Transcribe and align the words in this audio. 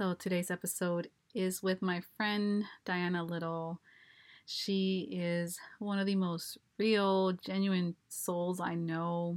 So 0.00 0.14
today's 0.14 0.50
episode 0.50 1.10
is 1.34 1.62
with 1.62 1.82
my 1.82 2.00
friend 2.16 2.64
Diana 2.86 3.22
Little. 3.22 3.82
She 4.46 5.10
is 5.12 5.58
one 5.78 5.98
of 5.98 6.06
the 6.06 6.14
most 6.14 6.56
real, 6.78 7.32
genuine 7.32 7.94
souls 8.08 8.60
I 8.60 8.76
know. 8.76 9.36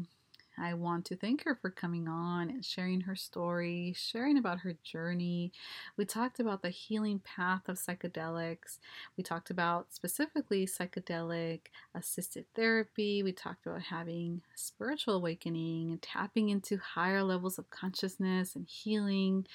I 0.58 0.74
want 0.76 1.06
to 1.06 1.16
thank 1.16 1.44
her 1.46 1.56
for 1.56 1.70
coming 1.70 2.08
on 2.08 2.50
and 2.50 2.64
sharing 2.64 3.02
her 3.02 3.16
story, 3.16 3.94
sharing 3.98 4.38
about 4.38 4.60
her 4.60 4.76
journey. 4.84 5.52
We 5.98 6.06
talked 6.06 6.40
about 6.40 6.62
the 6.62 6.70
healing 6.70 7.20
path 7.20 7.68
of 7.68 7.78
psychedelics. 7.78 8.78
We 9.18 9.24
talked 9.24 9.50
about 9.50 9.94
specifically 9.94 10.66
psychedelic 10.68 11.62
assisted 11.96 12.46
therapy. 12.56 13.24
We 13.24 13.32
talked 13.32 13.66
about 13.66 13.82
having 13.82 14.42
spiritual 14.56 15.16
awakening 15.16 15.92
and 15.92 16.02
tapping 16.02 16.50
into 16.50 16.78
higher 16.78 17.24
levels 17.24 17.58
of 17.58 17.70
consciousness 17.70 18.56
and 18.56 18.68
healing. 18.68 19.48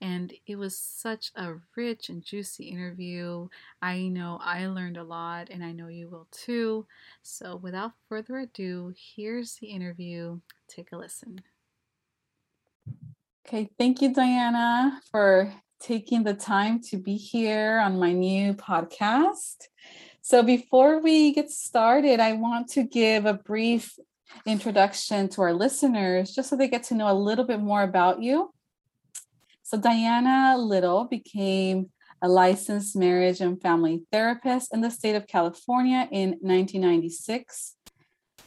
And 0.00 0.32
it 0.46 0.56
was 0.56 0.76
such 0.78 1.30
a 1.34 1.54
rich 1.76 2.08
and 2.08 2.22
juicy 2.24 2.64
interview. 2.64 3.48
I 3.82 4.08
know 4.08 4.38
I 4.42 4.66
learned 4.66 4.96
a 4.96 5.04
lot, 5.04 5.48
and 5.50 5.64
I 5.64 5.72
know 5.72 5.88
you 5.88 6.08
will 6.08 6.28
too. 6.30 6.86
So, 7.22 7.56
without 7.56 7.92
further 8.08 8.38
ado, 8.38 8.94
here's 8.96 9.56
the 9.56 9.68
interview 9.68 10.40
take 10.68 10.92
a 10.92 10.96
listen. 10.96 11.40
Okay, 13.46 13.68
thank 13.78 14.00
you, 14.00 14.12
Diana, 14.12 15.00
for 15.10 15.52
taking 15.80 16.24
the 16.24 16.34
time 16.34 16.80
to 16.80 16.96
be 16.96 17.16
here 17.16 17.78
on 17.78 17.98
my 17.98 18.12
new 18.12 18.54
podcast. 18.54 19.68
So, 20.22 20.42
before 20.42 21.02
we 21.02 21.34
get 21.34 21.50
started, 21.50 22.20
I 22.20 22.32
want 22.32 22.68
to 22.70 22.84
give 22.84 23.26
a 23.26 23.34
brief 23.34 23.98
introduction 24.46 25.28
to 25.30 25.42
our 25.42 25.52
listeners 25.52 26.34
just 26.34 26.48
so 26.48 26.56
they 26.56 26.68
get 26.68 26.84
to 26.84 26.94
know 26.94 27.10
a 27.10 27.12
little 27.12 27.44
bit 27.44 27.60
more 27.60 27.82
about 27.82 28.22
you. 28.22 28.50
So, 29.62 29.76
Diana 29.76 30.56
Little 30.56 31.04
became 31.04 31.90
a 32.22 32.28
licensed 32.28 32.96
marriage 32.96 33.42
and 33.42 33.60
family 33.60 34.04
therapist 34.10 34.72
in 34.72 34.80
the 34.80 34.90
state 34.90 35.14
of 35.14 35.26
California 35.26 36.08
in 36.10 36.30
1996. 36.40 37.76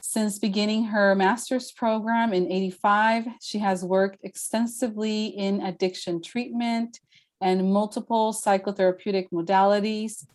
Since 0.10 0.40
beginning 0.40 0.86
her 0.86 1.16
master's 1.16 1.74
program 1.74 2.32
in 2.32 2.50
85, 2.50 3.28
she 3.42 3.60
has 3.60 3.84
worked 3.84 4.20
extensively 4.24 5.26
in 5.26 5.60
addiction 5.60 6.22
treatment 6.22 7.02
and 7.42 7.74
multiple 7.74 8.32
psychotherapeutic 8.32 9.28
modalities. 9.34 10.26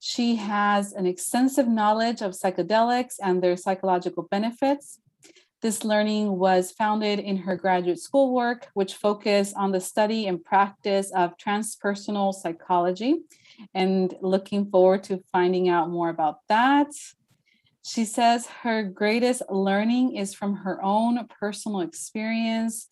She 0.00 0.34
has 0.36 0.92
an 0.92 1.06
extensive 1.06 1.66
knowledge 1.66 2.20
of 2.20 2.32
psychedelics 2.32 3.14
and 3.22 3.42
their 3.42 3.56
psychological 3.56 4.24
benefits. 4.30 5.00
This 5.62 5.82
learning 5.82 6.38
was 6.38 6.72
founded 6.72 7.18
in 7.18 7.38
her 7.38 7.56
graduate 7.56 8.00
school 8.00 8.34
work, 8.34 8.68
which 8.74 8.96
focused 8.96 9.54
on 9.56 9.72
the 9.72 9.80
study 9.80 10.26
and 10.26 10.44
practice 10.44 11.10
of 11.12 11.38
transpersonal 11.38 12.34
psychology, 12.34 13.22
and 13.72 14.14
looking 14.20 14.70
forward 14.70 15.04
to 15.04 15.24
finding 15.32 15.70
out 15.70 15.88
more 15.88 16.10
about 16.10 16.40
that. 16.50 16.88
She 17.86 18.04
says 18.04 18.48
her 18.62 18.82
greatest 18.82 19.42
learning 19.48 20.16
is 20.16 20.34
from 20.34 20.56
her 20.56 20.82
own 20.82 21.24
personal 21.28 21.82
experience. 21.82 22.88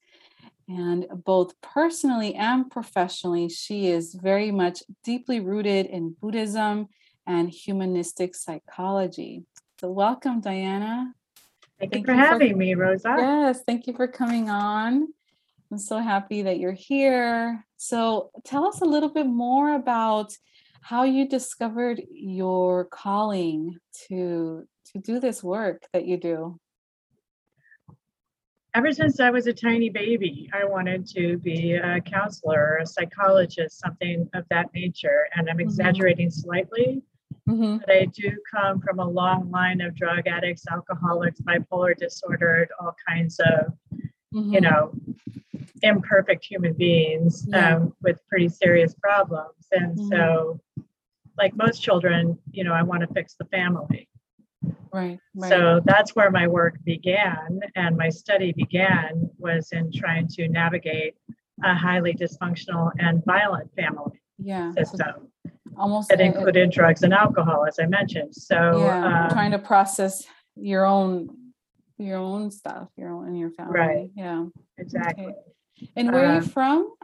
And 0.68 1.06
both 1.24 1.60
personally 1.60 2.36
and 2.36 2.70
professionally, 2.70 3.48
she 3.48 3.88
is 3.88 4.14
very 4.14 4.52
much 4.52 4.84
deeply 5.02 5.40
rooted 5.40 5.86
in 5.86 6.14
Buddhism 6.20 6.86
and 7.26 7.50
humanistic 7.50 8.36
psychology. 8.36 9.42
So, 9.80 9.90
welcome, 9.90 10.40
Diana. 10.40 11.12
Thank, 11.80 11.92
thank 11.92 12.06
you 12.06 12.14
for 12.14 12.20
you 12.20 12.24
having 12.24 12.52
for, 12.52 12.58
me, 12.58 12.74
Rosa. 12.74 13.16
Yes, 13.18 13.62
thank 13.66 13.88
you 13.88 13.94
for 13.94 14.06
coming 14.06 14.48
on. 14.48 15.08
I'm 15.72 15.78
so 15.78 15.98
happy 15.98 16.42
that 16.42 16.60
you're 16.60 16.72
here. 16.72 17.66
So, 17.78 18.30
tell 18.44 18.64
us 18.64 18.80
a 18.80 18.86
little 18.86 19.10
bit 19.10 19.26
more 19.26 19.74
about 19.74 20.36
how 20.82 21.02
you 21.02 21.28
discovered 21.28 22.00
your 22.12 22.84
calling 22.84 23.78
to 24.06 24.68
to 24.94 25.00
do 25.00 25.20
this 25.20 25.42
work 25.42 25.82
that 25.92 26.06
you 26.06 26.16
do? 26.16 26.58
Ever 28.74 28.92
since 28.92 29.20
I 29.20 29.30
was 29.30 29.46
a 29.46 29.52
tiny 29.52 29.88
baby, 29.88 30.50
I 30.52 30.64
wanted 30.64 31.06
to 31.10 31.38
be 31.38 31.74
a 31.74 32.00
counselor, 32.00 32.78
a 32.78 32.86
psychologist, 32.86 33.78
something 33.78 34.28
of 34.34 34.44
that 34.50 34.66
nature. 34.74 35.28
And 35.34 35.48
I'm 35.48 35.56
mm-hmm. 35.56 35.60
exaggerating 35.60 36.28
mm-hmm. 36.28 36.40
slightly, 36.40 37.02
mm-hmm. 37.48 37.78
but 37.78 37.90
I 37.90 38.06
do 38.06 38.32
come 38.52 38.80
from 38.80 38.98
a 38.98 39.08
long 39.08 39.50
line 39.50 39.80
of 39.80 39.94
drug 39.94 40.26
addicts, 40.26 40.64
alcoholics, 40.70 41.40
bipolar 41.40 41.96
disordered, 41.96 42.68
all 42.80 42.96
kinds 43.08 43.38
of, 43.38 43.72
mm-hmm. 44.34 44.54
you 44.54 44.60
know, 44.60 44.92
imperfect 45.82 46.44
human 46.44 46.72
beings 46.72 47.46
yeah. 47.48 47.76
um, 47.76 47.94
with 48.02 48.18
pretty 48.28 48.48
serious 48.48 48.94
problems. 48.94 49.66
And 49.70 49.96
mm-hmm. 49.96 50.08
so, 50.08 50.60
like 51.38 51.56
most 51.56 51.80
children, 51.80 52.38
you 52.50 52.64
know, 52.64 52.72
I 52.72 52.82
want 52.82 53.02
to 53.02 53.14
fix 53.14 53.34
the 53.38 53.44
family. 53.46 54.08
Right, 54.92 55.18
right. 55.34 55.48
So 55.48 55.80
that's 55.84 56.14
where 56.14 56.30
my 56.30 56.46
work 56.46 56.76
began 56.84 57.60
and 57.74 57.96
my 57.96 58.08
study 58.08 58.52
began 58.52 59.28
was 59.38 59.70
in 59.72 59.90
trying 59.92 60.28
to 60.28 60.48
navigate 60.48 61.14
a 61.64 61.74
highly 61.74 62.14
dysfunctional 62.14 62.90
and 62.98 63.24
violent 63.24 63.70
family 63.74 64.20
yeah. 64.38 64.72
system. 64.72 65.28
Almost 65.76 66.10
that 66.10 66.20
included 66.20 66.70
drugs 66.70 67.02
and 67.02 67.12
alcohol, 67.12 67.66
as 67.66 67.78
I 67.80 67.86
mentioned. 67.86 68.34
So 68.34 68.78
yeah, 68.78 69.24
um, 69.24 69.30
trying 69.30 69.50
to 69.50 69.58
process 69.58 70.24
your 70.54 70.86
own 70.86 71.28
your 71.98 72.18
own 72.18 72.50
stuff, 72.50 72.88
your 72.96 73.12
own 73.12 73.28
in 73.28 73.36
your 73.36 73.50
family. 73.50 73.78
Right. 73.78 74.10
Yeah. 74.14 74.46
Exactly. 74.78 75.26
Okay. 75.26 75.90
And 75.96 76.12
where 76.12 76.24
um, 76.24 76.30
are 76.30 76.34
you 76.34 76.38
um, 76.40 76.48
from? 76.48 76.94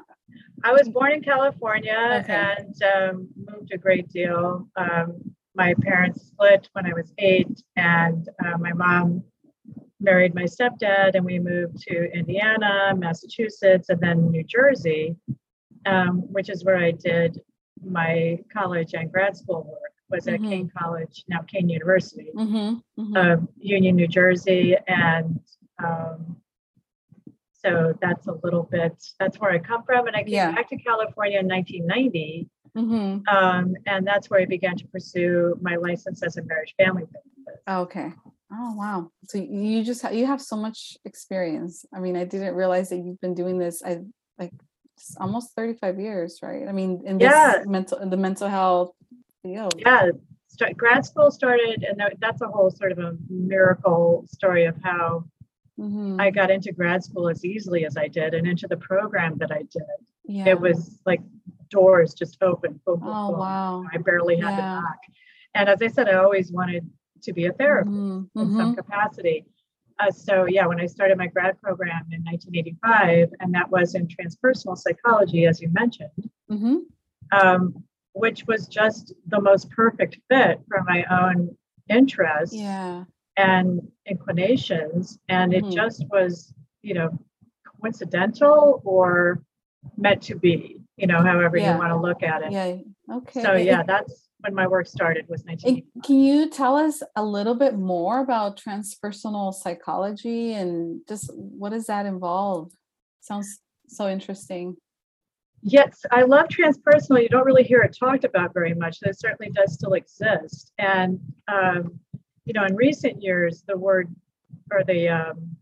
I 0.62 0.72
was 0.72 0.88
born 0.88 1.12
in 1.12 1.22
California 1.22 2.22
okay. 2.22 2.54
and 2.58 2.82
um, 2.82 3.28
moved 3.36 3.72
a 3.72 3.78
great 3.78 4.08
deal. 4.08 4.68
Um, 4.76 5.34
my 5.54 5.74
parents 5.80 6.26
split 6.28 6.68
when 6.72 6.86
I 6.86 6.92
was 6.94 7.12
eight, 7.18 7.62
and 7.76 8.28
uh, 8.44 8.56
my 8.58 8.72
mom 8.72 9.24
married 10.00 10.34
my 10.34 10.44
stepdad, 10.44 11.14
and 11.14 11.24
we 11.24 11.38
moved 11.38 11.78
to 11.82 12.12
Indiana, 12.12 12.94
Massachusetts, 12.96 13.88
and 13.88 14.00
then 14.00 14.30
New 14.30 14.44
Jersey, 14.44 15.16
um, 15.86 16.20
which 16.32 16.48
is 16.48 16.64
where 16.64 16.78
I 16.78 16.92
did 16.92 17.40
my 17.82 18.38
college 18.52 18.94
and 18.94 19.10
grad 19.10 19.36
school 19.36 19.64
work. 19.64 19.92
Was 20.10 20.26
at 20.26 20.40
mm-hmm. 20.40 20.50
Kean 20.50 20.72
College, 20.76 21.24
now 21.28 21.42
Kean 21.42 21.68
University, 21.68 22.30
mm-hmm. 22.34 23.00
Mm-hmm. 23.00 23.16
Uh, 23.16 23.46
Union, 23.58 23.94
New 23.94 24.08
Jersey, 24.08 24.76
and 24.88 25.38
um, 25.78 26.36
so 27.52 27.94
that's 28.00 28.26
a 28.26 28.32
little 28.42 28.64
bit. 28.64 28.92
That's 29.20 29.38
where 29.38 29.52
I 29.52 29.60
come 29.60 29.84
from, 29.84 30.08
and 30.08 30.16
I 30.16 30.24
came 30.24 30.32
yeah. 30.32 30.50
back 30.50 30.68
to 30.70 30.76
California 30.76 31.38
in 31.38 31.46
1990 31.46 32.48
Mm-hmm. 32.76 33.34
Um, 33.34 33.74
and 33.86 34.06
that's 34.06 34.30
where 34.30 34.40
I 34.40 34.46
began 34.46 34.76
to 34.76 34.86
pursue 34.88 35.56
my 35.60 35.76
license 35.76 36.22
as 36.22 36.36
a 36.36 36.42
marriage 36.42 36.74
family 36.78 37.04
therapist. 37.04 37.68
Okay. 37.68 38.12
Oh 38.52 38.74
wow! 38.74 39.10
So 39.28 39.38
you 39.38 39.84
just 39.84 40.02
ha- 40.02 40.10
you 40.10 40.26
have 40.26 40.42
so 40.42 40.56
much 40.56 40.96
experience. 41.04 41.84
I 41.94 42.00
mean, 42.00 42.16
I 42.16 42.24
didn't 42.24 42.56
realize 42.56 42.88
that 42.88 42.96
you've 42.96 43.20
been 43.20 43.34
doing 43.34 43.58
this. 43.58 43.80
I 43.84 44.00
like 44.40 44.52
almost 45.18 45.54
thirty 45.54 45.74
five 45.74 46.00
years, 46.00 46.40
right? 46.42 46.66
I 46.68 46.72
mean, 46.72 47.02
in 47.06 47.18
this 47.18 47.30
yeah. 47.30 47.62
mental 47.64 47.98
in 47.98 48.10
the 48.10 48.16
mental 48.16 48.48
health 48.48 48.92
field. 49.42 49.74
Yeah, 49.78 50.10
Start, 50.48 50.76
grad 50.76 51.06
school 51.06 51.30
started, 51.30 51.84
and 51.88 52.02
that's 52.18 52.42
a 52.42 52.48
whole 52.48 52.72
sort 52.72 52.90
of 52.90 52.98
a 52.98 53.16
miracle 53.28 54.24
story 54.28 54.64
of 54.64 54.74
how 54.82 55.24
mm-hmm. 55.78 56.20
I 56.20 56.30
got 56.30 56.50
into 56.50 56.72
grad 56.72 57.04
school 57.04 57.28
as 57.28 57.44
easily 57.44 57.86
as 57.86 57.96
I 57.96 58.08
did, 58.08 58.34
and 58.34 58.48
into 58.48 58.66
the 58.66 58.76
program 58.76 59.38
that 59.38 59.52
I 59.52 59.58
did. 59.58 59.82
Yeah. 60.24 60.48
It 60.48 60.60
was 60.60 60.98
like 61.06 61.20
doors 61.70 62.14
just 62.14 62.36
opened. 62.42 62.80
Boom, 62.84 63.00
boom, 63.00 63.08
oh, 63.08 63.30
boom. 63.30 63.40
wow. 63.40 63.84
I 63.92 63.98
barely 63.98 64.36
had 64.36 64.50
yeah. 64.50 64.56
to 64.56 64.62
knock. 64.62 64.98
And 65.54 65.68
as 65.68 65.80
I 65.82 65.88
said, 65.88 66.08
I 66.08 66.14
always 66.14 66.52
wanted 66.52 66.88
to 67.22 67.32
be 67.32 67.46
a 67.46 67.52
therapist 67.52 67.94
mm-hmm. 67.96 68.38
in 68.40 68.46
some 68.56 68.58
mm-hmm. 68.58 68.74
capacity. 68.74 69.44
uh, 69.98 70.10
so 70.10 70.46
yeah, 70.46 70.66
when 70.66 70.80
I 70.80 70.86
started 70.86 71.18
my 71.18 71.26
grad 71.26 71.60
program 71.60 72.06
in 72.12 72.22
1985, 72.24 73.30
and 73.40 73.52
that 73.54 73.70
was 73.70 73.94
in 73.94 74.06
transpersonal 74.08 74.76
psychology, 74.76 75.46
as 75.46 75.60
you 75.60 75.68
mentioned, 75.72 76.30
Mm-hmm. 76.50 76.78
um, 77.32 77.84
which 78.12 78.44
was 78.46 78.66
just 78.66 79.14
the 79.28 79.40
most 79.40 79.70
perfect 79.70 80.18
fit 80.28 80.60
for 80.68 80.82
my 80.84 81.04
own 81.10 81.56
interests 81.88 82.56
Yeah. 82.56 83.04
and 83.36 83.80
inclinations, 84.06 85.18
and 85.28 85.54
it 85.54 85.64
Mhm. 85.64 85.72
just 85.72 86.04
was, 86.10 86.52
you 86.82 86.94
know, 86.94 87.16
coincidental 87.80 88.82
or 88.84 89.42
meant 89.96 90.22
to 90.22 90.34
be, 90.34 90.79
you 91.00 91.06
know, 91.06 91.22
however 91.22 91.56
Yeah. 91.56 91.72
you 91.72 91.78
want 91.78 91.90
to 91.92 91.96
look 91.96 92.22
at 92.22 92.42
it. 92.42 92.52
Yeah. 92.52 92.76
Okay. 93.16 93.42
So 93.42 93.54
yeah, 93.54 93.82
that's 93.82 94.28
when 94.40 94.54
my 94.54 94.66
work 94.66 94.86
started 94.86 95.26
was 95.28 95.40
and 95.42 95.50
1985. 95.50 96.02
can 96.04 96.20
you 96.20 96.50
tell 96.50 96.76
us 96.76 97.02
a 97.16 97.24
little 97.24 97.54
bit 97.54 97.78
more 97.78 98.20
about 98.20 98.58
transpersonal 98.58 99.52
psychology 99.54 100.52
and 100.52 101.00
just 101.08 101.30
what 101.34 101.70
does 101.70 101.86
that 101.86 102.04
involve? 102.04 102.70
Sounds 103.20 103.60
so 103.88 104.08
interesting. 104.08 104.76
Yes, 105.62 106.04
I 106.10 106.22
love 106.22 106.48
transpersonal. 106.48 107.22
You 107.22 107.28
don't 107.28 107.44
really 107.44 107.64
hear 107.64 107.82
it 107.82 107.96
talked 107.98 108.24
about 108.24 108.54
very 108.54 108.74
much. 108.74 108.98
It 109.02 109.18
certainly 109.18 109.52
does 109.52 109.74
still 109.74 109.92
exist. 109.94 110.72
And, 110.78 111.20
um, 111.48 112.00
you 112.44 112.52
know, 112.54 112.64
in 112.64 112.76
recent 112.76 113.22
years, 113.22 113.62
the 113.66 113.76
word 113.76 114.14
or 114.72 114.84
the, 114.84 115.08
um, 115.08 115.56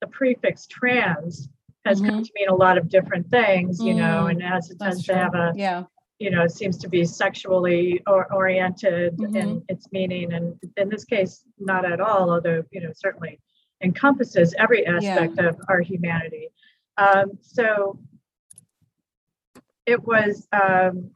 the 0.00 0.06
prefix 0.06 0.66
trans 0.66 1.50
has 1.90 2.00
come 2.00 2.20
Mhm. 2.20 2.24
to 2.24 2.32
mean 2.36 2.48
a 2.48 2.54
lot 2.54 2.78
of 2.78 2.88
different 2.88 3.28
things, 3.30 3.84
you 3.84 3.94
know, 3.94 4.24
Mm, 4.24 4.30
and 4.30 4.42
as 4.44 4.70
it 4.70 4.78
tends 4.78 5.04
to 5.06 5.14
have 5.14 5.34
a, 5.34 5.52
Yeah. 5.56 5.84
you 6.20 6.30
know, 6.30 6.42
it 6.44 6.52
seems 6.52 6.76
to 6.78 6.88
be 6.88 7.04
sexually 7.04 8.00
or 8.06 8.32
oriented 8.32 9.20
in 9.20 9.32
Mhm. 9.32 9.64
its 9.68 9.90
meaning. 9.90 10.32
And 10.32 10.58
in 10.76 10.88
this 10.88 11.04
case, 11.04 11.44
not 11.58 11.84
at 11.84 12.00
all, 12.00 12.30
although, 12.30 12.62
you 12.70 12.80
know, 12.80 12.92
certainly 12.94 13.40
encompasses 13.82 14.54
every 14.58 14.86
aspect 14.86 15.38
of 15.40 15.60
our 15.68 15.80
humanity. 15.80 16.48
Um, 16.96 17.38
so 17.40 17.98
it 19.86 20.00
was 20.04 20.46
um, 20.52 21.10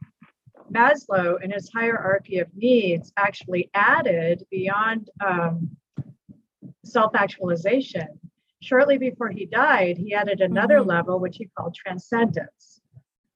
Maslow 0.71 1.41
in 1.41 1.51
his 1.51 1.71
hierarchy 1.71 2.39
of 2.39 2.53
needs 2.55 3.13
actually 3.17 3.69
added 3.73 4.45
beyond 4.49 5.09
um, 5.25 5.77
self 6.83 7.15
actualization. 7.15 8.19
Shortly 8.65 8.97
before 8.97 9.29
he 9.29 9.45
died, 9.45 9.95
he 9.99 10.15
added 10.15 10.41
another 10.41 10.79
Mhm. 10.79 10.87
level, 10.87 11.19
which 11.19 11.37
he 11.37 11.45
called 11.55 11.75
transcendence 11.75 12.81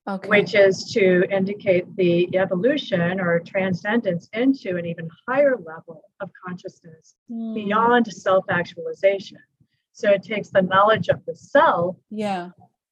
Okay. 0.08 0.28
which 0.28 0.56
is 0.56 0.92
to 0.92 1.24
indicate 1.30 1.86
the 1.96 2.36
evolution 2.36 3.20
or 3.20 3.40
transcendence 3.42 4.28
into 4.34 4.76
an 4.78 4.86
even 4.88 5.08
higher 5.28 5.56
level 5.56 6.04
of 6.20 6.32
consciousness 6.44 7.16
Mm, 7.30 7.54
beyond 7.54 8.08
self 8.12 8.44
actualization. 8.50 9.38
So 9.92 10.10
it 10.10 10.24
takes 10.24 10.50
the 10.50 10.64
knowledge 10.64 11.10
of 11.10 11.24
the 11.26 11.36
self 11.36 11.96
Yeah. 12.10 12.50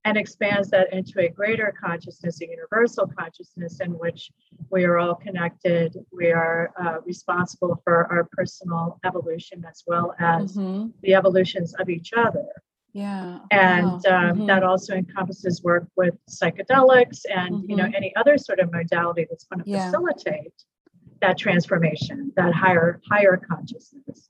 And 0.07 0.15
expands 0.15 0.69
that 0.69 0.94
into 0.94 1.19
a 1.19 1.27
greater 1.27 1.74
consciousness, 1.83 2.39
a 2.42 2.48
universal 2.50 3.06
consciousness 3.19 3.81
in 3.81 3.92
which 3.92 4.31
we 4.71 4.86
are 4.86 4.98
all 4.98 5.15
connected. 5.15 5.98
We 6.13 6.31
are 6.31 6.71
uh, 6.81 7.01
responsible 7.06 7.81
for 7.83 8.09
our 8.09 8.24
personal 8.31 9.00
evolution 9.04 9.65
as 9.69 9.83
well 9.86 10.15
as 10.18 10.56
Mhm. 10.56 10.94
the 11.01 11.13
evolutions 11.13 11.74
of 11.81 11.89
each 11.89 12.12
other 12.15 12.48
Yeah. 12.94 13.39
and 13.51 14.00
Wow. 14.06 14.30
um, 14.30 14.38
Mhm. 14.38 14.48
that 14.48 14.63
also 14.63 14.94
encompasses 14.95 15.62
work 15.62 15.88
with 15.98 16.15
psychedelics 16.30 17.19
and 17.30 17.69
you 17.69 17.75
know 17.75 17.83
Mhm. 17.88 17.95
any 18.00 18.15
other 18.15 18.38
sort 18.38 18.59
of 18.59 18.71
modality 18.71 19.25
that's 19.30 19.44
going 19.50 19.62
to 19.62 19.69
Yeah. 19.69 19.77
facilitate 19.92 20.54
that 21.19 21.38
transformation 21.38 22.31
that 22.38 22.54
higher 22.54 23.01
higher 23.12 23.36
consciousness 23.51 24.30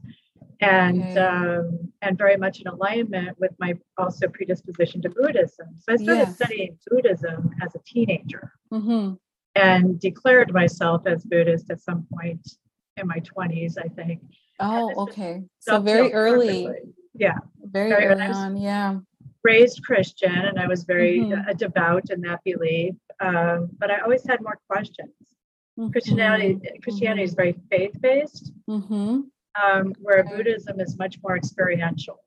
and 0.61 1.01
Okay. 1.03 1.19
um, 1.19 1.91
and 2.01 2.17
very 2.17 2.37
much 2.37 2.61
in 2.61 2.67
alignment 2.67 3.37
with 3.39 3.51
my 3.59 3.73
also 3.97 4.27
predisposition 4.27 5.01
to 5.01 5.09
buddhism 5.09 5.67
so 5.77 5.93
i 5.93 5.95
started 5.95 6.27
Yeah. 6.27 6.33
studying 6.33 6.77
buddhism 6.89 7.51
as 7.63 7.75
a 7.75 7.79
teenager 7.85 8.51
Mhm. 8.71 9.19
and 9.55 9.99
declared 9.99 10.53
myself 10.53 11.05
as 11.05 11.23
buddhist 11.23 11.69
at 11.69 11.79
some 11.81 12.07
point 12.13 12.43
in 12.97 13.07
my 13.07 13.19
20s 13.19 13.77
i 13.77 13.87
think 13.89 14.21
Oh, 14.59 14.95
okay. 15.03 15.43
So 15.59 15.79
very 15.79 16.11
early, 16.13 16.63
perfectly. 16.65 16.93
yeah 17.13 17.37
very 17.61 17.89
very 17.89 18.05
early 18.07 18.25
on. 18.25 18.57
Yeah. 18.57 18.99
raised 19.43 19.83
Christian 19.85 20.31
and 20.49 20.57
I 20.59 20.65
was 20.67 20.83
very 20.83 21.19
Mhm. 21.19 21.47
uh, 21.47 21.53
devout 21.53 22.09
in 22.09 22.21
that 22.21 22.39
belief. 22.43 22.95
Um, 23.19 23.69
but 23.77 23.91
I 23.91 23.99
always 23.99 24.25
had 24.25 24.41
more 24.41 24.57
questions. 24.67 25.13
Christianity 25.91 26.59
Christianity 26.83 27.23
is 27.23 27.35
very 27.35 27.53
faith 27.69 27.95
based, 28.01 28.51
Mm-hmm. 28.67 29.21
Um, 29.63 29.93
where 30.01 30.23
Buddhism 30.23 30.79
is 30.79 30.97
much 30.97 31.17
more 31.23 31.35
experiential 31.35 32.19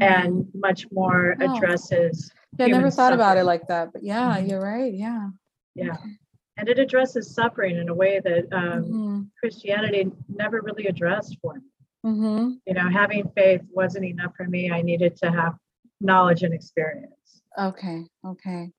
and 0.00 0.46
much 0.54 0.86
more 0.92 1.36
Wow. 1.38 1.54
addresses 1.54 2.32
yeah, 2.58 2.66
I 2.66 2.68
never 2.68 2.90
thought 2.90 3.12
about 3.12 3.36
it 3.36 3.44
like 3.44 3.66
that, 3.68 3.92
but 3.92 4.02
yeah, 4.04 4.38
Mhm. 4.40 4.48
you're 4.48 4.60
right. 4.62 4.92
Yeah. 4.94 5.30
yeah, 5.74 5.96
and 6.56 6.68
it 6.68 6.78
addresses 6.78 7.28
suffering 7.34 7.76
in 7.78 7.88
a 7.88 7.94
way 7.94 8.20
that 8.20 8.44
um, 8.52 8.82
Mm-hmm. 8.84 9.20
Christianity 9.40 10.10
never 10.28 10.60
really 10.60 10.86
addressed 10.86 11.36
for 11.42 11.54
me. 11.54 11.60
Mm-hmm. 12.06 12.50
You 12.66 12.74
know, 12.74 12.88
having 12.88 13.28
faith 13.34 13.62
wasn't 13.72 14.04
enough 14.04 14.36
for 14.36 14.44
me. 14.44 14.70
I 14.70 14.82
needed 14.82 15.16
to 15.16 15.32
have 15.32 15.56
knowledge 16.00 16.42
and 16.44 16.54
experience. 16.54 17.42
Okay. 17.58 18.06
Okay. 18.24 18.70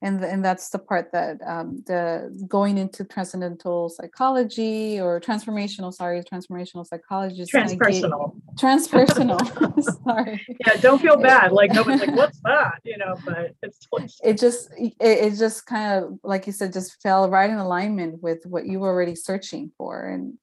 And 0.00 0.22
and 0.24 0.44
that's 0.44 0.70
the 0.70 0.78
part 0.78 1.10
that 1.10 1.40
um, 1.44 1.82
the 1.86 2.32
going 2.46 2.78
into 2.78 3.04
transcendental 3.04 3.88
psychology 3.88 5.00
or 5.00 5.20
transformational, 5.20 5.92
sorry, 5.92 6.22
transformational 6.22 6.86
psychology. 6.86 7.42
Transpersonal. 7.42 8.40
transpersonal. 8.54 9.82
sorry. 10.04 10.46
Yeah, 10.64 10.76
don't 10.76 11.02
feel 11.02 11.16
bad. 11.16 11.50
Like 11.50 11.72
nobody's 11.72 12.00
like, 12.00 12.14
what's 12.14 12.40
that? 12.44 12.74
You 12.84 12.96
know, 12.98 13.16
but 13.24 13.56
it's 13.62 13.88
it 14.22 14.38
just 14.38 14.70
it, 14.78 14.94
it 15.00 15.36
just 15.36 15.66
kind 15.66 16.04
of 16.04 16.18
like 16.22 16.46
you 16.46 16.52
said 16.52 16.72
just 16.72 17.02
fell 17.02 17.28
right 17.28 17.50
in 17.50 17.56
alignment 17.56 18.22
with 18.22 18.46
what 18.46 18.66
you 18.66 18.78
were 18.78 18.90
already 18.90 19.16
searching 19.16 19.72
for 19.76 20.06
and 20.06 20.34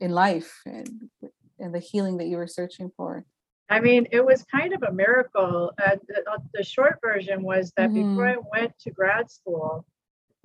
in 0.00 0.10
life 0.10 0.62
and 0.66 1.08
and 1.60 1.72
the 1.72 1.78
healing 1.78 2.16
that 2.18 2.26
you 2.26 2.36
were 2.38 2.48
searching 2.48 2.90
for 2.96 3.24
I 3.68 3.80
mean, 3.80 4.06
it 4.12 4.24
was 4.24 4.44
kind 4.44 4.72
of 4.74 4.82
a 4.84 4.92
miracle. 4.92 5.72
Uh, 5.84 5.96
the, 6.06 6.18
uh, 6.30 6.38
the 6.54 6.62
short 6.62 6.98
version 7.02 7.42
was 7.42 7.72
that 7.76 7.92
before 7.92 8.28
I 8.28 8.36
went 8.52 8.78
to 8.80 8.90
grad 8.92 9.30
school, 9.30 9.84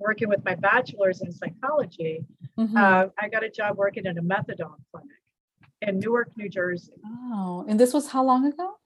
working 0.00 0.28
with 0.28 0.44
my 0.44 0.56
bachelor's 0.56 1.20
in 1.20 1.30
psychology, 1.30 2.24
Mhm. 2.58 2.76
uh, 2.76 3.08
I 3.18 3.28
got 3.28 3.44
a 3.44 3.50
job 3.50 3.76
working 3.78 4.06
in 4.06 4.18
a 4.18 4.22
methadone 4.22 4.80
clinic 4.90 5.16
in 5.82 5.98
Newark, 6.00 6.36
New 6.36 6.48
Jersey. 6.48 6.92
oh 7.32 7.64
and 7.68 7.78
this 7.78 7.92
was 7.94 8.08
how 8.08 8.22
long 8.24 8.44
ago 8.46 8.76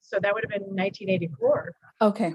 So 0.00 0.18
that 0.20 0.32
would 0.34 0.44
have 0.44 0.50
been 0.50 0.74
1984. 0.74 1.74
okay 2.00 2.34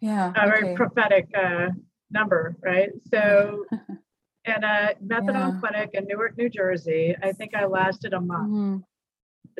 yeah 0.00 0.32
A 0.36 0.46
very 0.48 0.74
prophetic 0.76 1.26
uh, 1.36 1.68
number, 2.10 2.56
right? 2.62 2.90
So, 3.12 3.64
in 4.44 4.64
a 4.64 4.94
methadone 5.10 5.52
Yeah. 5.54 5.60
clinic 5.60 5.90
in 5.94 6.04
Newark, 6.06 6.36
New 6.36 6.48
Jersey, 6.48 7.14
I 7.22 7.32
think 7.32 7.54
I 7.54 7.64
lasted 7.66 8.12
a 8.12 8.20
month 8.20 8.52
Mhm. 8.52 8.84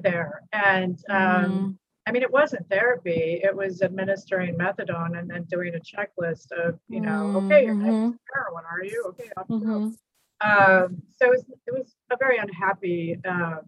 There. 0.03 0.43
And 0.53 0.99
um, 1.09 1.17
Mhm. 1.19 1.79
I 2.07 2.11
mean, 2.13 2.23
it 2.23 2.31
wasn't 2.33 2.69
therapy. 2.69 3.41
It 3.45 3.55
was 3.55 3.81
administering 3.83 4.57
methadone 4.57 5.17
and 5.19 5.31
then 5.31 5.45
doing 5.45 5.75
a 5.75 5.79
checklist 5.81 6.51
of, 6.51 6.79
you 6.89 7.01
know, 7.01 7.31
okay, 7.37 7.65
you're 7.65 7.77
Mhm. 7.77 8.17
heroin, 8.35 8.65
are 8.69 8.83
you? 8.85 9.05
Okay, 9.11 9.31
off 9.37 9.47
you 9.49 9.61
go. 9.61 9.67
Mhm. 9.67 9.97
Um, 10.41 11.03
so 11.13 11.27
it 11.27 11.31
was, 11.31 11.45
it 11.69 11.73
was 11.73 11.95
a 12.11 12.17
very 12.17 12.39
unhappy, 12.39 13.21
um, 13.25 13.61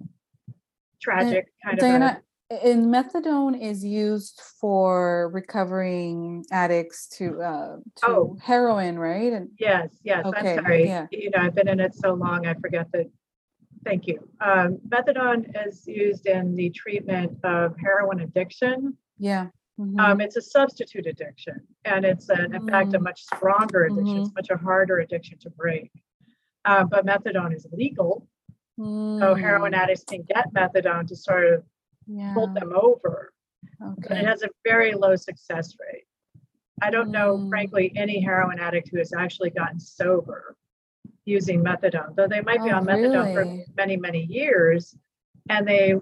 tragic 1.00 1.52
kind 1.62 1.78
of. 1.78 1.80
Diana, 1.82 2.22
and 2.50 2.86
methadone 2.86 3.60
is 3.60 3.84
used 3.84 4.40
for 4.60 5.30
recovering 5.32 6.44
addicts 6.50 7.08
to 7.18 7.40
uh 7.40 7.76
to 7.96 8.06
Oh. 8.06 8.36
heroin, 8.42 8.98
right? 8.98 9.32
And 9.32 9.50
yes, 9.58 9.96
yes. 10.02 10.24
Okay, 10.26 10.56
I'm 10.58 10.64
sorry. 10.64 10.84
yeah. 10.86 11.06
You 11.12 11.30
know, 11.30 11.38
I've 11.40 11.54
been 11.54 11.68
in 11.68 11.78
it 11.80 11.94
so 11.94 12.14
long, 12.14 12.46
I 12.46 12.54
forget 12.54 12.90
that. 12.92 13.06
Thank 13.84 14.06
you. 14.06 14.26
Um, 14.40 14.78
methadone 14.88 15.44
is 15.66 15.86
used 15.86 16.26
in 16.26 16.54
the 16.54 16.70
treatment 16.70 17.38
of 17.44 17.76
heroin 17.78 18.20
addiction. 18.20 18.96
yeah. 19.18 19.48
mhm, 19.78 19.98
Um, 20.00 20.20
it's 20.20 20.36
a 20.36 20.42
substitute 20.42 21.06
addiction, 21.06 21.60
and 21.84 22.04
it's 22.04 22.28
an, 22.30 22.54
in 22.54 22.66
fact 22.68 22.94
a 22.94 22.98
much 23.00 23.22
stronger 23.24 23.84
addiction. 23.84 24.18
It's 24.18 24.34
much 24.34 24.50
a 24.50 24.56
harder 24.56 24.98
addiction 25.00 25.38
to 25.40 25.50
break. 25.50 25.90
Uh, 26.64 26.84
but 26.84 27.04
methadone 27.04 27.54
is 27.54 27.66
legal, 27.72 28.26
so 28.78 29.34
heroin 29.34 29.72
mm, 29.72 29.76
addicts 29.76 30.04
can 30.04 30.22
get 30.22 30.52
methadone 30.54 31.06
to 31.08 31.14
sort 31.16 31.46
of 31.52 31.62
yeah, 32.06 32.32
hold 32.34 32.54
them 32.54 32.72
over, 32.74 33.32
but 34.08 34.12
it 34.18 34.24
has 34.26 34.42
a 34.42 34.48
very 34.64 34.92
low 34.94 35.14
success 35.16 35.74
rate. 35.80 36.04
I 36.82 36.90
don't 36.90 37.10
know, 37.10 37.36
Mm. 37.36 37.48
frankly, 37.50 37.92
any 37.96 38.18
heroin 38.20 38.58
addict 38.58 38.88
who 38.90 38.98
has 38.98 39.12
actually 39.12 39.50
gotten 39.50 39.78
sober 39.78 40.56
using 41.24 41.62
methadone, 41.62 42.14
though 42.16 42.28
they 42.28 42.40
might 42.40 42.62
be 42.62 42.70
Oh, 42.70 42.76
on 42.76 42.86
methadone 42.86 43.34
really? 43.34 43.64
for 43.64 43.72
many, 43.76 43.96
many 43.96 44.24
years, 44.24 44.94
and 45.48 45.66
they 45.66 45.94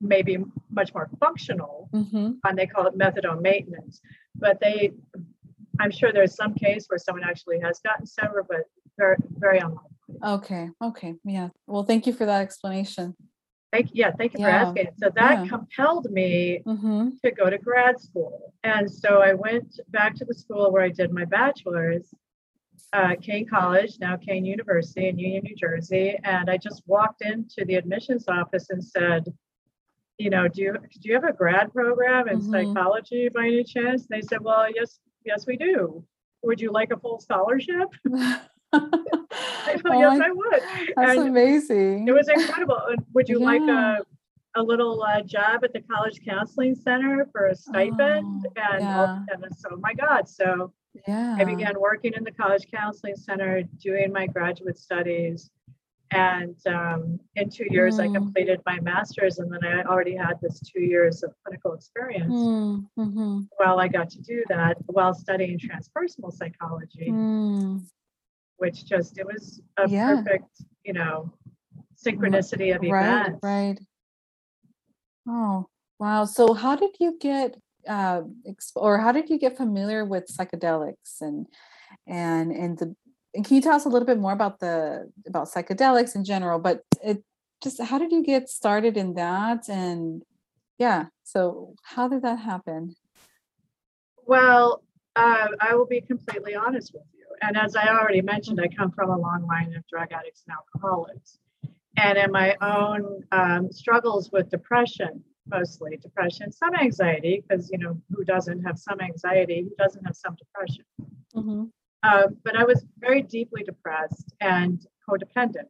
may 0.00 0.22
be 0.22 0.38
much 0.70 0.94
more 0.94 1.08
functional 1.20 1.88
Mhm. 1.92 2.38
and 2.44 2.58
they 2.58 2.66
call 2.66 2.86
it 2.86 2.96
methadone 2.96 3.42
maintenance. 3.42 4.00
But 4.34 4.60
they, 4.60 4.92
I'm 5.78 5.90
sure 5.90 6.12
there's 6.12 6.34
some 6.34 6.54
case 6.54 6.86
where 6.88 6.98
someone 6.98 7.24
actually 7.24 7.60
has 7.60 7.80
gotten 7.80 8.06
sober, 8.06 8.44
but 8.48 8.64
very, 8.96 9.16
very 9.30 9.58
unlikely. 9.58 9.90
Okay, 10.22 10.70
okay, 10.82 11.14
yeah. 11.24 11.50
Well, 11.66 11.84
thank 11.84 12.06
you 12.06 12.12
for 12.12 12.26
that 12.26 12.40
explanation. 12.40 13.14
Thank 13.72 13.90
yeah, 13.92 14.10
thank 14.10 14.34
you 14.34 14.40
yeah. 14.40 14.46
for 14.46 14.68
asking. 14.68 14.88
So 14.96 15.10
that 15.14 15.44
yeah. 15.44 15.46
compelled 15.46 16.10
me 16.10 16.60
mm-hmm. 16.66 17.10
to 17.22 17.30
go 17.30 17.48
to 17.48 17.56
grad 17.56 18.00
school. 18.00 18.52
And 18.64 18.90
so 18.90 19.22
I 19.22 19.34
went 19.34 19.78
back 19.90 20.16
to 20.16 20.24
the 20.24 20.34
school 20.34 20.72
where 20.72 20.82
I 20.82 20.88
did 20.88 21.12
my 21.12 21.24
bachelor's, 21.24 22.12
uh, 22.92 23.14
Kean 23.20 23.46
College, 23.46 23.98
now 24.00 24.16
Kean 24.16 24.44
University 24.44 25.08
in 25.08 25.18
Union, 25.18 25.42
New 25.44 25.54
Jersey. 25.54 26.18
And 26.24 26.50
I 26.50 26.56
just 26.56 26.82
walked 26.86 27.22
into 27.22 27.64
the 27.64 27.76
admissions 27.76 28.24
office 28.28 28.70
and 28.70 28.82
said, 28.82 29.32
you 30.18 30.28
know, 30.28 30.48
do 30.48 30.60
you 30.62 30.72
do 30.72 31.08
you 31.08 31.14
have 31.14 31.24
a 31.24 31.32
grad 31.32 31.72
program 31.72 32.28
in 32.28 32.40
mm-hmm. 32.40 32.52
psychology 32.52 33.28
by 33.34 33.46
any 33.46 33.64
chance? 33.64 34.02
And 34.02 34.10
they 34.10 34.20
said, 34.20 34.42
Well, 34.42 34.66
yes, 34.74 34.98
yes, 35.24 35.46
we 35.46 35.56
do. 35.56 36.04
Would 36.42 36.60
you 36.60 36.72
like 36.72 36.90
a 36.92 36.98
full 36.98 37.20
scholarship? 37.20 37.88
I 38.72 39.80
oh, 39.84 39.98
yes, 39.98 40.20
I 40.22 40.30
would. 40.30 40.62
That's 40.96 41.18
and 41.18 41.28
amazing. 41.28 42.06
It 42.06 42.12
was 42.12 42.28
incredible. 42.28 42.78
Would 43.14 43.28
you 43.28 43.40
yeah. 43.40 43.46
like 43.46 43.62
a 43.62 43.98
a 44.56 44.62
little 44.62 45.02
uh, 45.02 45.22
job 45.22 45.64
at 45.64 45.72
the 45.72 45.80
college 45.80 46.20
counseling 46.26 46.74
center 46.74 47.28
for 47.32 47.46
a 47.46 47.54
stipend? 47.54 48.46
Oh, 48.46 48.62
and, 48.62 48.80
yeah. 48.80 49.18
and 49.28 49.44
so, 49.56 49.70
oh 49.72 49.76
my 49.80 49.94
God. 49.94 50.28
So 50.28 50.72
yeah. 51.06 51.36
I 51.38 51.44
began 51.44 51.78
working 51.78 52.12
in 52.16 52.24
the 52.24 52.32
college 52.32 52.66
counseling 52.72 53.16
center, 53.16 53.62
doing 53.82 54.12
my 54.12 54.26
graduate 54.26 54.78
studies. 54.78 55.50
And 56.12 56.56
um, 56.66 57.20
in 57.36 57.48
two 57.50 57.66
years, 57.70 57.98
mm. 57.98 58.10
I 58.10 58.12
completed 58.12 58.60
my 58.66 58.80
master's, 58.80 59.38
and 59.38 59.52
then 59.52 59.64
I 59.64 59.84
already 59.84 60.16
had 60.16 60.40
this 60.42 60.58
two 60.58 60.80
years 60.80 61.22
of 61.22 61.32
clinical 61.44 61.72
experience. 61.72 62.34
Mm. 62.34 62.86
Mm-hmm. 62.98 63.40
While 63.58 63.78
I 63.78 63.86
got 63.86 64.10
to 64.10 64.20
do 64.20 64.42
that 64.48 64.76
while 64.86 65.14
studying 65.14 65.60
transpersonal 65.60 66.32
psychology. 66.32 67.10
Mm 67.10 67.82
which 68.60 68.84
just 68.84 69.18
it 69.18 69.26
was 69.26 69.60
a 69.78 69.88
yeah. 69.88 70.14
perfect, 70.14 70.62
you 70.84 70.92
know, 70.92 71.32
synchronicity 71.96 72.76
of 72.76 72.84
events. 72.84 73.38
Right, 73.42 73.68
right. 73.72 73.78
Oh, 75.28 75.68
wow. 75.98 76.24
So 76.24 76.54
how 76.54 76.76
did 76.76 76.96
you 76.98 77.16
get 77.20 77.56
uh 77.88 78.20
exp- 78.46 78.76
or 78.76 78.98
how 78.98 79.10
did 79.10 79.30
you 79.30 79.38
get 79.38 79.56
familiar 79.56 80.04
with 80.04 80.26
psychedelics 80.26 81.22
and 81.22 81.46
and 82.06 82.52
and 82.52 82.76
the 82.76 82.94
and 83.34 83.42
can 83.42 83.56
you 83.56 83.62
tell 83.62 83.74
us 83.74 83.86
a 83.86 83.88
little 83.88 84.04
bit 84.04 84.18
more 84.18 84.32
about 84.32 84.60
the 84.60 85.10
about 85.26 85.48
psychedelics 85.48 86.14
in 86.14 86.22
general 86.22 86.58
but 86.58 86.82
it 87.02 87.24
just 87.62 87.80
how 87.80 87.98
did 87.98 88.12
you 88.12 88.22
get 88.22 88.50
started 88.50 88.98
in 88.98 89.14
that 89.14 89.66
and 89.70 90.22
yeah 90.78 91.06
so 91.24 91.74
how 91.82 92.06
did 92.06 92.20
that 92.20 92.38
happen 92.38 92.94
well 94.26 94.82
uh, 95.16 95.48
i 95.58 95.74
will 95.74 95.86
be 95.86 96.02
completely 96.02 96.54
honest 96.54 96.92
with 96.92 97.04
you 97.14 97.20
and 97.42 97.56
as 97.56 97.74
I 97.74 97.88
already 97.88 98.20
mentioned, 98.20 98.60
I 98.60 98.68
come 98.68 98.90
from 98.90 99.10
a 99.10 99.18
long 99.18 99.46
line 99.46 99.74
of 99.74 99.86
drug 99.86 100.12
addicts 100.12 100.44
and 100.46 100.56
alcoholics. 100.56 101.38
And 101.96 102.18
in 102.18 102.30
my 102.30 102.56
own 102.60 103.22
um, 103.32 103.72
struggles 103.72 104.30
with 104.32 104.48
depression, 104.50 105.22
mostly 105.48 105.96
depression, 105.96 106.52
some 106.52 106.74
anxiety, 106.74 107.42
because 107.46 107.70
you 107.70 107.78
know 107.78 108.00
who 108.10 108.24
doesn't 108.24 108.62
have 108.62 108.78
some 108.78 109.00
anxiety, 109.00 109.62
who 109.62 109.74
doesn't 109.76 110.04
have 110.04 110.16
some 110.16 110.36
depression. 110.36 110.84
Mm-hmm. 111.34 111.64
Uh, 112.02 112.28
but 112.44 112.56
I 112.56 112.64
was 112.64 112.84
very 112.98 113.22
deeply 113.22 113.62
depressed 113.62 114.32
and 114.40 114.84
codependent, 115.08 115.68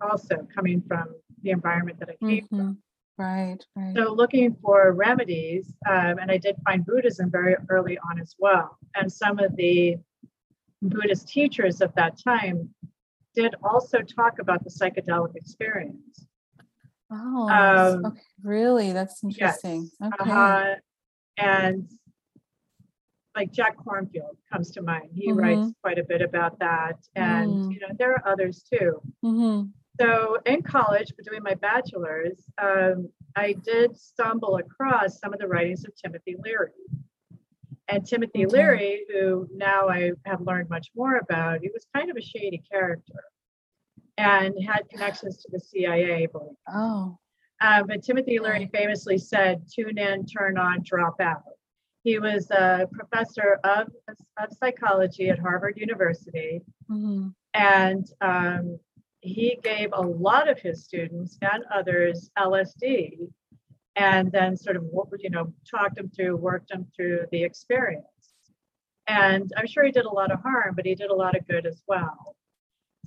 also 0.00 0.46
coming 0.54 0.82
from 0.86 1.14
the 1.42 1.50
environment 1.50 1.98
that 2.00 2.10
I 2.10 2.26
came 2.26 2.44
mm-hmm. 2.44 2.56
from. 2.56 2.78
Right, 3.16 3.58
right. 3.76 3.94
So 3.94 4.12
looking 4.12 4.56
for 4.62 4.92
remedies, 4.92 5.74
um, 5.88 6.18
and 6.18 6.30
I 6.30 6.38
did 6.38 6.56
find 6.64 6.84
Buddhism 6.84 7.30
very 7.30 7.54
early 7.68 7.98
on 8.10 8.18
as 8.18 8.34
well. 8.38 8.78
And 8.94 9.12
some 9.12 9.38
of 9.38 9.56
the 9.56 9.98
Buddhist 10.82 11.28
teachers 11.28 11.82
of 11.82 11.94
that 11.96 12.18
time 12.22 12.70
did 13.34 13.54
also 13.62 13.98
talk 14.00 14.38
about 14.38 14.64
the 14.64 14.70
psychedelic 14.70 15.34
experience. 15.36 16.26
Oh, 17.12 17.48
um, 17.48 18.06
okay. 18.06 18.20
really? 18.42 18.92
That's 18.92 19.22
interesting. 19.24 19.90
Yes. 20.00 20.12
Okay. 20.20 20.30
Uh, 20.30 20.74
and 21.36 21.88
like 23.36 23.52
Jack 23.52 23.76
Kornfield 23.78 24.36
comes 24.52 24.70
to 24.72 24.82
mind. 24.82 25.10
He 25.14 25.28
mm-hmm. 25.28 25.38
writes 25.38 25.72
quite 25.82 25.98
a 25.98 26.04
bit 26.04 26.22
about 26.22 26.58
that. 26.60 26.96
And, 27.16 27.50
mm. 27.50 27.72
you 27.72 27.80
know, 27.80 27.94
there 27.98 28.12
are 28.12 28.28
others 28.28 28.62
too. 28.62 29.00
Mm-hmm. 29.24 29.68
So 30.00 30.38
in 30.46 30.62
college, 30.62 31.12
for 31.14 31.22
doing 31.28 31.42
my 31.42 31.54
bachelor's, 31.54 32.44
um, 32.62 33.08
I 33.36 33.54
did 33.64 33.96
stumble 33.96 34.56
across 34.56 35.20
some 35.20 35.32
of 35.32 35.38
the 35.38 35.46
writings 35.46 35.84
of 35.84 35.92
Timothy 35.94 36.36
Leary. 36.44 36.72
And 37.90 38.06
Timothy 38.06 38.46
okay. 38.46 38.56
Leary, 38.56 39.04
who 39.10 39.48
now 39.54 39.88
I 39.88 40.12
have 40.26 40.40
learned 40.40 40.70
much 40.70 40.90
more 40.94 41.16
about, 41.16 41.60
he 41.60 41.70
was 41.72 41.86
kind 41.94 42.10
of 42.10 42.16
a 42.16 42.22
shady 42.22 42.62
character 42.70 43.24
and 44.16 44.54
had 44.64 44.88
connections 44.90 45.38
to 45.38 45.48
the 45.50 45.60
CIA. 45.60 46.26
Believe 46.26 46.56
oh. 46.68 47.18
Um, 47.62 47.86
but 47.86 48.02
Timothy 48.02 48.38
Leary 48.38 48.70
famously 48.72 49.18
said, 49.18 49.62
tune 49.70 49.98
in, 49.98 50.24
turn 50.24 50.56
on, 50.56 50.82
drop 50.82 51.20
out. 51.20 51.42
He 52.04 52.18
was 52.18 52.50
a 52.50 52.88
professor 52.92 53.58
of, 53.64 53.88
of 54.08 54.56
psychology 54.58 55.28
at 55.28 55.38
Harvard 55.38 55.76
University. 55.76 56.62
Mm-hmm. 56.90 57.28
And 57.52 58.06
um, 58.22 58.78
he 59.20 59.58
gave 59.62 59.90
a 59.92 60.00
lot 60.00 60.48
of 60.48 60.58
his 60.58 60.84
students 60.84 61.36
and 61.42 61.64
others 61.74 62.30
LSD 62.38 63.28
and 63.96 64.30
then 64.32 64.56
sort 64.56 64.76
of 64.76 64.84
you 65.18 65.30
know 65.30 65.52
talked 65.70 65.96
them 65.96 66.10
through 66.10 66.36
worked 66.36 66.70
them 66.70 66.86
through 66.96 67.26
the 67.32 67.42
experience. 67.42 68.04
And 69.06 69.52
i'm 69.56 69.66
sure 69.66 69.84
he 69.84 69.92
did 69.92 70.06
a 70.06 70.14
lot 70.14 70.30
of 70.32 70.40
harm 70.40 70.74
but 70.74 70.86
he 70.86 70.94
did 70.94 71.10
a 71.10 71.14
lot 71.14 71.36
of 71.36 71.46
good 71.46 71.66
as 71.66 71.82
well. 71.86 72.36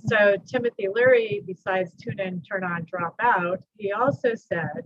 So 0.06 0.36
timothy 0.46 0.88
leary 0.92 1.42
besides 1.46 1.92
tune 1.96 2.20
in 2.20 2.42
turn 2.42 2.64
on 2.64 2.86
drop 2.90 3.14
out 3.20 3.62
he 3.76 3.92
also 3.92 4.34
said 4.34 4.82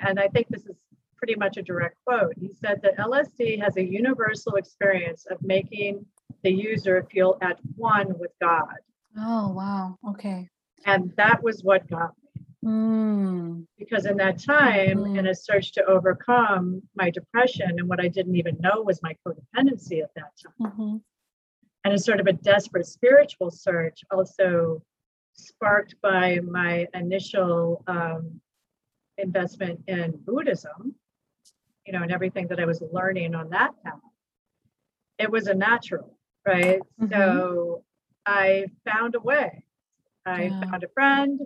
and 0.00 0.20
i 0.20 0.28
think 0.28 0.48
this 0.48 0.66
is 0.66 0.76
pretty 1.16 1.36
much 1.36 1.56
a 1.56 1.62
direct 1.62 1.96
quote 2.04 2.34
he 2.38 2.50
said 2.52 2.82
that 2.82 2.98
lsd 2.98 3.62
has 3.62 3.78
a 3.78 3.82
universal 3.82 4.56
experience 4.56 5.24
of 5.30 5.38
making 5.40 6.04
the 6.44 6.52
user 6.52 7.06
feel 7.10 7.36
at 7.40 7.58
one 7.74 8.18
with 8.18 8.30
god. 8.40 8.76
Oh 9.18 9.50
wow. 9.50 9.96
Okay. 10.10 10.48
And 10.84 11.12
that 11.16 11.42
was 11.42 11.64
what 11.64 11.88
got 11.88 12.12
Mm. 12.64 13.66
Because 13.78 14.06
in 14.06 14.16
that 14.16 14.42
time, 14.42 14.98
mm. 14.98 15.18
in 15.18 15.26
a 15.26 15.34
search 15.34 15.72
to 15.72 15.84
overcome 15.84 16.82
my 16.94 17.10
depression 17.10 17.78
and 17.78 17.88
what 17.88 18.00
I 18.00 18.08
didn't 18.08 18.36
even 18.36 18.56
know 18.60 18.82
was 18.82 19.02
my 19.02 19.14
codependency 19.26 20.02
at 20.02 20.14
that 20.16 20.32
time, 20.42 20.72
mm-hmm. 20.72 20.96
and 21.84 21.94
a 21.94 21.98
sort 21.98 22.20
of 22.20 22.26
a 22.26 22.32
desperate 22.32 22.86
spiritual 22.86 23.50
search, 23.50 24.02
also 24.10 24.82
sparked 25.34 25.96
by 26.00 26.40
my 26.40 26.86
initial 26.94 27.82
um, 27.86 28.40
investment 29.18 29.80
in 29.86 30.14
Buddhism, 30.24 30.94
you 31.86 31.92
know, 31.92 32.02
and 32.02 32.12
everything 32.12 32.48
that 32.48 32.60
I 32.60 32.64
was 32.64 32.82
learning 32.92 33.34
on 33.34 33.50
that 33.50 33.72
path, 33.84 33.94
it 35.18 35.30
was 35.30 35.46
a 35.46 35.54
natural, 35.54 36.16
right? 36.46 36.80
Mm-hmm. 37.00 37.12
So 37.12 37.84
I 38.24 38.66
found 38.88 39.14
a 39.14 39.20
way. 39.20 39.64
I 40.26 40.44
yeah. 40.44 40.60
found 40.60 40.82
a 40.84 40.88
friend 40.88 41.40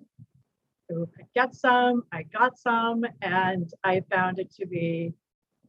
who 0.89 1.07
could 1.17 1.27
get 1.35 1.55
some. 1.55 2.03
I 2.13 2.23
got 2.23 2.59
some, 2.59 3.05
and 3.23 3.71
I 3.85 4.03
found 4.11 4.39
it 4.39 4.53
to 4.55 4.67
be 4.67 5.15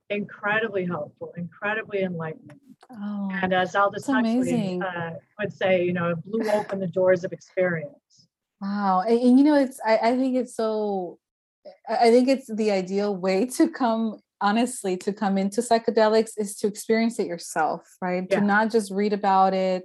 incredibly 0.10 0.86
helpful, 0.86 1.34
incredibly 1.38 2.02
enlightening. 2.02 2.60
Oh, 2.92 3.30
and 3.32 3.54
as 3.54 3.76
Aldous 3.76 4.08
Huxley 4.08 4.80
uh, 4.82 5.12
would 5.40 5.54
say, 5.54 5.84
you 5.84 5.94
know, 5.94 6.12
it 6.12 6.26
blew 6.26 6.50
open 6.52 6.80
the 6.80 6.88
doors 6.88 7.24
of 7.24 7.34
experience. 7.34 8.28
Wow, 8.62 9.02
and, 9.02 9.20
and 9.20 9.38
you 9.38 9.44
know, 9.44 9.56
it's 9.56 9.80
I, 9.86 9.98
I 9.98 10.18
think 10.18 10.36
it's 10.36 10.56
so. 10.56 11.20
I 11.88 12.10
think 12.10 12.30
it's 12.30 12.48
the 12.48 12.72
ideal 12.72 13.16
way 13.16 13.46
to 13.46 13.70
come 13.70 14.20
honestly 14.42 14.96
to 14.98 15.12
come 15.12 15.38
into 15.38 15.62
psychedelics 15.62 16.32
is 16.38 16.56
to 16.56 16.68
experience 16.68 17.20
it 17.20 17.28
yourself 17.28 17.82
right 18.02 18.26
yeah. 18.30 18.40
to 18.40 18.46
not 18.46 18.72
just 18.72 18.92
read 18.92 19.14
about 19.14 19.54
it 19.54 19.84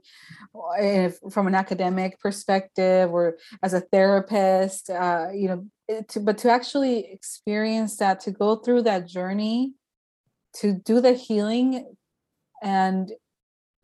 if, 0.79 1.19
from 1.31 1.47
an 1.47 1.55
academic 1.55 2.19
perspective 2.21 3.13
or 3.13 3.37
as 3.63 3.75
a 3.75 3.81
therapist 3.81 4.91
uh, 4.91 5.27
you 5.33 5.49
know 5.49 6.03
to, 6.09 6.21
but 6.21 6.39
to 6.39 6.51
actually 6.51 7.13
experience 7.13 7.97
that 7.97 8.21
to 8.21 8.31
go 8.31 8.57
through 8.57 8.83
that 8.83 9.07
journey 9.09 9.75
to 10.55 10.73
do 10.73 11.01
the 11.01 11.13
healing 11.13 11.95
and 12.63 13.13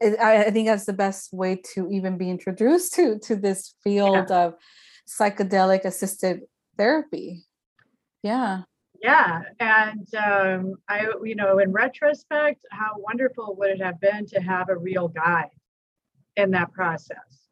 it, 0.00 0.18
I, 0.18 0.44
I, 0.44 0.50
think 0.50 0.66
that's 0.66 0.86
the 0.86 0.94
best 0.94 1.32
way 1.32 1.60
to 1.74 1.90
even 1.90 2.16
be 2.16 2.30
introduced 2.30 2.94
to 2.94 3.18
to 3.24 3.36
this 3.36 3.74
field 3.82 4.26
yeah. 4.30 4.46
of 4.46 4.54
psychedelic 5.08 5.84
assisted 5.84 6.42
therapy 6.78 7.44
yeah 8.22 8.62
yeah 9.02 9.42
and 9.60 10.06
um, 10.14 10.74
i 10.88 11.06
you 11.24 11.34
know 11.34 11.58
in 11.58 11.72
retrospect 11.72 12.64
how 12.70 12.92
wonderful 12.96 13.54
would 13.56 13.70
it 13.70 13.82
have 13.82 14.00
been 14.00 14.26
to 14.26 14.40
have 14.40 14.68
a 14.68 14.76
real 14.76 15.08
guide 15.08 15.48
in 16.36 16.50
that 16.50 16.72
process 16.72 17.48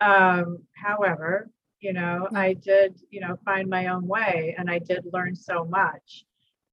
um, 0.00 0.58
however 0.74 1.48
you 1.80 1.92
know 1.92 2.28
i 2.34 2.52
did 2.52 3.00
you 3.10 3.20
know 3.20 3.36
find 3.44 3.68
my 3.68 3.86
own 3.88 4.06
way 4.06 4.54
and 4.58 4.70
i 4.70 4.78
did 4.78 5.04
learn 5.12 5.34
so 5.34 5.64
much 5.64 6.24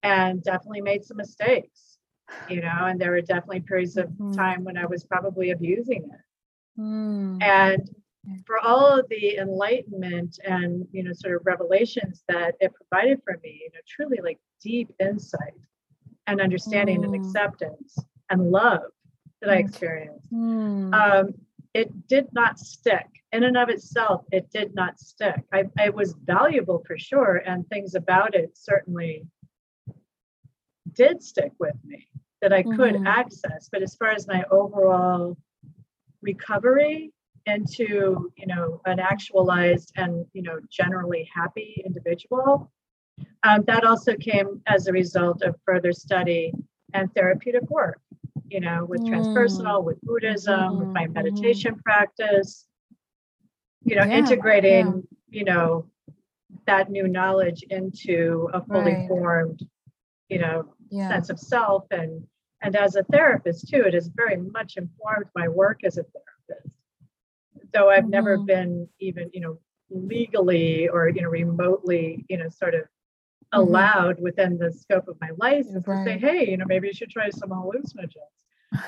and 0.03 0.43
definitely 0.43 0.81
made 0.81 1.03
some 1.03 1.17
mistakes 1.17 1.97
you 2.47 2.61
know 2.61 2.85
and 2.85 2.99
there 2.99 3.11
were 3.11 3.21
definitely 3.21 3.59
periods 3.59 3.97
of 3.97 4.07
mm-hmm. 4.09 4.33
time 4.33 4.63
when 4.63 4.77
i 4.77 4.85
was 4.85 5.03
probably 5.03 5.51
abusing 5.51 6.03
it 6.03 6.79
mm. 6.81 7.41
and 7.41 7.89
for 8.45 8.59
all 8.59 8.99
of 8.99 9.07
the 9.09 9.37
enlightenment 9.37 10.39
and 10.43 10.87
you 10.91 11.03
know 11.03 11.13
sort 11.13 11.35
of 11.35 11.41
revelations 11.45 12.23
that 12.27 12.55
it 12.59 12.71
provided 12.73 13.21
for 13.23 13.39
me 13.43 13.61
you 13.63 13.69
know 13.73 13.79
truly 13.87 14.19
like 14.23 14.39
deep 14.61 14.93
insight 14.99 15.53
and 16.27 16.41
understanding 16.41 17.01
mm. 17.01 17.05
and 17.05 17.15
acceptance 17.15 17.97
and 18.29 18.51
love 18.51 18.81
that 19.41 19.49
i 19.49 19.55
experienced 19.55 20.31
mm. 20.33 20.93
um, 20.93 21.33
it 21.73 22.07
did 22.07 22.27
not 22.33 22.59
stick 22.59 23.07
in 23.31 23.43
and 23.43 23.57
of 23.57 23.69
itself 23.69 24.25
it 24.31 24.49
did 24.51 24.75
not 24.75 24.99
stick 24.99 25.41
I, 25.53 25.65
it 25.77 25.93
was 25.93 26.13
valuable 26.23 26.83
for 26.85 26.97
sure 26.97 27.37
and 27.37 27.67
things 27.67 27.95
about 27.95 28.35
it 28.35 28.51
certainly 28.53 29.25
did 30.93 31.23
stick 31.23 31.53
with 31.57 31.75
me 31.85 32.07
that 32.41 32.51
i 32.51 32.63
could 32.63 32.95
mm. 32.95 33.07
access 33.07 33.69
but 33.71 33.81
as 33.81 33.95
far 33.95 34.09
as 34.09 34.27
my 34.27 34.43
overall 34.51 35.37
recovery 36.21 37.13
into 37.49 38.31
you 38.37 38.47
know 38.47 38.81
an 38.85 38.99
actualized 38.99 39.91
and 39.95 40.25
you 40.33 40.41
know 40.41 40.59
generally 40.69 41.29
happy 41.33 41.81
individual 41.85 42.71
um, 43.43 43.63
that 43.67 43.83
also 43.83 44.15
came 44.15 44.61
as 44.67 44.87
a 44.87 44.91
result 44.91 45.41
of 45.41 45.55
further 45.65 45.91
study 45.91 46.53
and 46.93 47.13
therapeutic 47.13 47.69
work 47.69 47.99
you 48.49 48.59
know 48.59 48.85
with 48.85 49.01
mm. 49.01 49.09
transpersonal 49.09 49.83
with 49.83 49.99
buddhism 50.01 50.59
mm-hmm. 50.59 50.79
with 50.79 50.87
my 50.89 51.03
mm-hmm. 51.05 51.13
meditation 51.13 51.71
mm-hmm. 51.71 51.81
practice 51.81 52.65
you 53.83 53.95
know 53.95 54.05
yeah, 54.05 54.17
integrating 54.17 54.87
yeah. 54.87 55.39
you 55.39 55.43
know 55.43 55.85
that 56.65 56.89
new 56.89 57.07
knowledge 57.07 57.63
into 57.69 58.49
a 58.53 58.63
fully 58.65 58.93
right. 58.93 59.07
formed 59.07 59.61
you 60.29 60.39
know 60.39 60.73
yeah. 60.89 61.09
sense 61.09 61.29
of 61.29 61.39
self 61.39 61.85
and 61.91 62.23
and 62.61 62.75
as 62.75 62.95
a 62.95 63.03
therapist 63.03 63.67
too 63.67 63.83
it 63.85 63.93
has 63.93 64.09
very 64.15 64.37
much 64.37 64.77
informed 64.77 65.25
my 65.35 65.47
work 65.47 65.79
as 65.83 65.97
a 65.97 66.03
therapist 66.03 66.78
though 67.73 67.89
I've 67.89 68.03
mm-hmm. 68.03 68.11
never 68.11 68.37
been 68.37 68.87
even, 68.99 69.29
you 69.33 69.41
know, 69.41 69.59
legally 69.89 70.87
or, 70.87 71.09
you 71.09 71.21
know, 71.21 71.29
remotely, 71.29 72.25
you 72.29 72.37
know, 72.37 72.49
sort 72.49 72.75
of 72.75 72.81
mm-hmm. 72.81 73.59
allowed 73.59 74.19
within 74.21 74.57
the 74.57 74.71
scope 74.71 75.07
of 75.07 75.17
my 75.21 75.29
license 75.37 75.87
right. 75.87 76.05
to 76.05 76.11
say, 76.11 76.17
hey, 76.19 76.49
you 76.49 76.57
know, 76.57 76.65
maybe 76.67 76.87
you 76.87 76.93
should 76.93 77.09
try 77.09 77.29
some 77.29 77.49
hallucinogens. 77.49 78.13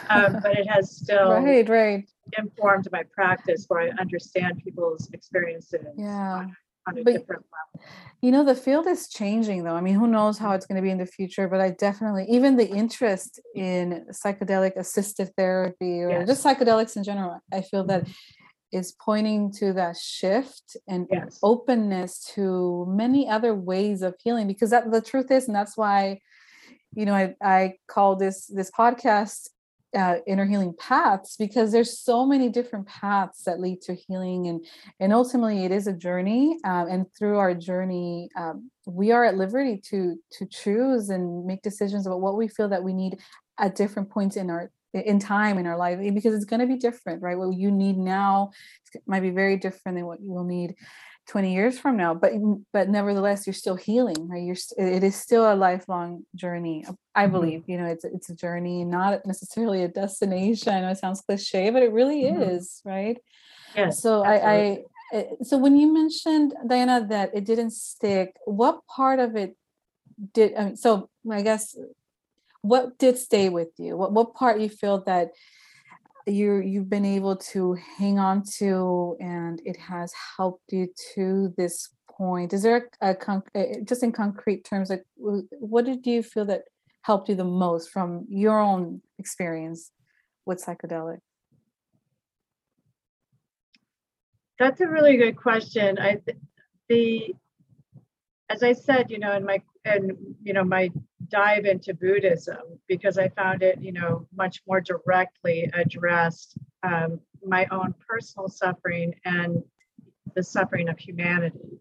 Um, 0.09 0.37
but 0.43 0.57
it 0.57 0.67
has 0.67 0.95
still 0.95 1.31
right, 1.31 1.67
right. 1.67 2.07
informed 2.37 2.87
my 2.91 3.03
practice 3.13 3.65
where 3.67 3.81
I 3.81 3.89
understand 3.99 4.61
people's 4.63 5.09
experiences 5.11 5.87
yeah. 5.97 6.33
on, 6.33 6.55
on 6.87 6.97
a 6.99 7.03
but, 7.03 7.13
different 7.13 7.45
level. 7.75 7.87
You 8.21 8.31
know, 8.31 8.43
the 8.43 8.55
field 8.55 8.85
is 8.85 9.07
changing 9.07 9.63
though. 9.63 9.73
I 9.73 9.81
mean, 9.81 9.95
who 9.95 10.05
knows 10.05 10.37
how 10.37 10.51
it's 10.51 10.67
going 10.67 10.75
to 10.75 10.83
be 10.83 10.91
in 10.91 10.99
the 10.99 11.07
future, 11.07 11.47
but 11.47 11.61
I 11.61 11.71
definitely, 11.71 12.27
even 12.29 12.57
the 12.57 12.69
interest 12.69 13.39
in 13.55 14.05
psychedelic 14.11 14.75
assisted 14.75 15.31
therapy 15.35 16.01
or 16.03 16.11
yes. 16.11 16.27
just 16.27 16.45
psychedelics 16.45 16.95
in 16.95 17.03
general, 17.03 17.39
I 17.51 17.61
feel 17.61 17.83
that 17.85 18.07
is 18.71 18.93
pointing 18.93 19.51
to 19.51 19.73
that 19.73 19.97
shift 19.97 20.77
and 20.87 21.07
yes. 21.11 21.39
openness 21.43 22.31
to 22.33 22.85
many 22.89 23.27
other 23.29 23.53
ways 23.53 24.01
of 24.01 24.15
healing 24.23 24.47
because 24.47 24.69
that 24.69 24.89
the 24.91 25.01
truth 25.01 25.29
is 25.31 25.47
and 25.47 25.55
that's 25.55 25.77
why 25.77 26.19
you 26.93 27.05
know 27.05 27.13
i, 27.13 27.35
I 27.41 27.73
call 27.87 28.15
this 28.15 28.47
this 28.47 28.71
podcast 28.71 29.49
uh, 29.93 30.19
inner 30.25 30.45
healing 30.45 30.73
paths 30.79 31.35
because 31.35 31.73
there's 31.73 31.99
so 31.99 32.25
many 32.25 32.47
different 32.47 32.87
paths 32.87 33.43
that 33.43 33.59
lead 33.59 33.81
to 33.81 33.93
healing 33.93 34.47
and 34.47 34.65
and 35.01 35.11
ultimately 35.11 35.65
it 35.65 35.71
is 35.71 35.85
a 35.85 35.93
journey 35.93 36.57
um, 36.63 36.87
and 36.87 37.05
through 37.17 37.37
our 37.37 37.53
journey 37.53 38.29
um, 38.37 38.71
we 38.85 39.11
are 39.11 39.25
at 39.25 39.35
liberty 39.35 39.77
to 39.77 40.15
to 40.31 40.45
choose 40.45 41.09
and 41.09 41.45
make 41.45 41.61
decisions 41.61 42.07
about 42.07 42.21
what 42.21 42.37
we 42.37 42.47
feel 42.47 42.69
that 42.69 42.83
we 42.83 42.93
need 42.93 43.17
at 43.59 43.75
different 43.75 44.09
points 44.09 44.37
in 44.37 44.49
our 44.49 44.71
in 44.93 45.19
time 45.19 45.57
in 45.57 45.67
our 45.67 45.77
life 45.77 45.99
eh, 46.01 46.11
because 46.11 46.33
it's 46.33 46.45
going 46.45 46.59
to 46.59 46.67
be 46.67 46.77
different 46.77 47.21
right 47.21 47.37
what 47.37 47.55
you 47.57 47.71
need 47.71 47.97
now 47.97 48.51
might 49.05 49.21
be 49.21 49.29
very 49.29 49.57
different 49.57 49.97
than 49.97 50.05
what 50.05 50.21
you 50.21 50.31
will 50.31 50.43
need 50.43 50.75
20 51.27 51.53
years 51.53 51.79
from 51.79 51.95
now 51.95 52.13
but 52.13 52.33
but 52.73 52.89
nevertheless 52.89 53.45
you're 53.45 53.53
still 53.53 53.75
healing 53.75 54.27
right 54.27 54.43
you're 54.43 54.55
it 54.77 55.03
is 55.03 55.15
still 55.15 55.51
a 55.51 55.55
lifelong 55.55 56.25
journey 56.35 56.83
i 57.15 57.23
mm-hmm. 57.23 57.31
believe 57.31 57.63
you 57.67 57.77
know 57.77 57.85
it's 57.85 58.03
it's 58.03 58.29
a 58.29 58.35
journey 58.35 58.83
not 58.83 59.25
necessarily 59.25 59.83
a 59.83 59.87
destination 59.87 60.73
i 60.73 60.81
know 60.81 60.89
it 60.89 60.97
sounds 60.97 61.21
cliche 61.21 61.69
but 61.69 61.83
it 61.83 61.91
really 61.93 62.23
mm-hmm. 62.23 62.41
is 62.41 62.81
right 62.83 63.17
yes 63.75 64.01
so 64.01 64.23
I, 64.23 64.33
I 64.33 64.83
eh, 65.13 65.23
so 65.43 65.57
when 65.57 65.77
you 65.77 65.93
mentioned 65.93 66.53
diana 66.67 67.05
that 67.09 67.31
it 67.33 67.45
didn't 67.45 67.71
stick 67.71 68.35
what 68.45 68.85
part 68.87 69.19
of 69.19 69.35
it 69.35 69.55
did 70.33 70.55
I 70.55 70.65
mean, 70.65 70.75
so 70.75 71.09
i 71.31 71.41
guess 71.41 71.77
what 72.61 72.97
did 72.97 73.17
stay 73.17 73.49
with 73.49 73.69
you? 73.77 73.97
What, 73.97 74.11
what 74.11 74.33
part 74.33 74.59
you 74.59 74.69
feel 74.69 75.03
that 75.05 75.31
you 76.27 76.57
you've 76.57 76.89
been 76.89 77.05
able 77.05 77.35
to 77.35 77.75
hang 77.97 78.19
on 78.19 78.43
to 78.57 79.17
and 79.19 79.59
it 79.65 79.75
has 79.77 80.13
helped 80.37 80.71
you 80.71 80.87
to 81.15 81.53
this 81.57 81.89
point? 82.09 82.53
Is 82.53 82.63
there 82.63 82.89
a, 83.01 83.09
a 83.09 83.43
eh, 83.55 83.59
eh, 83.59 83.75
just 83.83 84.03
in 84.03 84.11
concrete 84.11 84.63
terms 84.63 84.89
like 84.89 85.03
what 85.15 85.85
did 85.85 86.05
you 86.05 86.21
feel 86.21 86.45
that 86.45 86.63
helped 87.01 87.29
you 87.29 87.35
the 87.35 87.43
most 87.43 87.89
from 87.89 88.25
your 88.29 88.59
own 88.59 89.01
experience 89.17 89.91
with 90.45 90.63
psychedelic? 90.63 91.17
That's 94.59 94.79
a 94.81 94.87
really 94.87 95.17
good 95.17 95.35
question. 95.35 95.97
I 95.97 96.19
the 96.87 97.33
as 98.49 98.63
i 98.63 98.73
said 98.73 99.09
you 99.09 99.17
know 99.17 99.33
in 99.33 99.45
my 99.45 99.61
and 99.85 100.11
you 100.43 100.53
know 100.53 100.63
my 100.63 100.91
dive 101.31 101.65
into 101.65 101.93
Buddhism 101.93 102.61
because 102.87 103.17
I 103.17 103.29
found 103.29 103.63
it, 103.63 103.81
you 103.81 103.91
know, 103.91 104.27
much 104.35 104.61
more 104.67 104.81
directly 104.81 105.69
addressed 105.73 106.57
um, 106.83 107.19
my 107.45 107.65
own 107.71 107.93
personal 108.07 108.47
suffering 108.47 109.15
and 109.25 109.63
the 110.35 110.43
suffering 110.43 110.89
of 110.89 110.99
humanity. 110.99 111.79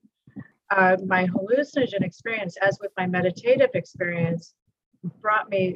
Uh, 0.71 0.97
my 1.05 1.27
hallucinogen 1.27 2.03
experience, 2.03 2.57
as 2.63 2.79
with 2.81 2.93
my 2.97 3.07
meditative 3.07 3.71
experience, 3.75 4.55
brought 5.21 5.51
me 5.51 5.75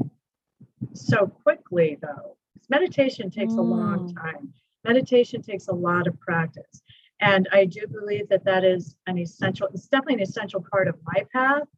so 0.92 1.26
quickly, 1.26 1.98
though. 2.00 2.36
Meditation 2.70 3.30
takes 3.30 3.54
mm. 3.54 3.58
a 3.58 3.62
long 3.62 4.08
mm. 4.08 4.16
time. 4.16 4.52
Meditation 4.84 5.42
takes 5.42 5.68
a 5.68 5.72
lot 5.72 6.06
of 6.06 6.18
practice. 6.20 6.82
And 7.20 7.48
I 7.52 7.64
do 7.64 7.86
believe 7.86 8.28
that 8.28 8.44
that 8.44 8.64
is 8.64 8.96
an 9.06 9.18
essential, 9.18 9.68
it's 9.72 9.88
definitely 9.88 10.14
an 10.14 10.28
essential 10.28 10.64
part 10.70 10.88
of 10.88 10.96
my 11.04 11.24
path, 11.32 11.68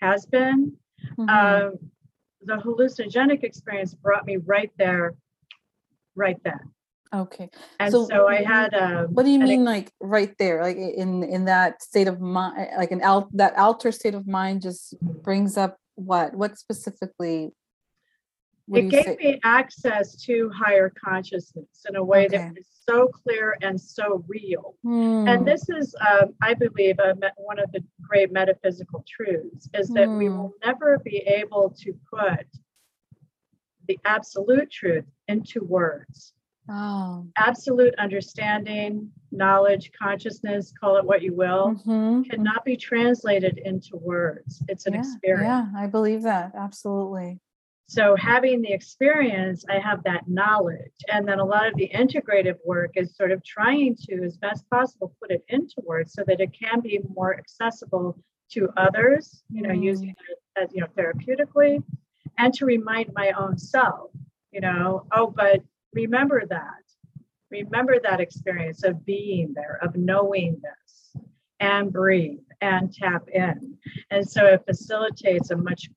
has 0.00 0.26
been. 0.26 0.76
Mm-hmm. 1.18 1.28
Um, 1.28 1.90
the 2.44 2.54
hallucinogenic 2.54 3.44
experience 3.44 3.94
brought 3.94 4.26
me 4.26 4.36
right 4.36 4.70
there, 4.76 5.14
right 6.14 6.38
then. 6.44 6.58
Okay. 7.14 7.50
And 7.78 7.92
so, 7.92 8.08
so 8.08 8.26
I 8.26 8.42
had. 8.42 8.72
Um, 8.72 9.08
what 9.08 9.24
do 9.24 9.30
you 9.30 9.38
mean, 9.38 9.64
like 9.64 9.92
right 10.00 10.34
there, 10.38 10.62
like 10.62 10.76
in 10.76 11.22
in 11.22 11.44
that 11.44 11.82
state 11.82 12.08
of 12.08 12.20
mind, 12.20 12.70
like 12.78 12.90
an 12.90 13.02
out 13.02 13.28
that 13.36 13.56
alter 13.58 13.92
state 13.92 14.14
of 14.14 14.26
mind, 14.26 14.62
just 14.62 14.94
brings 15.00 15.58
up 15.58 15.76
what? 15.94 16.34
What 16.34 16.58
specifically? 16.58 17.52
It 18.72 18.88
gave 18.88 19.04
say? 19.04 19.16
me 19.18 19.40
access 19.42 20.16
to 20.24 20.50
higher 20.50 20.90
consciousness 20.90 21.84
in 21.88 21.96
a 21.96 22.04
way 22.04 22.26
okay. 22.26 22.38
that 22.38 22.54
was 22.54 22.66
so 22.88 23.08
clear 23.08 23.56
and 23.62 23.80
so 23.80 24.24
real. 24.28 24.76
Hmm. 24.82 25.26
And 25.28 25.46
this 25.46 25.68
is, 25.68 25.94
um, 26.00 26.34
I 26.40 26.54
believe, 26.54 26.98
uh, 26.98 27.14
one 27.36 27.58
of 27.58 27.70
the 27.72 27.84
great 28.08 28.32
metaphysical 28.32 29.04
truths 29.08 29.68
is 29.74 29.88
that 29.90 30.06
hmm. 30.06 30.18
we 30.18 30.28
will 30.28 30.52
never 30.64 30.98
be 30.98 31.18
able 31.18 31.74
to 31.80 31.92
put 32.10 32.46
the 33.88 33.98
absolute 34.04 34.70
truth 34.70 35.06
into 35.28 35.64
words. 35.64 36.32
Oh. 36.70 37.26
Absolute 37.36 37.94
understanding, 37.98 39.10
knowledge, 39.32 39.90
consciousness, 40.00 40.72
call 40.78 40.96
it 40.96 41.04
what 41.04 41.22
you 41.22 41.34
will, 41.34 41.74
mm-hmm. 41.74 42.22
cannot 42.22 42.64
be 42.64 42.76
translated 42.76 43.60
into 43.64 43.96
words. 43.96 44.62
It's 44.68 44.86
an 44.86 44.94
yeah, 44.94 45.00
experience. 45.00 45.68
Yeah, 45.74 45.80
I 45.80 45.86
believe 45.88 46.22
that. 46.22 46.52
Absolutely. 46.54 47.40
So 47.92 48.16
having 48.16 48.62
the 48.62 48.72
experience, 48.72 49.66
I 49.68 49.78
have 49.78 50.02
that 50.04 50.26
knowledge. 50.26 50.96
And 51.12 51.28
then 51.28 51.40
a 51.40 51.44
lot 51.44 51.66
of 51.68 51.74
the 51.74 51.90
integrative 51.94 52.56
work 52.64 52.92
is 52.94 53.14
sort 53.14 53.32
of 53.32 53.44
trying 53.44 53.96
to, 54.04 54.24
as 54.24 54.38
best 54.38 54.64
possible, 54.70 55.14
put 55.20 55.30
it 55.30 55.44
into 55.48 55.74
words 55.84 56.14
so 56.14 56.24
that 56.26 56.40
it 56.40 56.56
can 56.58 56.80
be 56.80 57.00
more 57.14 57.36
accessible 57.36 58.18
to 58.52 58.70
others, 58.78 59.42
you 59.50 59.60
know, 59.60 59.74
mm. 59.74 59.82
using 59.82 60.08
it 60.08 60.38
as, 60.56 60.70
you 60.72 60.80
know, 60.80 60.86
therapeutically, 60.96 61.82
and 62.38 62.54
to 62.54 62.64
remind 62.64 63.10
my 63.14 63.32
own 63.32 63.58
self, 63.58 64.10
you 64.52 64.62
know, 64.62 65.04
oh, 65.12 65.26
but 65.26 65.60
remember 65.92 66.46
that. 66.48 66.82
Remember 67.50 68.00
that 68.02 68.20
experience 68.20 68.84
of 68.84 69.04
being 69.04 69.52
there, 69.54 69.78
of 69.82 69.96
knowing 69.96 70.62
this, 70.62 71.22
and 71.60 71.92
breathe 71.92 72.38
and 72.62 72.90
tap 72.90 73.28
in. 73.30 73.76
And 74.10 74.26
so 74.26 74.46
it 74.46 74.64
facilitates 74.64 75.50
a 75.50 75.56
much 75.58 75.90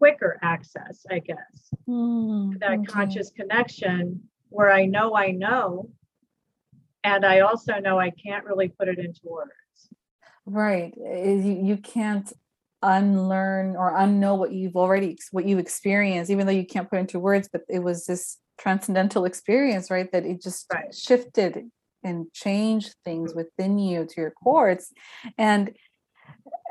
quicker 0.00 0.38
access, 0.40 1.04
I 1.10 1.18
guess, 1.18 1.74
mm, 1.86 2.58
that 2.58 2.72
okay. 2.72 2.84
conscious 2.84 3.30
connection 3.30 4.22
where 4.48 4.72
I 4.72 4.86
know 4.86 5.14
I 5.14 5.32
know, 5.32 5.90
and 7.04 7.24
I 7.24 7.40
also 7.40 7.74
know 7.80 8.00
I 8.00 8.10
can't 8.10 8.46
really 8.46 8.68
put 8.68 8.88
it 8.88 8.98
into 8.98 9.20
words. 9.24 9.52
Right. 10.46 10.94
You, 10.96 11.60
you 11.62 11.76
can't 11.76 12.32
unlearn 12.82 13.76
or 13.76 13.92
unknow 13.92 14.38
what 14.38 14.52
you've 14.52 14.74
already 14.74 15.18
what 15.32 15.44
you've 15.44 15.58
experienced 15.58 16.30
even 16.30 16.46
though 16.46 16.52
you 16.52 16.64
can't 16.64 16.88
put 16.88 16.98
into 16.98 17.20
words 17.20 17.46
but 17.52 17.60
it 17.68 17.80
was 17.80 18.06
this 18.06 18.38
transcendental 18.58 19.26
experience 19.26 19.90
right 19.90 20.10
that 20.12 20.24
it 20.24 20.40
just 20.40 20.64
right. 20.72 20.94
shifted 20.94 21.68
and 22.02 22.32
changed 22.32 22.94
things 23.04 23.34
within 23.34 23.78
you 23.78 24.06
to 24.06 24.14
your 24.18 24.30
courts 24.30 24.94
and 25.36 25.76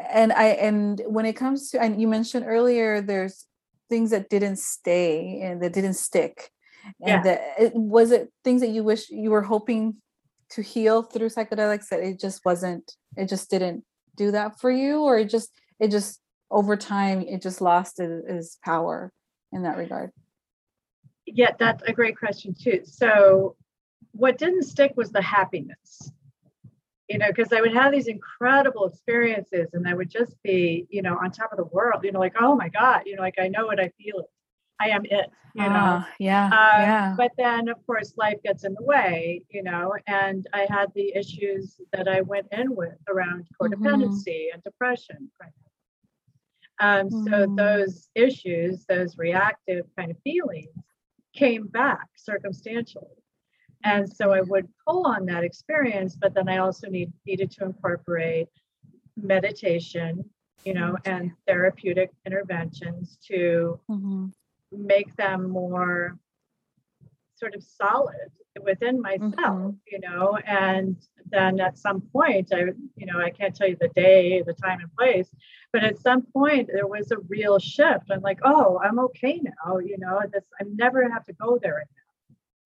and 0.10 0.32
i 0.34 0.46
and 0.46 1.02
when 1.08 1.26
it 1.26 1.34
comes 1.34 1.70
to 1.70 1.82
and 1.82 2.02
you 2.02 2.08
mentioned 2.08 2.46
earlier 2.48 3.02
there's 3.02 3.46
things 3.90 4.12
that 4.12 4.30
didn't 4.30 4.58
stay 4.58 5.42
and 5.42 5.62
that 5.62 5.74
didn't 5.74 5.96
stick. 5.96 6.52
And 7.02 7.08
yeah. 7.08 7.22
that 7.24 7.42
it, 7.60 7.76
was 7.76 8.12
it 8.12 8.32
things 8.44 8.62
that 8.62 8.70
you 8.70 8.84
wish 8.84 9.10
you 9.10 9.32
were 9.32 9.42
hoping 9.42 9.98
to 10.52 10.62
heal 10.62 11.04
through 11.04 11.30
psychedelics 11.30 11.90
that 11.90 12.00
it 12.00 12.20
just 12.20 12.46
wasn't 12.46 12.96
it 13.18 13.28
just 13.28 13.50
didn't 13.50 13.84
do 14.16 14.32
that 14.32 14.60
for 14.60 14.72
you? 14.72 15.02
Or 15.02 15.18
it 15.18 15.30
just 15.30 15.50
it 15.80 15.92
just 15.92 16.22
over 16.50 16.78
time 16.78 17.22
it 17.22 17.42
just 17.42 17.60
lost 17.60 18.00
its 18.00 18.58
power 18.64 19.12
in 19.52 19.64
that 19.64 19.78
regard? 19.78 20.12
Yeah 21.26 21.52
that's 21.60 21.84
a 21.84 21.92
great 21.92 22.18
question 22.18 22.56
too. 22.60 22.82
So 22.86 23.56
what 24.12 24.38
didn't 24.38 24.64
stick 24.64 24.94
was 24.96 25.12
the 25.12 25.22
happiness 25.22 26.12
you 27.10 27.18
know 27.18 27.28
because 27.28 27.52
i 27.52 27.60
would 27.60 27.74
have 27.74 27.92
these 27.92 28.08
incredible 28.08 28.86
experiences 28.86 29.68
and 29.74 29.88
i 29.88 29.94
would 29.94 30.10
just 30.10 30.42
be 30.44 30.86
you 30.90 31.02
know 31.02 31.18
on 31.18 31.32
top 31.32 31.52
of 31.52 31.58
the 31.58 31.66
world 31.66 32.04
you 32.04 32.12
know 32.12 32.20
like 32.20 32.36
oh 32.40 32.56
my 32.56 32.70
god 32.70 33.02
you 33.06 33.16
know 33.16 33.22
like 33.22 33.40
i 33.40 33.48
know 33.48 33.70
it 33.72 33.80
i 33.80 33.90
feel 33.98 34.20
it 34.20 34.26
i 34.80 34.90
am 34.90 35.04
it 35.06 35.30
you 35.56 35.64
know 35.64 35.70
uh, 35.70 36.04
yeah 36.20 36.46
um, 36.46 36.52
yeah 36.82 37.16
but 37.18 37.32
then 37.38 37.68
of 37.68 37.86
course 37.86 38.14
life 38.18 38.38
gets 38.44 38.64
in 38.64 38.74
the 38.76 38.84
way 38.84 39.42
you 39.50 39.64
know 39.64 39.94
and 40.08 40.48
i 40.54 40.66
had 40.70 40.88
the 40.94 41.12
issues 41.16 41.82
that 41.92 42.08
i 42.08 42.22
went 42.22 42.48
in 42.52 42.76
with 42.76 42.98
around 43.10 43.46
mm-hmm. 43.62 43.74
codependency 43.74 44.28
mm-hmm. 44.28 44.54
and 44.54 44.64
depression 44.64 45.30
um, 46.82 47.10
mm-hmm. 47.10 47.28
so 47.28 47.54
those 47.58 48.10
issues 48.16 48.86
those 48.86 49.18
reactive 49.18 49.86
kind 49.98 50.12
of 50.12 50.18
feelings 50.24 50.70
came 51.36 51.68
back 51.68 52.08
circumstantially 52.16 53.19
and 53.84 54.12
so 54.12 54.32
I 54.32 54.42
would 54.42 54.68
pull 54.86 55.08
on 55.08 55.26
that 55.28 55.44
experience, 55.44 56.16
but 56.16 56.34
then 56.34 56.50
I 56.50 56.58
also 56.58 56.88
need, 56.90 57.12
needed 57.26 57.52
to 57.52 57.66
incorporate 57.66 58.48
meditation, 59.16 60.24
you 60.66 60.74
know, 60.74 60.98
and 61.06 61.32
therapeutic 61.48 62.12
interventions 62.26 63.18
to 63.28 63.80
mm-hmm. 63.90 64.28
make 64.72 65.16
them 65.16 65.50
more 65.50 66.18
sort 67.36 67.56
of 67.56 67.64
solid 67.64 68.32
within 68.62 69.02
myself, 69.02 69.32
mm-hmm. 69.38 69.70
you 69.90 70.00
know, 70.02 70.38
and 70.46 70.98
then 71.32 71.60
at 71.62 71.78
some 71.78 72.02
point 72.02 72.52
I, 72.54 72.66
you 72.98 73.06
know, 73.06 73.20
I 73.20 73.30
can't 73.30 73.56
tell 73.56 73.70
you 73.70 73.78
the 73.80 73.90
day, 73.90 74.42
the 74.42 74.54
time 74.54 74.80
and 74.82 74.94
place, 74.98 75.30
but 75.72 75.84
at 75.84 76.00
some 76.00 76.24
point 76.34 76.70
there 76.74 76.88
was 76.88 77.12
a 77.12 77.18
real 77.30 77.60
shift. 77.60 78.12
I'm 78.12 78.22
like, 78.22 78.40
oh, 78.44 78.80
I'm 78.84 79.00
okay 79.00 79.40
now, 79.42 79.78
you 79.78 79.98
know, 79.98 80.22
this 80.32 80.44
I 80.60 80.66
never 80.74 81.10
have 81.10 81.26
to 81.26 81.34
go 81.34 81.58
there 81.62 81.78
again. 81.78 81.88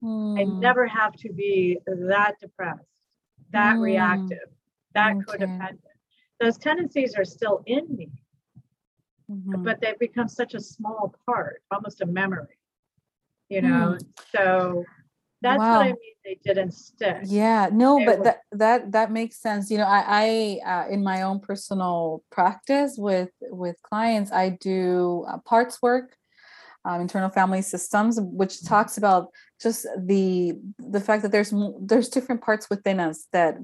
Mm. 0.03 0.39
I 0.39 0.43
never 0.43 0.85
have 0.85 1.13
to 1.13 1.31
be 1.31 1.79
that 1.85 2.35
depressed, 2.41 2.81
that 3.51 3.77
mm. 3.77 3.81
reactive, 3.81 4.49
that 4.93 5.15
okay. 5.15 5.45
codependent. 5.45 5.79
Those 6.39 6.57
tendencies 6.57 7.15
are 7.15 7.23
still 7.23 7.63
in 7.65 7.95
me, 7.95 8.09
mm-hmm. 9.31 9.63
but 9.63 9.79
they've 9.79 9.97
become 9.99 10.27
such 10.27 10.55
a 10.55 10.59
small 10.59 11.15
part, 11.25 11.61
almost 11.71 12.01
a 12.01 12.05
memory, 12.05 12.57
you 13.47 13.61
know? 13.61 13.97
Mm. 13.97 14.05
So 14.35 14.83
that's 15.41 15.59
wow. 15.59 15.77
what 15.77 15.85
I 15.85 15.89
mean. 15.89 15.97
They 16.25 16.39
didn't 16.43 16.71
stick. 16.73 17.17
Yeah, 17.23 17.69
no, 17.71 17.99
it 17.99 18.05
but 18.05 18.19
was, 18.19 18.25
that 18.25 18.39
that 18.53 18.91
that 18.93 19.11
makes 19.11 19.41
sense. 19.41 19.69
You 19.69 19.77
know, 19.77 19.85
I, 19.85 20.59
I 20.65 20.69
uh, 20.69 20.87
in 20.89 21.03
my 21.03 21.23
own 21.23 21.41
personal 21.41 22.23
practice 22.31 22.95
with 22.97 23.29
with 23.41 23.75
clients, 23.83 24.31
I 24.31 24.49
do 24.49 25.25
uh, 25.27 25.39
parts 25.39 25.81
work 25.81 26.15
um, 26.85 27.01
internal 27.01 27.29
family 27.29 27.61
systems 27.61 28.19
which 28.19 28.63
talks 28.63 28.97
about 28.97 29.29
just 29.63 29.87
the 29.97 30.59
the 30.77 30.99
fact 30.99 31.23
that 31.23 31.31
there's 31.31 31.53
there's 31.79 32.09
different 32.09 32.41
parts 32.41 32.69
within 32.69 32.99
us 32.99 33.27
that 33.31 33.57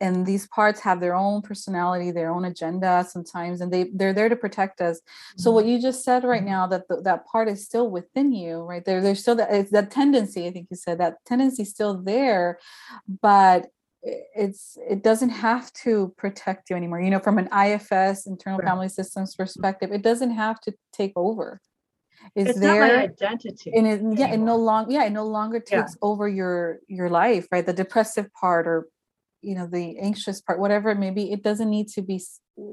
and 0.00 0.26
these 0.26 0.46
parts 0.48 0.80
have 0.80 0.98
their 1.00 1.14
own 1.14 1.42
personality 1.42 2.10
their 2.10 2.30
own 2.30 2.46
agenda 2.46 3.06
sometimes 3.08 3.60
and 3.60 3.72
they 3.72 3.90
they're 3.94 4.14
there 4.14 4.30
to 4.30 4.36
protect 4.36 4.80
us. 4.80 5.00
So 5.36 5.50
what 5.50 5.64
mm-hmm. 5.64 5.74
you 5.74 5.82
just 5.82 6.02
said 6.04 6.24
right 6.24 6.42
now 6.42 6.66
that 6.68 6.88
the, 6.88 7.02
that 7.02 7.26
part 7.26 7.48
is 7.48 7.64
still 7.64 7.90
within 7.90 8.32
you 8.32 8.62
right? 8.62 8.84
There 8.84 9.00
there's 9.00 9.20
still 9.20 9.36
that 9.36 9.52
it's 9.52 9.70
that 9.72 9.90
tendency 9.90 10.46
i 10.46 10.50
think 10.50 10.68
you 10.70 10.76
said 10.76 10.98
that 10.98 11.16
tendency 11.26 11.64
still 11.64 11.94
there 12.02 12.58
but 13.20 13.66
it's 14.02 14.76
it 14.88 15.02
doesn't 15.02 15.30
have 15.30 15.72
to 15.72 16.12
protect 16.16 16.70
you 16.70 16.76
anymore. 16.76 17.00
You 17.00 17.10
know 17.10 17.20
from 17.20 17.38
an 17.38 17.48
ifs 17.52 18.26
internal 18.26 18.60
family 18.60 18.88
systems 18.88 19.34
perspective 19.34 19.92
it 19.92 20.02
doesn't 20.02 20.32
have 20.32 20.60
to 20.62 20.74
take 20.92 21.12
over 21.14 21.60
is 22.34 22.48
it's 22.48 22.60
there 22.60 22.80
not 22.80 22.96
my 22.96 23.02
identity 23.02 23.72
and 23.74 23.86
it, 23.86 24.18
yeah 24.18 24.32
it 24.32 24.38
no 24.38 24.56
longer 24.56 24.92
yeah 24.92 25.04
it 25.04 25.10
no 25.10 25.24
longer 25.24 25.60
takes 25.60 25.92
yeah. 25.92 25.98
over 26.02 26.28
your 26.28 26.78
your 26.88 27.10
life 27.10 27.46
right 27.52 27.66
the 27.66 27.72
depressive 27.72 28.32
part 28.32 28.66
or 28.66 28.86
you 29.42 29.54
know 29.54 29.66
the 29.66 29.98
anxious 29.98 30.40
part 30.40 30.58
whatever 30.58 30.90
it 30.90 30.98
may 30.98 31.10
be 31.10 31.32
it 31.32 31.42
doesn't 31.42 31.70
need 31.70 31.88
to 31.88 32.02
be 32.02 32.20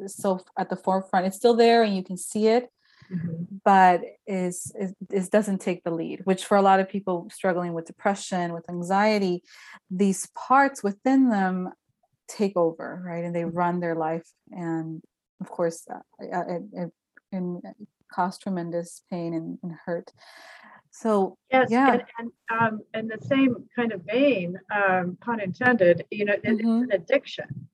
so 0.06 0.40
at 0.58 0.70
the 0.70 0.76
forefront 0.76 1.26
it's 1.26 1.38
still 1.38 1.56
there 1.56 1.84
and 1.84 1.96
you 1.96 2.04
can 2.04 2.18
see 2.18 2.48
it 2.48 2.70
mm-hmm. 3.12 3.44
but 3.66 4.02
is, 4.28 4.72
is 4.80 4.94
is 5.12 5.30
doesn't 5.30 5.60
take 5.60 5.84
the 5.84 5.92
lead 5.92 6.22
which 6.24 6.46
for 6.46 6.58
a 6.58 6.62
lot 6.62 6.80
of 6.80 6.88
people 6.88 7.28
struggling 7.32 7.74
with 7.74 7.86
depression 7.86 8.54
with 8.54 8.70
anxiety 8.70 9.44
these 9.90 10.28
parts 10.36 10.84
within 10.84 11.30
them 11.30 11.70
take 12.28 12.56
over 12.56 13.02
right 13.04 13.26
and 13.26 13.36
they 13.36 13.42
mm-hmm. 13.42 13.58
run 13.58 13.80
their 13.80 13.96
life 13.96 14.28
and 14.52 15.02
of 15.42 15.50
course 15.50 15.88
uh, 15.92 16.00
it, 16.20 16.64
it, 16.74 16.92
and 17.32 17.62
cause 18.12 18.38
tremendous 18.38 19.02
pain 19.10 19.34
and, 19.34 19.58
and 19.64 19.74
hurt. 19.86 20.12
So 20.92 21.38
yes, 21.52 21.68
yeah, 21.70 21.94
and, 21.94 22.04
and 22.18 22.32
um, 22.60 22.80
in 22.94 23.08
the 23.08 23.20
same 23.26 23.56
kind 23.76 23.92
of 23.92 24.02
vein, 24.06 24.60
um, 24.76 25.18
pun 25.22 25.40
intended, 25.40 26.06
you 26.10 26.26
know, 26.26 26.34
mm-hmm. 26.34 26.52
it's 26.52 26.64
an 26.64 26.92
addiction 26.92 27.68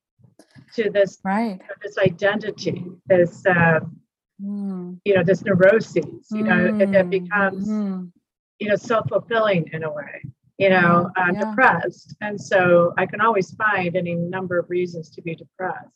to 0.74 0.90
this 0.90 1.20
right 1.24 1.60
this 1.82 1.98
identity, 1.98 2.86
this 3.06 3.46
uh, 3.46 3.80
mm. 4.42 5.00
you 5.06 5.16
know, 5.16 5.24
this 5.24 5.44
neuroses. 5.44 6.28
You 6.32 6.44
know, 6.44 6.72
mm. 6.72 6.82
it, 6.82 6.96
it, 6.96 7.10
becomes 7.10 7.68
mm. 7.68 8.12
you 8.60 8.70
know 8.70 8.76
self 8.76 9.08
fulfilling 9.10 9.70
in 9.72 9.84
a 9.84 9.92
way. 9.92 10.24
You 10.58 10.70
know, 10.70 11.12
yeah. 11.18 11.24
I'm 11.24 11.36
yeah. 11.36 11.50
depressed, 11.50 12.16
and 12.22 12.40
so 12.40 12.94
I 12.98 13.06
can 13.06 13.22
always 13.22 13.54
find 13.56 13.96
any 13.96 14.16
number 14.16 14.60
of 14.60 14.70
reasons 14.70 15.10
to 15.12 15.22
be 15.22 15.36
depressed. 15.36 15.90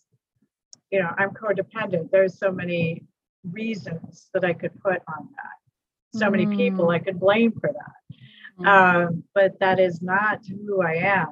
You 0.92 1.00
know, 1.00 1.12
I'm 1.18 1.32
codependent. 1.32 2.12
There's 2.12 2.40
so 2.40 2.52
many 2.52 3.04
reasons 3.52 4.30
that 4.34 4.44
I 4.44 4.54
could 4.54 4.80
put 4.82 5.02
on 5.08 5.30
that. 5.36 6.20
So 6.20 6.28
mm. 6.28 6.32
many 6.32 6.58
people 6.58 6.90
I 6.90 7.00
could 7.00 7.20
blame 7.20 7.52
for 7.52 7.72
that. 7.72 8.18
Mm. 8.60 8.68
Um, 8.68 9.24
but 9.34 9.60
that 9.60 9.80
is 9.80 10.02
not 10.02 10.40
who 10.48 10.82
I 10.82 10.96
am. 10.96 11.28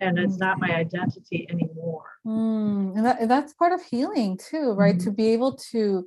And 0.00 0.18
it's 0.18 0.36
not 0.36 0.60
my 0.60 0.74
identity 0.74 1.46
anymore. 1.48 2.04
Mm. 2.26 2.96
And, 2.96 3.06
that, 3.06 3.28
that's 3.28 3.54
part 3.54 3.72
of 3.72 3.82
healing 3.82 4.38
too, 4.38 4.72
right? 4.72 4.98
To 5.00 5.06
mm-hmm. 5.06 5.14
be 5.14 5.28
able 5.28 5.56
to 5.72 6.06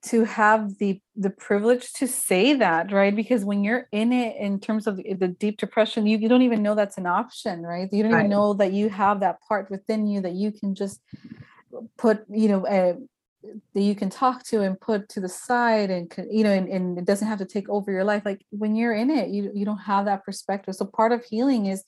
to 0.00 0.24
have 0.24 0.78
the 0.78 1.00
the 1.16 1.30
privilege 1.30 1.92
to 1.92 2.06
say 2.06 2.54
that 2.54 2.92
right 2.92 3.16
because 3.16 3.44
when 3.44 3.64
you're 3.64 3.88
in 3.90 4.12
it 4.12 4.36
in 4.36 4.60
terms 4.60 4.86
of 4.86 4.96
the 4.96 5.28
deep 5.40 5.58
depression 5.58 6.06
you, 6.06 6.18
you 6.18 6.28
don't 6.28 6.42
even 6.42 6.62
know 6.62 6.74
that's 6.74 6.98
an 6.98 7.06
option 7.06 7.62
right 7.62 7.88
you 7.92 8.02
don't 8.04 8.12
right. 8.12 8.20
even 8.20 8.30
know 8.30 8.54
that 8.54 8.72
you 8.72 8.88
have 8.88 9.20
that 9.20 9.40
part 9.48 9.68
within 9.70 10.06
you 10.06 10.20
that 10.20 10.34
you 10.34 10.52
can 10.52 10.74
just 10.74 11.00
put 11.96 12.24
you 12.30 12.48
know 12.48 12.66
uh, 12.66 12.94
that 13.42 13.80
you 13.80 13.94
can 13.94 14.10
talk 14.10 14.42
to 14.44 14.62
and 14.62 14.80
put 14.80 15.08
to 15.10 15.20
the 15.20 15.28
side 15.28 15.90
and 15.90 16.12
you 16.30 16.42
know 16.42 16.52
and, 16.52 16.68
and, 16.68 16.98
it 16.98 17.04
doesn't 17.04 17.28
have 17.28 17.38
to 17.38 17.44
take 17.44 17.68
over 17.68 17.90
your 17.90 18.04
life. 18.04 18.22
Like 18.24 18.44
when 18.50 18.74
you're 18.74 18.94
in 18.94 19.10
it 19.10 19.30
you 19.30 19.50
you 19.54 19.64
don't 19.64 19.78
have 19.78 20.06
that 20.06 20.24
perspective. 20.24 20.74
So 20.74 20.84
part 20.86 21.12
of 21.12 21.24
healing 21.24 21.66
is 21.66 21.84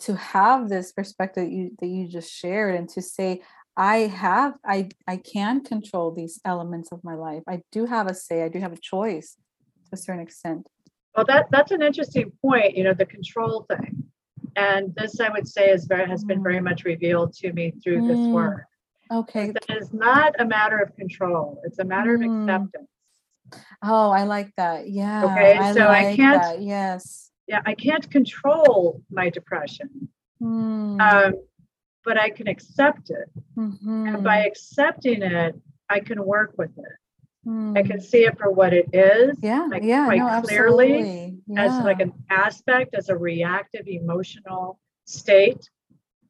to 0.00 0.16
have 0.16 0.68
this 0.68 0.92
perspective 0.92 1.44
that 1.44 1.52
you 1.52 1.70
that 1.80 1.86
you 1.86 2.08
just 2.08 2.32
shared 2.32 2.74
and 2.74 2.88
to 2.88 3.02
say 3.02 3.42
i 3.76 3.98
have 3.98 4.54
i 4.64 4.88
i 5.06 5.16
can 5.16 5.62
control 5.62 6.10
these 6.10 6.40
elements 6.44 6.92
of 6.92 7.02
my 7.02 7.14
life. 7.14 7.42
I 7.48 7.62
do 7.72 7.86
have 7.86 8.06
a 8.06 8.14
say. 8.14 8.42
I 8.42 8.48
do 8.48 8.60
have 8.60 8.72
a 8.72 8.80
choice 8.80 9.36
to 9.86 9.90
a 9.92 9.96
certain 9.96 10.22
extent. 10.22 10.66
Well 11.16 11.24
that 11.26 11.46
that's 11.50 11.70
an 11.70 11.82
interesting 11.82 12.32
point 12.42 12.76
you 12.76 12.84
know 12.84 12.94
the 12.94 13.06
control 13.06 13.66
thing. 13.70 14.04
And 14.56 14.94
this 14.96 15.20
i 15.20 15.30
would 15.30 15.48
say 15.48 15.70
is 15.70 15.86
very 15.86 16.06
has 16.08 16.24
been 16.24 16.42
very 16.42 16.58
mm. 16.58 16.64
much 16.64 16.84
revealed 16.84 17.32
to 17.34 17.52
me 17.52 17.72
through 17.82 18.02
mm. 18.02 18.08
this 18.08 18.18
work 18.28 18.66
Okay. 19.10 19.50
That 19.50 19.76
is 19.76 19.92
not 19.92 20.34
a 20.38 20.44
matter 20.44 20.78
of 20.78 20.94
control. 20.96 21.60
It's 21.64 21.78
a 21.78 21.84
matter 21.84 22.16
mm. 22.16 22.24
of 22.24 22.48
acceptance. 22.48 22.88
Oh, 23.82 24.10
I 24.10 24.24
like 24.24 24.54
that. 24.56 24.88
Yeah. 24.88 25.24
Okay. 25.24 25.56
I 25.58 25.72
so 25.72 25.80
like 25.80 26.06
I 26.06 26.16
can't. 26.16 26.42
That. 26.42 26.62
Yes. 26.62 27.30
Yeah, 27.48 27.62
I 27.66 27.74
can't 27.74 28.08
control 28.08 29.02
my 29.10 29.30
depression. 29.30 30.08
Mm. 30.40 31.00
Um, 31.00 31.34
but 32.04 32.18
I 32.18 32.30
can 32.30 32.46
accept 32.46 33.10
it. 33.10 33.28
Mm-hmm. 33.56 34.06
And 34.06 34.24
by 34.24 34.44
accepting 34.46 35.22
it, 35.22 35.54
I 35.88 36.00
can 36.00 36.24
work 36.24 36.54
with 36.56 36.70
it. 36.78 37.48
Mm. 37.48 37.76
I 37.76 37.82
can 37.82 37.96
hmm. 37.96 38.04
see 38.04 38.26
it 38.26 38.38
for 38.38 38.50
what 38.50 38.74
it 38.74 38.90
is. 38.92 39.36
Yeah. 39.42 39.66
Like 39.70 39.82
yeah. 39.82 40.04
Quite 40.04 40.18
no, 40.18 40.42
clearly 40.42 41.38
yeah. 41.46 41.64
as 41.64 41.84
like 41.84 42.00
an 42.00 42.12
aspect, 42.28 42.94
as 42.94 43.08
a 43.08 43.16
reactive 43.16 43.88
emotional 43.88 44.78
state 45.06 45.68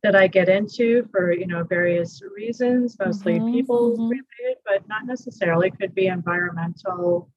that 0.03 0.17
I 0.17 0.27
get 0.27 0.49
into 0.49 1.07
for 1.11 1.33
you 1.33 1.47
know 1.47 1.65
various 1.65 2.23
reasons, 2.35 2.97
mostly 2.99 3.35
mm-hmm, 3.35 3.53
people 3.53 3.93
mm-hmm. 3.93 4.09
related, 4.09 4.59
but 4.65 4.87
not 4.89 5.07
necessarily. 5.07 5.71
Could 5.71 5.95
be 5.95 6.07
environmental. 6.07 7.31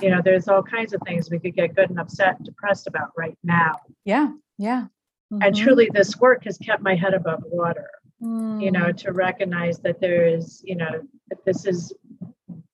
You 0.00 0.10
know, 0.10 0.20
there's 0.24 0.48
all 0.48 0.62
kinds 0.62 0.92
of 0.92 1.00
things 1.04 1.30
we 1.30 1.40
could 1.40 1.56
get 1.56 1.74
good 1.74 1.90
and 1.90 1.98
upset 1.98 2.36
and 2.36 2.46
depressed 2.46 2.86
about 2.86 3.10
right 3.16 3.36
now. 3.42 3.76
Yeah, 4.04 4.30
yeah. 4.56 4.86
Mm-hmm. 5.32 5.42
And 5.42 5.56
truly, 5.56 5.90
this 5.92 6.18
work 6.18 6.44
has 6.44 6.56
kept 6.56 6.82
my 6.82 6.94
head 6.94 7.14
above 7.14 7.42
water. 7.46 7.90
Mm. 8.22 8.62
You 8.62 8.72
know, 8.72 8.86
mm. 8.86 8.96
to 8.98 9.12
recognize 9.12 9.78
that 9.80 10.00
there 10.00 10.26
is, 10.26 10.62
you 10.64 10.76
know, 10.76 11.02
that 11.28 11.44
this 11.44 11.66
is 11.66 11.92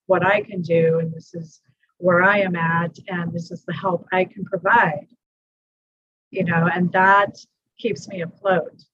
what 0.07 0.25
I 0.25 0.43
can 0.43 0.63
do, 0.63 1.01
and 1.01 1.13
this 1.13 1.35
is 1.35 1.61
where 1.99 2.23
I 2.23 2.39
am 2.39 2.57
at, 2.57 2.97
and 3.09 3.33
this 3.33 3.51
is 3.51 3.65
the 3.65 3.73
help 3.73 4.07
I 4.13 4.25
can 4.25 4.45
provide. 4.45 5.09
You 6.31 6.45
know, 6.45 6.69
and 6.73 6.91
that 6.93 7.37
keeps 7.79 8.09
me 8.09 8.23
afloat. 8.23 8.85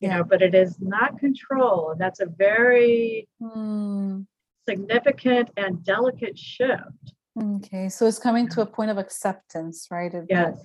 You 0.00 0.08
yeah. 0.08 0.16
know, 0.16 0.24
but 0.24 0.40
it 0.40 0.54
is 0.54 0.80
not 0.80 1.18
control, 1.18 1.90
and 1.90 2.00
that's 2.00 2.20
a 2.20 2.26
very 2.26 3.28
mm. 3.40 4.26
significant 4.66 5.50
and 5.56 5.84
delicate 5.84 6.38
shift. 6.38 7.14
Okay, 7.40 7.88
so 7.88 8.06
it's 8.06 8.18
coming 8.18 8.48
to 8.48 8.62
a 8.62 8.66
point 8.66 8.90
of 8.90 8.98
acceptance, 8.98 9.88
right? 9.90 10.12
Of 10.14 10.26
yes. 10.28 10.58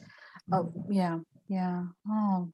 oh, 0.53 0.71
yeah, 0.89 1.19
yeah. 1.49 1.83
Oh, 2.09 2.49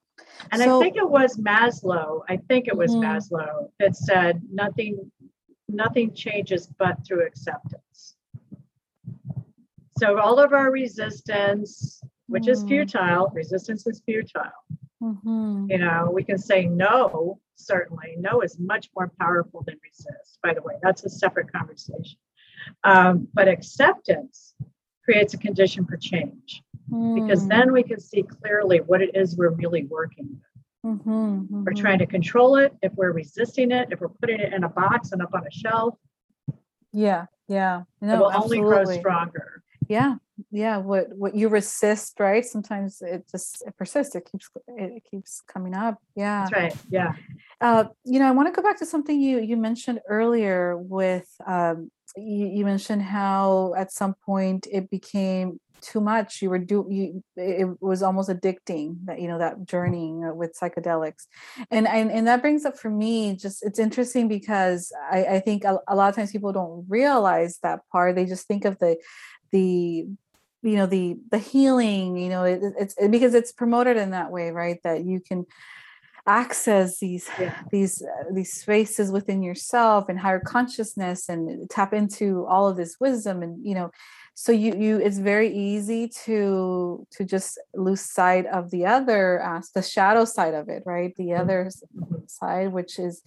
and 0.51 0.61
so, 0.61 0.79
I 0.79 0.83
think 0.83 0.97
it 0.97 1.09
was 1.09 1.37
Maslow. 1.37 2.21
I 2.27 2.37
think 2.37 2.67
it 2.67 2.75
was 2.75 2.91
mm-hmm. 2.91 3.03
Maslow 3.03 3.69
that 3.79 3.95
said 3.95 4.41
nothing, 4.51 5.11
nothing 5.69 6.13
changes 6.13 6.67
but 6.79 7.05
through 7.05 7.25
acceptance. 7.25 8.15
So 9.97 10.17
all 10.17 10.39
of 10.39 10.51
our 10.51 10.71
resistance, 10.71 12.01
which 12.27 12.43
mm-hmm. 12.43 12.51
is 12.51 12.63
mm. 12.63 12.69
futile, 12.69 13.31
resistance 13.33 13.85
is 13.85 14.01
futile. 14.05 14.51
Mm-hmm. 15.01 15.67
You 15.69 15.77
know, 15.77 16.11
we 16.13 16.23
can 16.23 16.37
say 16.37 16.65
no. 16.65 17.39
Certainly, 17.55 18.15
no 18.17 18.41
is 18.41 18.57
much 18.59 18.89
more 18.95 19.11
powerful 19.19 19.63
than 19.65 19.77
resist. 19.83 20.39
By 20.43 20.53
the 20.53 20.61
way, 20.61 20.75
that's 20.81 21.03
a 21.05 21.09
separate 21.09 21.51
conversation. 21.51 22.17
Um, 22.83 23.27
but 23.33 23.47
acceptance 23.47 24.53
creates 25.03 25.33
a 25.33 25.37
condition 25.37 25.85
for 25.85 25.97
change 25.97 26.63
because 26.91 27.47
then 27.47 27.71
we 27.71 27.83
can 27.83 27.99
see 27.99 28.21
clearly 28.21 28.79
what 28.79 29.01
it 29.01 29.15
is 29.15 29.37
we're 29.37 29.49
really 29.49 29.85
working 29.85 30.27
with. 30.29 30.95
Mm-hmm, 30.95 31.09
mm-hmm. 31.09 31.63
We're 31.63 31.73
trying 31.73 31.99
to 31.99 32.05
control 32.05 32.57
it. 32.57 32.73
If 32.81 32.93
we're 32.95 33.13
resisting 33.13 33.71
it, 33.71 33.89
if 33.91 34.01
we're 34.01 34.09
putting 34.09 34.39
it 34.39 34.51
in 34.53 34.63
a 34.63 34.69
box 34.69 35.11
and 35.11 35.21
up 35.21 35.33
on 35.33 35.45
a 35.45 35.51
shelf, 35.51 35.95
yeah, 36.91 37.27
yeah, 37.47 37.83
no, 38.01 38.13
it 38.13 38.19
will 38.19 38.31
absolutely. 38.31 38.59
only 38.59 38.85
grow 38.85 38.99
stronger. 38.99 39.63
Yeah, 39.87 40.15
yeah. 40.49 40.77
What 40.77 41.09
what 41.09 41.35
you 41.35 41.49
resist, 41.49 42.19
right? 42.19 42.45
Sometimes 42.45 43.01
it 43.01 43.25
just 43.29 43.63
it 43.65 43.75
persists. 43.77 44.15
It 44.15 44.27
keeps 44.31 44.49
it 44.67 45.03
keeps 45.09 45.41
coming 45.41 45.75
up. 45.75 45.97
Yeah, 46.15 46.47
that's 46.49 46.53
right. 46.53 46.75
Yeah. 46.89 47.13
Uh, 47.59 47.85
you 48.05 48.19
know, 48.19 48.27
I 48.27 48.31
want 48.31 48.47
to 48.47 48.53
go 48.53 48.67
back 48.67 48.79
to 48.79 48.85
something 48.85 49.19
you 49.19 49.39
you 49.39 49.57
mentioned 49.57 49.99
earlier 50.07 50.77
with 50.77 51.27
um, 51.45 51.91
you, 52.15 52.47
you 52.47 52.65
mentioned 52.65 53.03
how 53.03 53.73
at 53.77 53.91
some 53.91 54.15
point 54.25 54.67
it 54.71 54.89
became 54.89 55.59
too 55.81 55.99
much 55.99 56.41
you 56.41 56.49
were 56.49 56.59
do 56.59 56.85
you 56.89 57.23
it 57.35 57.67
was 57.81 58.03
almost 58.03 58.29
addicting 58.29 58.95
that 59.05 59.19
you 59.19 59.27
know 59.27 59.39
that 59.39 59.65
journey 59.65 60.13
with 60.33 60.57
psychedelics 60.57 61.25
and 61.71 61.87
and, 61.87 62.11
and 62.11 62.27
that 62.27 62.41
brings 62.41 62.65
up 62.65 62.77
for 62.77 62.89
me 62.89 63.35
just 63.35 63.65
it's 63.65 63.79
interesting 63.79 64.27
because 64.27 64.93
i 65.11 65.25
i 65.25 65.39
think 65.39 65.63
a, 65.63 65.79
a 65.87 65.95
lot 65.95 66.09
of 66.09 66.15
times 66.15 66.31
people 66.31 66.53
don't 66.53 66.85
realize 66.87 67.57
that 67.63 67.79
part 67.91 68.15
they 68.15 68.25
just 68.25 68.47
think 68.47 68.63
of 68.63 68.77
the 68.79 68.95
the 69.51 70.05
you 70.63 70.75
know 70.75 70.85
the 70.85 71.17
the 71.29 71.37
healing 71.37 72.17
you 72.17 72.29
know 72.29 72.43
it, 72.43 72.61
it's 72.79 72.95
it, 72.97 73.11
because 73.11 73.33
it's 73.33 73.51
promoted 73.51 73.97
in 73.97 74.11
that 74.11 74.31
way 74.31 74.51
right 74.51 74.79
that 74.83 75.03
you 75.03 75.19
can 75.19 75.45
access 76.27 76.99
these 76.99 77.27
yeah. 77.39 77.55
these 77.71 78.01
uh, 78.03 78.23
these 78.31 78.53
spaces 78.53 79.11
within 79.11 79.41
yourself 79.41 80.07
and 80.07 80.19
higher 80.19 80.39
consciousness 80.39 81.29
and 81.29 81.69
tap 81.69 81.93
into 81.93 82.45
all 82.45 82.67
of 82.67 82.77
this 82.77 82.97
wisdom 82.99 83.41
and 83.41 83.65
you 83.65 83.73
know 83.73 83.89
so 84.33 84.51
you 84.51 84.75
you 84.75 84.97
it's 84.97 85.17
very 85.17 85.53
easy 85.53 86.07
to 86.07 87.05
to 87.11 87.23
just 87.23 87.59
lose 87.73 88.01
sight 88.01 88.45
of 88.47 88.71
the 88.71 88.85
other 88.85 89.39
as 89.41 89.69
the 89.71 89.81
shadow 89.81 90.25
side 90.25 90.53
of 90.53 90.69
it 90.69 90.83
right 90.85 91.13
the 91.15 91.27
mm-hmm. 91.27 91.41
other 91.41 91.69
side 92.27 92.71
which 92.71 92.97
is 92.97 93.23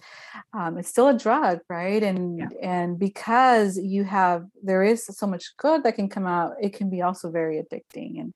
um, 0.53 0.77
it's 0.77 0.89
still 0.89 1.07
a 1.07 1.17
drug 1.17 1.59
right 1.69 2.03
and 2.03 2.39
yeah. 2.39 2.47
and 2.61 2.97
because 2.99 3.77
you 3.77 4.03
have 4.03 4.45
there 4.63 4.83
is 4.83 5.05
so 5.05 5.27
much 5.27 5.55
good 5.57 5.83
that 5.83 5.95
can 5.95 6.09
come 6.09 6.25
out 6.25 6.53
it 6.61 6.73
can 6.73 6.89
be 6.89 7.01
also 7.01 7.29
very 7.29 7.61
addicting 7.61 8.19
and 8.19 8.33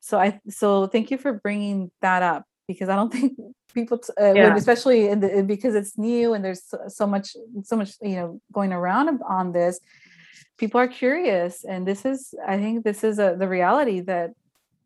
so 0.00 0.18
i 0.18 0.38
so 0.48 0.86
thank 0.86 1.10
you 1.10 1.18
for 1.18 1.32
bringing 1.34 1.90
that 2.02 2.22
up 2.22 2.44
because 2.66 2.88
i 2.88 2.96
don't 2.96 3.12
think 3.16 3.38
people 3.74 4.00
uh, 4.20 4.32
yeah. 4.34 4.56
especially 4.56 5.08
in 5.08 5.20
the, 5.20 5.42
because 5.42 5.74
it's 5.74 5.96
new 5.96 6.34
and 6.34 6.44
there's 6.44 6.64
so, 6.64 6.78
so 6.88 7.06
much 7.06 7.36
so 7.62 7.76
much 7.76 7.92
you 8.02 8.16
know 8.16 8.40
going 8.52 8.72
around 8.72 9.20
on 9.28 9.52
this 9.52 9.78
people 10.58 10.80
are 10.80 10.88
curious 10.88 11.64
and 11.64 11.86
this 11.86 12.04
is 12.04 12.34
i 12.46 12.56
think 12.56 12.84
this 12.84 13.04
is 13.04 13.18
a, 13.18 13.36
the 13.38 13.48
reality 13.48 14.00
that 14.00 14.30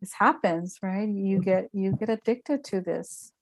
this 0.01 0.13
happens 0.13 0.79
right 0.83 1.09
you 1.09 1.39
mm-hmm. 1.39 1.45
get 1.45 1.69
you 1.73 1.97
get 1.97 2.09
addicted 2.09 2.65
to 2.65 2.81
this 2.81 3.33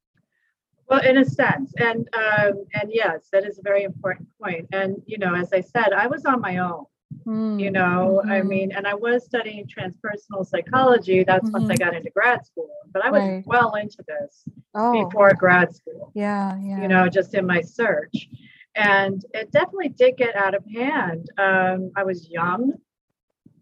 well 0.88 1.00
in 1.00 1.18
a 1.18 1.24
sense 1.24 1.72
and 1.78 2.08
um, 2.14 2.64
and 2.74 2.90
yes 2.90 3.28
that 3.32 3.44
is 3.44 3.58
a 3.58 3.62
very 3.62 3.82
important 3.82 4.28
point 4.40 4.66
and 4.72 5.02
you 5.06 5.18
know 5.18 5.34
as 5.34 5.52
i 5.52 5.60
said 5.60 5.92
i 5.92 6.06
was 6.06 6.24
on 6.24 6.40
my 6.40 6.58
own 6.58 6.84
mm, 7.26 7.60
you 7.60 7.70
know 7.70 8.20
mm-hmm. 8.22 8.30
i 8.30 8.42
mean 8.42 8.72
and 8.72 8.86
i 8.86 8.94
was 8.94 9.24
studying 9.24 9.66
transpersonal 9.66 10.46
psychology 10.46 11.24
that's 11.24 11.44
mm-hmm. 11.44 11.52
once 11.52 11.70
i 11.70 11.74
mm-hmm. 11.74 11.84
got 11.84 11.94
into 11.94 12.10
grad 12.10 12.44
school 12.44 12.70
but 12.92 13.04
i 13.04 13.10
was 13.10 13.22
right. 13.22 13.42
well 13.46 13.74
into 13.74 14.04
this 14.06 14.44
oh. 14.74 15.04
before 15.04 15.32
grad 15.34 15.74
school 15.74 16.12
yeah 16.14 16.58
yeah 16.62 16.82
you 16.82 16.88
know 16.88 17.08
just 17.08 17.34
in 17.34 17.46
my 17.46 17.60
search 17.60 18.28
and 18.74 19.24
it 19.34 19.50
definitely 19.50 19.88
did 19.88 20.16
get 20.16 20.36
out 20.36 20.54
of 20.54 20.64
hand. 20.66 21.28
Um, 21.38 21.90
I 21.96 22.04
was 22.04 22.28
young 22.28 22.74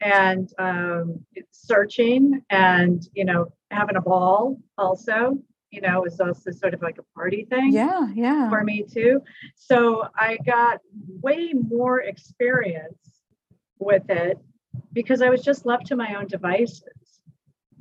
and 0.00 0.50
um, 0.58 1.24
searching 1.50 2.42
and, 2.50 3.02
you 3.14 3.24
know, 3.24 3.48
having 3.70 3.96
a 3.96 4.00
ball 4.00 4.58
also, 4.76 5.38
you 5.70 5.80
know, 5.80 6.00
was 6.00 6.20
also 6.20 6.50
sort 6.50 6.74
of 6.74 6.82
like 6.82 6.98
a 6.98 7.18
party 7.18 7.46
thing. 7.48 7.72
Yeah, 7.72 8.08
yeah. 8.14 8.48
For 8.48 8.62
me 8.62 8.82
too. 8.82 9.20
So 9.54 10.04
I 10.16 10.38
got 10.44 10.80
way 11.22 11.52
more 11.52 12.00
experience 12.00 12.98
with 13.78 14.08
it 14.08 14.38
because 14.92 15.22
I 15.22 15.30
was 15.30 15.42
just 15.42 15.66
left 15.66 15.86
to 15.86 15.96
my 15.96 16.14
own 16.14 16.26
devices 16.26 16.82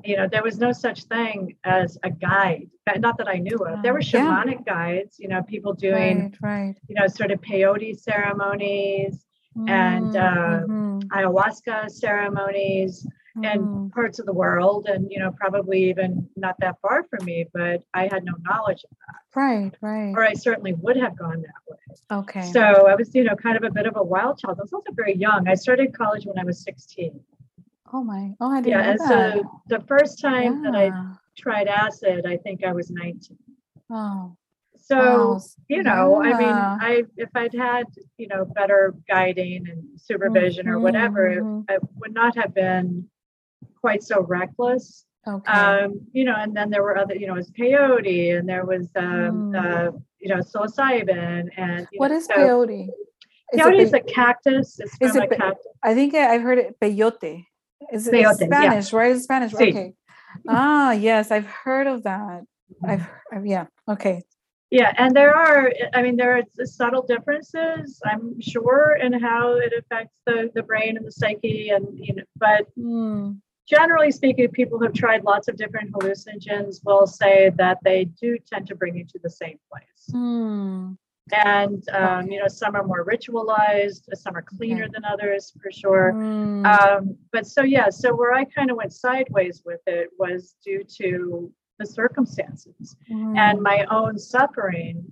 you 0.04 0.16
know 0.16 0.28
there 0.32 0.44
was 0.44 0.58
no 0.60 0.72
such 0.72 1.04
thing 1.04 1.56
as 1.64 1.98
a 2.04 2.10
guide 2.10 2.70
not 3.00 3.18
that 3.18 3.28
i 3.28 3.38
knew 3.38 3.58
of 3.58 3.82
there 3.82 3.94
were 3.94 4.00
shamanic 4.00 4.64
yeah. 4.66 4.74
guides 4.74 5.20
you 5.20 5.28
know 5.28 5.42
people 5.44 5.74
doing 5.74 6.36
right, 6.42 6.66
right. 6.66 6.76
you 6.88 6.96
know 6.96 7.08
sort 7.08 7.32
of 7.32 7.42
peyote 7.42 8.00
ceremonies 8.00 9.26
mm, 9.56 9.70
and 9.70 10.16
uh, 10.16 10.62
mm-hmm. 10.68 11.00
ayahuasca 11.10 11.90
ceremonies 11.90 13.06
mm. 13.38 13.52
and 13.52 13.92
parts 13.92 14.20
of 14.20 14.26
the 14.26 14.34
world 14.34 14.88
and 14.88 15.08
you 15.10 15.20
know 15.20 15.32
probably 15.32 15.90
even 15.90 16.30
not 16.36 16.56
that 16.60 16.76
far 16.82 17.04
from 17.10 17.26
me 17.26 17.46
but 17.54 17.82
i 17.94 18.04
had 18.04 18.24
no 18.24 18.34
knowledge 18.42 18.84
of 18.84 18.98
that 19.08 19.40
right 19.40 19.72
right 19.82 20.14
or 20.16 20.24
i 20.24 20.34
certainly 20.34 20.74
would 20.74 20.98
have 20.98 21.18
gone 21.18 21.42
that 21.42 21.62
way 21.68 22.20
okay 22.20 22.52
so 22.52 22.88
i 22.88 22.96
was 22.96 23.14
you 23.16 23.24
know 23.24 23.36
kind 23.36 23.58
of 23.58 23.64
a 23.64 23.72
bit 23.72 23.86
of 23.86 23.96
a 23.98 24.04
wild 24.04 24.40
child 24.40 24.58
i 24.60 24.62
was 24.62 24.74
also 24.74 24.92
very 24.94 25.16
young 25.16 25.48
i 25.48 25.56
started 25.56 25.94
college 25.98 26.26
when 26.26 26.38
i 26.38 26.44
was 26.44 26.62
16 26.64 27.20
Oh 27.94 28.04
my! 28.04 28.34
Oh, 28.40 28.52
I 28.52 28.62
didn't 28.62 28.80
yeah, 28.80 28.94
know 28.94 29.08
that. 29.08 29.34
so 29.42 29.62
the 29.68 29.84
first 29.88 30.22
time 30.22 30.64
yeah. 30.64 30.72
that 30.72 30.78
I 30.78 30.92
tried 31.38 31.68
acid, 31.68 32.26
I 32.26 32.38
think 32.38 32.64
I 32.64 32.74
was 32.74 32.90
19. 32.90 33.38
Oh. 33.90 34.36
So 34.88 35.40
you 35.68 35.84
know, 35.84 36.24
yeah. 36.24 36.30
I 36.30 36.40
mean, 36.40 36.50
I 36.50 37.04
if 37.18 37.30
I'd 37.36 37.54
had 37.54 37.86
you 38.18 38.28
know 38.28 38.46
better 38.46 38.94
guiding 39.10 39.68
and 39.70 40.00
supervision 40.00 40.66
mm-hmm. 40.66 40.76
or 40.76 40.80
whatever, 40.80 41.28
it, 41.28 41.44
mm-hmm. 41.44 41.74
it, 41.74 41.82
would 41.98 42.14
not 42.14 42.38
have 42.38 42.54
been 42.54 43.10
quite 43.82 44.02
so 44.02 44.22
reckless. 44.22 45.06
Okay. 45.28 45.52
Um, 45.52 46.08
you 46.14 46.24
know, 46.24 46.36
and 46.38 46.56
then 46.56 46.70
there 46.70 46.84
were 46.84 46.98
other, 46.98 47.16
you 47.16 47.28
know, 47.28 47.34
it 47.34 47.38
was 47.38 47.52
peyote, 47.52 48.38
and 48.38 48.48
there 48.48 48.66
was 48.66 48.90
um, 48.96 49.52
mm. 49.52 49.56
uh, 49.58 49.92
you 50.22 50.30
know 50.30 50.42
psilocybin, 50.42 51.50
and 51.58 51.88
what 51.98 52.12
know, 52.12 52.18
is 52.18 52.26
so, 52.26 52.34
peyote? 52.34 52.88
Peyote 53.54 53.82
is, 53.82 53.88
is 53.90 53.94
a 53.94 54.00
cactus. 54.00 54.80
It's 54.80 54.96
is 55.02 55.16
it, 55.18 55.30
cactus. 55.32 55.68
I 55.84 55.94
think 55.94 56.16
I've 56.16 56.42
heard 56.42 56.60
it 56.60 56.80
peyote. 56.80 57.46
Is 57.92 58.08
it 58.08 58.38
Spanish, 58.38 58.92
yeah. 58.92 59.00
right? 59.00 59.16
It's 59.16 59.24
Spanish. 59.24 59.54
Sí. 59.54 59.70
Okay. 59.70 59.94
ah, 60.48 60.92
yes, 60.92 61.32
I've 61.32 61.46
heard 61.46 61.88
of 61.88 62.04
that. 62.04 62.44
I've, 62.84 63.08
I've 63.32 63.46
yeah. 63.46 63.68
Okay. 63.88 64.24
Yeah, 64.70 64.94
and 64.98 65.16
there 65.16 65.34
are, 65.34 65.72
I 65.94 66.02
mean, 66.02 66.18
there 66.18 66.38
are 66.38 66.66
subtle 66.66 67.02
differences, 67.02 68.02
I'm 68.06 68.42
sure, 68.42 68.98
in 69.02 69.14
how 69.14 69.54
it 69.54 69.72
affects 69.78 70.20
the, 70.26 70.52
the 70.54 70.64
brain 70.64 70.98
and 70.98 71.06
the 71.06 71.12
psyche, 71.12 71.70
and 71.70 71.88
you 71.94 72.16
know, 72.16 72.24
but 72.36 72.68
mm. 72.78 73.40
generally 73.70 74.12
speaking, 74.12 74.50
people 74.50 74.78
who 74.78 74.84
have 74.84 74.94
tried 74.94 75.24
lots 75.24 75.48
of 75.48 75.56
different 75.56 75.94
hallucinogens 75.94 76.82
will 76.84 77.08
say 77.08 77.50
that 77.56 77.78
they 77.86 78.06
do 78.06 78.38
tend 78.52 78.68
to 78.68 78.76
bring 78.76 78.98
you 78.98 79.06
to 79.06 79.20
the 79.24 79.30
same 79.30 79.58
place. 79.72 80.14
Mm 80.14 80.98
and 81.34 81.88
um, 81.90 82.30
you 82.30 82.40
know 82.40 82.48
some 82.48 82.76
are 82.76 82.86
more 82.86 83.06
ritualized 83.06 84.04
some 84.14 84.36
are 84.36 84.42
cleaner 84.42 84.84
okay. 84.84 84.92
than 84.94 85.06
others 85.06 85.54
for 85.62 85.72
sure 85.72 86.14
mm. 86.14 86.66
um, 86.66 87.18
but 87.32 87.46
so 87.46 87.64
yeah 87.64 87.90
so 87.90 88.14
where 88.14 88.34
i 88.34 88.44
kind 88.44 88.72
of 88.72 88.78
went 88.78 88.94
sideways 88.94 89.62
with 89.66 89.82
it 89.88 90.10
was 90.18 90.56
due 90.64 90.84
to 90.84 91.52
the 91.80 91.86
circumstances 91.86 92.96
mm. 93.12 93.38
and 93.38 93.62
my 93.62 93.86
own 93.92 94.18
suffering 94.18 95.04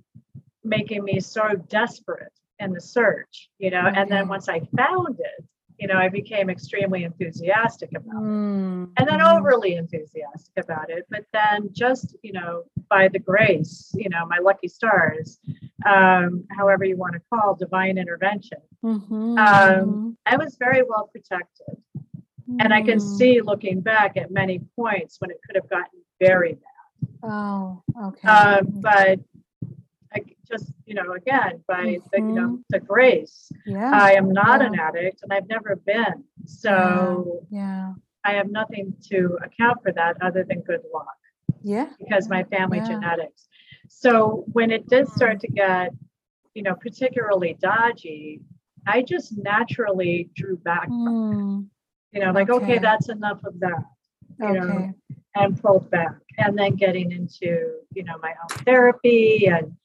making 0.63 1.03
me 1.03 1.19
so 1.19 1.53
desperate 1.67 2.33
in 2.59 2.71
the 2.71 2.81
search 2.81 3.49
you 3.59 3.69
know 3.69 3.87
okay. 3.87 3.99
and 3.99 4.09
then 4.09 4.27
once 4.27 4.49
i 4.49 4.59
found 4.75 5.19
it 5.19 5.45
you 5.79 5.87
know, 5.87 5.95
I 5.95 6.09
became 6.09 6.49
extremely 6.49 7.03
enthusiastic 7.03 7.89
about 7.91 8.23
it 8.23 8.25
Mm, 8.25 8.91
and 8.97 9.07
then 9.07 9.21
overly 9.21 9.75
enthusiastic 9.75 10.53
about 10.57 10.89
it. 10.89 11.05
But 11.09 11.25
then 11.33 11.69
just, 11.73 12.15
you 12.23 12.33
know, 12.33 12.63
by 12.89 13.07
the 13.07 13.19
grace, 13.19 13.91
you 13.95 14.09
know, 14.09 14.25
my 14.25 14.39
lucky 14.39 14.67
stars, 14.67 15.39
um, 15.85 16.45
however 16.57 16.85
you 16.85 16.97
want 16.97 17.13
to 17.13 17.21
call 17.29 17.55
divine 17.55 17.97
intervention, 17.97 18.59
Mhm, 18.83 19.37
Um, 19.37 20.17
I 20.25 20.37
was 20.37 20.57
very 20.57 20.83
well 20.83 21.09
protected. 21.11 21.77
And 22.59 22.71
I 22.73 22.81
can 22.83 22.99
mm. 22.99 23.17
see 23.17 23.41
looking 23.41 23.81
back 23.81 24.17
at 24.17 24.29
many 24.31 24.59
points 24.75 25.19
when 25.19 25.31
it 25.31 25.37
could 25.45 25.55
have 25.55 25.67
gotten 25.67 25.99
very 26.19 26.53
bad. 26.53 27.07
Oh, 27.23 27.81
okay. 28.03 28.27
Um, 28.27 28.67
but 28.81 29.19
just, 30.49 30.71
you 30.85 30.95
know, 30.95 31.13
again, 31.13 31.63
by 31.67 31.99
the, 32.11 32.19
you 32.19 32.21
know, 32.23 32.59
the 32.69 32.79
grace, 32.79 33.51
yeah. 33.65 33.91
I 33.93 34.13
am 34.13 34.31
not 34.31 34.61
yeah. 34.61 34.67
an 34.67 34.79
addict 34.79 35.23
and 35.23 35.33
I've 35.33 35.47
never 35.47 35.75
been. 35.75 36.23
So 36.45 37.45
yeah. 37.49 37.93
I 38.23 38.33
have 38.33 38.49
nothing 38.49 38.93
to 39.09 39.37
account 39.43 39.77
for 39.83 39.91
that 39.93 40.17
other 40.21 40.43
than 40.43 40.61
good 40.61 40.81
luck 40.93 41.17
Yeah. 41.61 41.89
because 41.99 42.29
my 42.29 42.43
family 42.45 42.79
Yeah. 42.79 42.87
genetics. 42.87 43.47
So 43.87 44.45
when 44.53 44.71
it 44.71 44.87
did 44.87 45.07
start 45.09 45.39
to 45.41 45.47
get, 45.47 45.93
you 46.53 46.63
know, 46.63 46.75
particularly 46.75 47.57
dodgy, 47.59 48.41
I 48.87 49.01
just 49.01 49.37
naturally 49.37 50.29
drew 50.35 50.57
back 50.57 50.87
from 50.87 51.07
it. 51.07 51.35
Mm, 51.35 51.65
you 52.13 52.19
know, 52.21 52.31
like, 52.31 52.49
okay, 52.49 52.63
Okay. 52.73 52.77
that's 52.79 53.09
enough 53.09 53.43
of 53.43 53.59
that, 53.59 53.83
you 54.39 54.53
know, 54.53 54.69
okay. 54.69 54.91
and 55.35 55.61
pulled 55.61 55.89
back. 55.91 56.15
And 56.37 56.57
then 56.57 56.75
getting 56.75 57.11
into, 57.11 57.79
you 57.93 58.03
know, 58.03 58.17
my 58.21 58.31
own 58.31 58.63
therapy 58.65 59.47
and, 59.47 59.75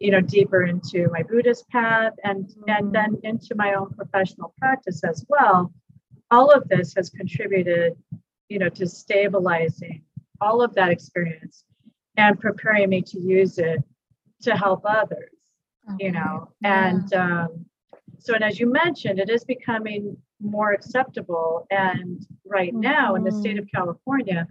you 0.00 0.10
know, 0.10 0.20
deeper 0.20 0.64
into 0.64 1.08
my 1.12 1.22
Buddhist 1.22 1.68
path 1.68 2.14
and 2.24 2.52
and 2.66 2.92
then 2.92 3.18
into 3.22 3.54
my 3.54 3.74
own 3.74 3.90
professional 3.90 4.54
practice 4.58 5.04
as 5.04 5.24
well. 5.28 5.72
All 6.30 6.50
of 6.50 6.68
this 6.68 6.94
has 6.96 7.10
contributed, 7.10 7.96
you 8.48 8.58
know, 8.58 8.68
to 8.70 8.86
stabilizing 8.86 10.02
all 10.40 10.62
of 10.62 10.74
that 10.74 10.90
experience 10.90 11.64
and 12.16 12.40
preparing 12.40 12.88
me 12.88 13.02
to 13.02 13.20
use 13.20 13.58
it 13.58 13.82
to 14.42 14.56
help 14.56 14.82
others 14.84 15.30
you 15.98 16.12
know 16.12 16.48
yeah. 16.60 16.88
and 16.88 17.14
um, 17.14 17.66
so 18.18 18.34
and 18.34 18.44
as 18.44 18.60
you 18.60 18.70
mentioned 18.70 19.18
it 19.18 19.30
is 19.30 19.44
becoming 19.44 20.16
more 20.40 20.72
acceptable 20.72 21.66
and 21.70 22.26
right 22.46 22.74
now 22.74 23.14
in 23.14 23.24
the 23.24 23.32
state 23.32 23.56
Mm-hmm. 23.56 23.64
of 23.64 23.68
california 23.74 24.46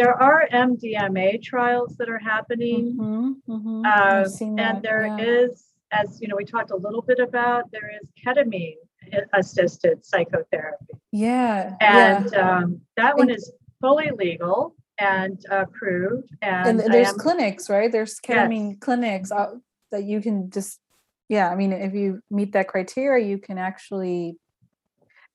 there 0.00 0.14
are 0.28 0.48
mdma 0.52 1.42
trials 1.42 1.96
that 1.98 2.08
are 2.08 2.18
happening 2.18 2.96
Mhm, 2.96 3.34
mhm. 3.48 3.86
I've 3.86 4.26
um, 4.42 4.48
and 4.48 4.58
that, 4.58 4.82
there 4.82 5.06
yeah. 5.06 5.18
is 5.40 5.50
as 5.92 6.08
you 6.20 6.26
know 6.28 6.36
we 6.36 6.46
talked 6.54 6.70
a 6.70 6.76
little 6.86 7.02
bit 7.10 7.18
about 7.28 7.70
there 7.74 7.90
is 7.98 8.04
ketamine 8.20 8.80
assisted 9.40 10.04
psychotherapy 10.10 10.94
Yeah. 11.12 11.74
and 11.80 12.30
yeah. 12.32 12.58
um, 12.58 12.80
that 12.96 13.16
one 13.16 13.30
is 13.30 13.44
fully 13.80 14.10
legal 14.24 14.74
and 14.98 15.36
approved 15.50 16.28
and 16.42 16.80
and, 16.80 16.92
there's 16.94 17.08
am- 17.08 17.18
clinics, 17.24 17.64
right? 17.70 17.90
There's 17.90 18.14
Yes. 18.16 18.26
ketamine 18.26 18.80
clinics 18.80 19.32
uh, 19.32 19.54
that 19.92 20.04
you 20.04 20.20
can 20.20 20.50
just, 20.50 20.78
yeah. 21.28 21.46
I 21.52 21.54
mean, 21.60 21.72
if 21.72 21.94
you 21.94 22.20
meet 22.30 22.52
that 22.52 22.68
criteria, 22.68 23.26
you 23.26 23.38
can 23.38 23.56
actually 23.70 24.36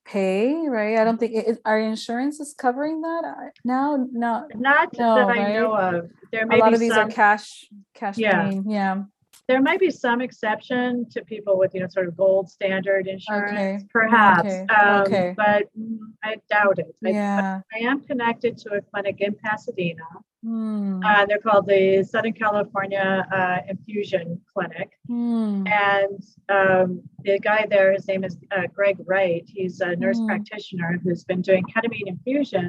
pay, 0.05 0.67
right? 0.67 0.97
I 0.99 1.03
don't 1.03 1.19
think 1.19 1.33
it, 1.35 1.59
our 1.65 1.79
insurance 1.79 2.39
is 2.39 2.53
covering 2.53 3.01
that 3.01 3.23
uh, 3.25 3.49
now. 3.63 3.97
No, 4.11 4.47
not 4.55 4.93
No, 4.93 5.15
that 5.15 5.29
i 5.29 5.37
right? 5.43 5.53
know 5.53 5.75
of 5.75 6.09
there 6.31 6.45
may 6.45 6.57
a 6.57 6.59
lot 6.59 6.69
be 6.69 6.73
of 6.75 6.79
these 6.79 6.93
some 6.93 7.07
are 7.07 7.11
cash, 7.11 7.65
cash 7.93 8.17
Yeah. 8.17 8.51
Yeah. 8.65 9.03
there 9.47 9.61
might 9.61 9.79
be 9.79 9.91
some 9.91 10.21
exception 10.21 11.07
to 11.11 11.23
people 11.25 11.57
with 11.57 11.73
you 11.73 11.81
know 11.81 11.87
sort 11.87 12.07
of 12.07 12.15
gold 12.15 12.49
standard 12.49 13.07
insurance 13.07 13.51
Okay. 13.51 13.85
perhaps 13.89 14.39
Okay. 14.47 14.65
Um, 14.73 15.01
Okay. 15.01 15.33
but 15.35 15.63
mm, 15.77 15.97
i 16.23 16.35
doubt 16.49 16.79
it 16.79 16.95
I, 17.05 17.09
Yeah. 17.09 17.61
I 17.75 17.79
am 17.79 18.01
connected 18.01 18.57
to 18.59 18.73
a 18.75 18.81
clinic 18.81 19.17
in 19.19 19.33
pasadena 19.43 20.03
Hmm. 20.45 20.99
uh, 21.03 21.25
they're 21.27 21.39
called 21.47 21.65
the 21.67 22.03
southern 22.11 22.33
california 22.33 23.07
uh, 23.39 23.57
infusion 23.73 24.25
clinic 24.51 24.89
Hmm. 25.07 25.63
and 25.67 26.19
um, 26.57 26.87
the 27.23 27.39
guy 27.39 27.61
there 27.73 27.89
his 27.97 28.07
name 28.11 28.23
is 28.23 28.37
uh, 28.55 28.67
greg 28.75 28.97
wright 29.07 29.43
he's 29.55 29.75
a 29.81 29.95
nurse 30.03 30.19
Mm. 30.21 30.27
practitioner 30.27 30.91
who's 31.03 31.23
been 31.31 31.41
doing 31.49 31.63
ketamine 31.71 32.07
infusion 32.15 32.67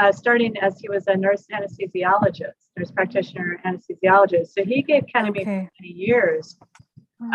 uh, 0.00 0.10
starting 0.12 0.52
as 0.66 0.72
he 0.80 0.88
was 0.94 1.04
a 1.08 1.16
nurse 1.26 1.44
anesthesiologist 1.56 2.60
nurse 2.78 2.90
practitioner 2.98 3.48
anesthesiologist 3.66 4.48
so 4.56 4.60
he 4.72 4.78
gave 4.90 5.02
ketamine 5.14 5.42
Okay. 5.48 5.68
many 5.80 5.92
years 6.06 6.44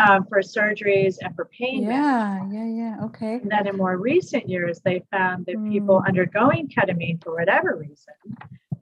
um, 0.04 0.20
for 0.28 0.40
surgeries 0.40 1.14
and 1.22 1.34
for 1.36 1.46
pain 1.58 1.78
management. 1.86 2.52
Yeah. 2.52 2.64
Yeah. 2.64 2.70
Yeah. 2.98 3.04
Okay. 3.06 3.34
And 3.42 3.50
then 3.50 3.66
in 3.66 3.76
more 3.76 3.96
recent 3.96 4.44
years, 4.48 4.80
they 4.84 4.98
found 5.10 5.46
that 5.46 5.56
people 5.74 5.96
Mm. 6.00 6.06
undergoing 6.08 6.64
ketamine 6.74 7.18
for 7.24 7.32
whatever 7.38 7.70
reason 7.86 8.14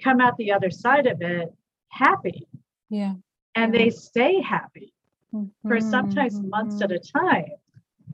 come 0.03 0.21
out 0.21 0.37
the 0.37 0.53
other 0.53 0.71
side 0.71 1.07
of 1.07 1.21
it 1.23 1.53
happy 1.89 2.47
Yeah. 2.91 3.15
and 3.55 3.73
they 3.75 3.91
stay 3.91 4.41
happy 4.41 4.93
for 5.67 5.81
sometimes 5.81 6.41
months 6.43 6.81
at 6.83 6.91
a 6.91 6.99
time. 6.99 7.51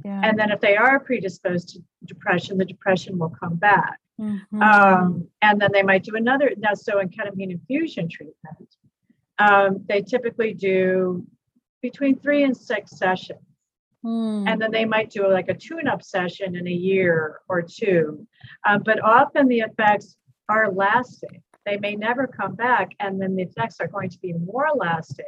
Yeah. 0.05 0.21
And 0.25 0.39
then 0.39 0.51
if 0.51 0.61
they 0.61 0.77
are 0.77 0.99
predisposed 1.01 1.69
to 1.71 1.83
depression, 2.05 2.59
the 2.59 2.65
depression 2.65 3.19
will 3.19 3.31
come 3.31 3.55
back. 3.55 4.01
Mhm. 4.21 4.63
Um, 4.63 5.29
and 5.41 5.61
then 5.61 5.71
they 5.73 5.83
might 5.83 6.03
do 6.05 6.17
another. 6.17 6.53
Now, 6.59 6.75
so 6.75 6.99
in 7.01 7.09
ketamine 7.09 7.51
infusion 7.53 8.09
treatment, 8.09 8.77
um, 9.39 9.85
they 9.89 10.03
typically 10.03 10.55
do 10.55 11.27
between 11.83 12.19
three 12.19 12.45
and 12.45 12.57
six 12.57 12.93
sessions. 12.99 13.41
Hmm. 14.03 14.45
and 14.47 14.61
then 14.61 14.71
they 14.71 14.85
might 14.85 15.09
do 15.09 15.27
like 15.27 15.49
a 15.49 15.55
tune-up 15.55 16.03
session 16.03 16.57
in 16.57 16.67
a 16.67 16.71
year 16.71 17.41
or 17.49 17.63
two 17.63 18.27
um, 18.67 18.83
but 18.85 19.03
often 19.03 19.49
the 19.49 19.61
effects 19.61 20.19
are 20.51 20.71
lasting 20.71 21.43
they 21.67 21.77
may 21.79 21.97
never 21.97 22.27
come 22.27 22.55
back 22.55 22.91
and 23.01 23.21
then 23.21 23.37
the 23.37 23.43
effects 23.43 23.81
are 23.81 23.89
going 23.89 24.11
to 24.11 24.19
be 24.21 24.33
more 24.35 24.69
lasting 24.75 25.25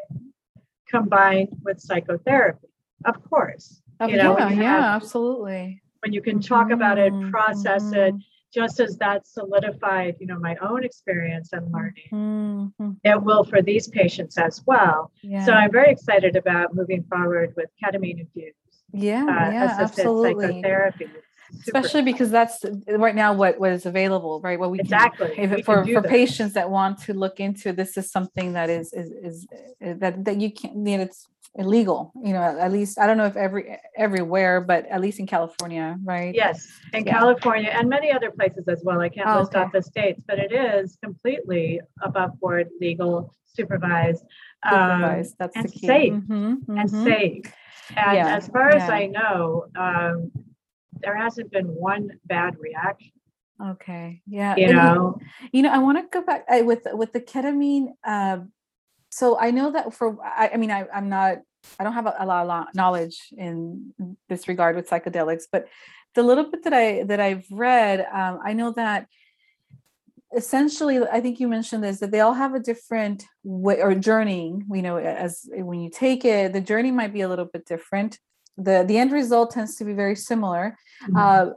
combined 0.86 1.48
with 1.62 1.80
psychotherapy. 1.80 2.68
Of 3.04 3.22
course 3.28 3.82
Oh, 4.00 4.06
you 4.08 4.16
know, 4.16 4.38
yeah, 4.38 4.50
you 4.50 4.56
yeah, 4.62 4.68
have- 4.82 5.02
absolutely. 5.02 5.82
when 6.00 6.12
you 6.12 6.20
can 6.20 6.40
talk 6.40 6.70
about 6.70 6.98
it 6.98 7.12
Mhm, 7.14 7.30
process 7.30 7.92
it 7.92 8.14
mhm, 8.14 8.22
just 8.52 8.78
as 8.80 8.96
that 8.98 9.26
solidified 9.26 10.16
you 10.20 10.26
know 10.26 10.38
my 10.38 10.54
own 10.56 10.84
experience 10.84 11.52
and 11.52 11.72
learning 11.72 12.10
mhm, 12.12 12.96
it 13.02 13.22
will 13.22 13.44
for 13.44 13.60
these 13.62 13.88
patients 13.88 14.36
as 14.38 14.62
well. 14.66 15.10
Yeah. 15.22 15.44
so 15.46 15.52
i'm 15.52 15.72
very 15.72 15.90
excited 15.90 16.36
about 16.36 16.74
moving 16.74 17.02
forward 17.04 17.54
with 17.56 17.70
ketamine 17.82 18.20
infused 18.20 18.56
yeah, 18.92 19.24
uh, 19.28 19.50
yeah, 19.52 19.76
absolutely. 19.78 20.44
psychotherapy 20.44 21.06
Especially 21.62 22.02
because 22.02 22.30
that's 22.30 22.64
right 22.88 23.14
now 23.14 23.32
what 23.32 23.58
what 23.58 23.72
is 23.72 23.86
available, 23.86 24.40
right? 24.40 24.58
What 24.58 24.70
we 24.70 24.78
can- 24.78 24.86
Exactly. 24.86 25.34
if 25.38 25.50
We 25.50 25.62
for 25.62 25.84
can 25.84 25.94
for 25.94 26.02
that. 26.02 26.10
patients 26.10 26.54
that 26.54 26.70
want 26.70 26.98
to 27.02 27.14
look 27.14 27.40
into 27.40 27.72
this 27.72 27.96
is 27.96 28.10
something 28.10 28.52
that 28.54 28.70
is 28.70 28.92
is 28.92 29.10
is 29.10 29.46
uh, 29.84 29.94
that 29.98 30.24
that 30.24 30.40
you 30.40 30.50
can't 30.52 30.84
that 30.84 31.00
it's 31.00 31.26
illegal. 31.54 32.12
You 32.22 32.32
know, 32.34 32.42
at 32.42 32.70
least 32.72 32.98
I 32.98 33.06
don't 33.06 33.16
know 33.16 33.26
if 33.26 33.36
every 33.36 33.78
everywhere, 33.96 34.60
but 34.60 34.86
at 34.86 35.00
least 35.00 35.18
in 35.20 35.26
California, 35.26 35.96
right? 36.04 36.34
Yes, 36.34 36.68
in 36.92 37.04
Yeah. 37.04 37.18
California 37.18 37.70
and 37.70 37.88
many 37.88 38.12
other 38.12 38.30
places 38.30 38.66
as 38.68 38.82
well. 38.84 39.00
I 39.00 39.08
can't 39.08 39.28
Oh, 39.28 39.40
list 39.40 39.54
off 39.54 39.72
the 39.72 39.82
states, 39.82 40.20
but 40.26 40.38
it 40.38 40.52
is 40.52 40.98
completely 41.02 41.80
above 42.02 42.38
board, 42.40 42.68
legal, 42.80 43.32
supervised, 43.44 44.24
um, 44.64 44.72
Supervised, 44.72 45.34
that's 45.38 45.56
and 45.56 45.64
the 45.66 45.70
key. 45.70 45.86
safe. 45.86 46.12
Mhm, 46.14 46.52
and 46.68 46.90
mhm. 46.90 47.04
safe. 47.04 47.54
And 47.96 48.16
Yeah, 48.16 48.36
as 48.36 48.48
far 48.48 48.68
as 48.70 48.82
yeah. 48.88 48.94
I 48.94 49.06
know, 49.06 49.66
um, 49.76 50.30
there 51.00 51.16
hasn't 51.16 51.50
been 51.50 51.66
one 51.66 52.10
bad 52.24 52.56
reaction. 52.58 53.12
Okay. 53.62 54.22
Yeah. 54.26 54.56
You 54.56 54.66
and 54.66 54.76
know, 54.76 55.18
You 55.52 55.62
know, 55.62 55.70
I 55.70 55.78
want 55.78 55.98
to 55.98 56.04
go 56.10 56.24
back 56.24 56.44
I, 56.48 56.62
with 56.62 56.86
with 56.92 57.12
the 57.12 57.20
ketamine. 57.20 57.88
Uh, 58.04 58.40
so 59.08 59.38
I 59.38 59.50
know 59.50 59.72
that 59.72 59.94
for 59.94 60.18
I, 60.22 60.50
I 60.54 60.56
mean 60.56 60.70
I, 60.70 60.86
I'm 60.94 61.08
not 61.08 61.38
I 61.78 61.84
don't 61.84 61.94
have 61.94 62.06
a, 62.06 62.14
a 62.18 62.26
lot 62.26 62.48
of 62.48 62.74
knowledge 62.74 63.28
in 63.36 63.94
this 64.28 64.46
regard 64.46 64.76
with 64.76 64.88
psychedelics, 64.88 65.44
but 65.50 65.66
the 66.14 66.22
little 66.22 66.50
bit 66.50 66.64
that 66.64 66.72
I 66.72 67.04
that 67.04 67.20
I've 67.20 67.46
read, 67.50 68.06
um, 68.12 68.40
I 68.44 68.52
know 68.52 68.72
that 68.72 69.06
essentially 70.36 70.98
I 70.98 71.20
think 71.20 71.40
you 71.40 71.48
mentioned 71.48 71.82
this 71.82 72.00
that 72.00 72.10
they 72.10 72.20
all 72.20 72.34
have 72.34 72.54
a 72.54 72.60
different 72.60 73.24
way 73.42 73.80
or 73.80 73.94
journey. 73.94 74.54
You 74.70 74.82
know, 74.82 74.96
as 74.96 75.48
when 75.50 75.80
you 75.80 75.90
take 75.90 76.24
it, 76.24 76.52
the 76.52 76.60
journey 76.60 76.90
might 76.90 77.12
be 77.12 77.22
a 77.22 77.28
little 77.28 77.46
bit 77.46 77.66
different. 77.66 78.18
The 78.56 78.84
The 78.86 78.98
end 78.98 79.12
result 79.12 79.50
tends 79.52 79.76
to 79.76 79.84
be 79.84 79.92
very 79.92 80.16
similar. 80.16 80.76
Uh, 81.14 81.50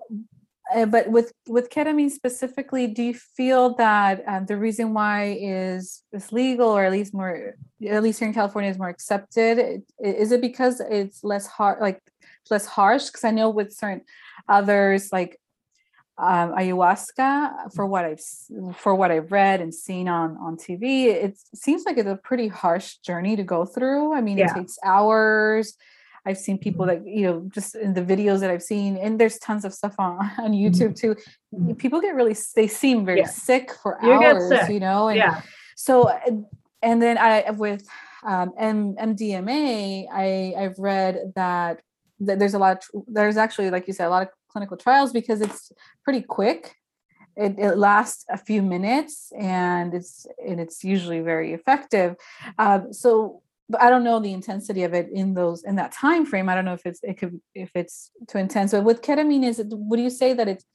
uh, 0.76 0.86
but 0.86 1.10
with 1.10 1.32
with 1.48 1.70
ketamine 1.70 2.12
specifically, 2.12 2.86
do 2.88 3.02
you 3.02 3.14
feel 3.14 3.74
that 3.76 4.22
um, 4.28 4.46
the 4.46 4.56
reason 4.58 4.94
why 4.94 5.38
is 5.42 6.04
is 6.14 6.32
legal, 6.32 6.70
or 6.70 6.84
at 6.84 6.92
least 6.92 7.14
more, 7.14 7.56
at 7.88 8.04
least 8.04 8.20
here 8.20 8.28
in 8.28 8.34
California, 8.34 8.70
is 8.70 8.78
more 8.78 8.90
accepted? 8.90 9.82
Is 10.00 10.32
it 10.32 10.42
because 10.42 10.80
it's 10.80 11.24
less 11.24 11.48
hard, 11.48 11.82
like 11.82 12.00
less 12.52 12.66
harsh? 12.68 13.08
Because 13.08 13.24
I 13.24 13.32
know 13.32 13.50
with 13.50 13.74
certain 13.74 14.02
others, 14.48 15.12
like 15.12 15.40
um, 16.20 16.52
ayahuasca, 16.54 17.74
for 17.74 17.88
what 17.88 18.06
I've 18.06 18.22
for 18.76 18.94
what 18.94 19.10
I've 19.10 19.32
read 19.32 19.62
and 19.62 19.74
seen 19.74 20.08
on 20.08 20.38
on 20.38 20.56
TV, 20.58 21.06
it 21.06 21.40
seems 21.56 21.84
like 21.86 21.98
it's 21.98 22.08
a 22.10 22.20
pretty 22.22 22.48
harsh 22.48 22.98
journey 22.98 23.36
to 23.38 23.44
go 23.44 23.66
through. 23.66 24.14
I 24.14 24.22
mean, 24.22 24.38
Yeah. 24.38 24.52
it 24.52 24.54
takes 24.60 24.78
hours. 24.84 25.76
I've 26.26 26.38
seen 26.38 26.58
people 26.58 26.86
that 26.86 27.06
you 27.08 27.24
know 27.24 27.50
just 27.54 27.76
in 27.76 27.94
the 27.94 28.02
videos 28.02 28.40
that 28.42 28.50
I've 28.50 28.64
seen, 28.64 28.98
and 28.98 29.20
there's 29.20 29.38
tons 29.40 29.66
of 29.66 29.74
stuff 29.74 29.96
on 30.00 30.18
on 30.38 30.52
mm-hmm. 30.52 30.54
YouTube 30.54 30.96
too. 30.96 31.16
Mm-hmm. 31.54 31.74
People 31.74 32.02
get 32.02 32.16
really 32.16 32.36
they 32.56 32.68
seem 32.68 33.06
very 33.06 33.20
yeah. 33.20 33.28
sick 33.28 33.74
for 33.82 33.98
you 34.04 34.12
hours, 34.12 34.70
you 34.70 34.80
know, 34.80 35.08
and 35.08 35.18
yeah. 35.18 35.42
so 35.76 36.10
and 36.82 37.02
then 37.02 37.18
I 37.18 37.50
with 37.52 37.88
um, 38.24 38.54
M- 38.58 38.96
MDMA, 38.96 40.08
I 40.12 40.54
I've 40.58 40.78
read 40.78 41.34
that, 41.36 41.82
that 42.22 42.40
there's 42.40 42.54
a 42.54 42.60
lot. 42.60 42.84
Of, 42.94 43.04
there's 43.08 43.38
actually, 43.38 43.72
like 43.72 43.88
you 43.88 43.94
said, 43.94 44.08
a 44.08 44.10
lot 44.10 44.24
of 44.24 44.30
clinical 44.50 44.78
trials 44.78 45.14
because 45.14 45.42
it's 45.42 45.72
pretty 46.04 46.22
quick. 46.22 46.76
It, 47.36 47.58
it 47.58 47.78
lasts 47.78 48.26
a 48.30 48.38
few 48.38 48.62
minutes 48.62 49.32
and 49.38 49.94
it's 49.94 50.28
and 50.46 50.60
it's 50.60 50.84
usually 50.84 51.22
very 51.22 51.54
effective. 51.54 52.16
Um, 52.58 52.92
so 52.92 53.42
but 53.70 53.82
I 53.82 53.90
don't 53.90 54.04
know 54.04 54.20
the 54.20 54.34
intensity 54.34 54.84
of 54.84 54.94
it 54.94 55.10
in 55.14 55.36
those 55.36 55.64
in 55.64 55.76
that 55.76 55.92
time 55.92 56.26
frame. 56.26 56.50
I 56.50 56.56
don't 56.56 56.66
know 56.66 56.74
if 56.74 56.86
it's 56.86 57.00
it 57.04 57.18
could 57.18 57.40
if 57.54 57.70
it's 57.76 58.12
too 58.28 58.40
intense. 58.40 58.72
But 58.72 58.84
with 58.84 59.02
ketamine, 59.02 59.46
is 59.46 59.60
it 59.60 59.68
would 59.70 60.00
you 60.00 60.10
say 60.10 60.34
that 60.34 60.48
it's 60.48 60.66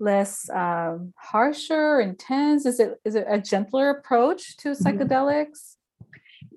less 0.00 0.50
um, 0.50 1.14
harsher, 1.16 2.00
intense? 2.00 2.66
Is 2.66 2.80
it 2.80 2.98
is 3.04 3.14
it 3.14 3.26
a 3.28 3.40
gentler 3.40 3.90
approach 3.90 4.56
to 4.58 4.70
mm-hmm. 4.70 4.86
psychedelics? 4.86 5.76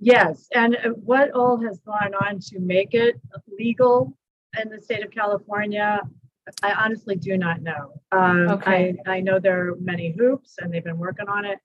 Yes, 0.01 0.47
and 0.53 0.75
uh, 0.75 0.89
what 0.89 1.31
all 1.31 1.61
has 1.61 1.79
gone 1.86 2.13
on 2.15 2.39
to 2.39 2.59
make 2.59 2.93
it 2.93 3.15
legal 3.57 4.17
in 4.61 4.69
the 4.69 4.81
state 4.81 5.05
of 5.05 5.11
California, 5.11 6.01
I 6.63 6.73
honestly 6.73 7.15
do 7.15 7.38
not 7.38 7.61
know. 7.61 8.01
Um, 8.11 8.49
okay. 8.49 8.95
I, 9.05 9.17
I 9.17 9.19
know 9.21 9.39
there 9.39 9.69
are 9.69 9.75
many 9.79 10.15
hoops, 10.17 10.55
and 10.59 10.73
they've 10.73 10.83
been 10.83 10.97
working 10.97 11.29
on 11.29 11.45
it 11.45 11.59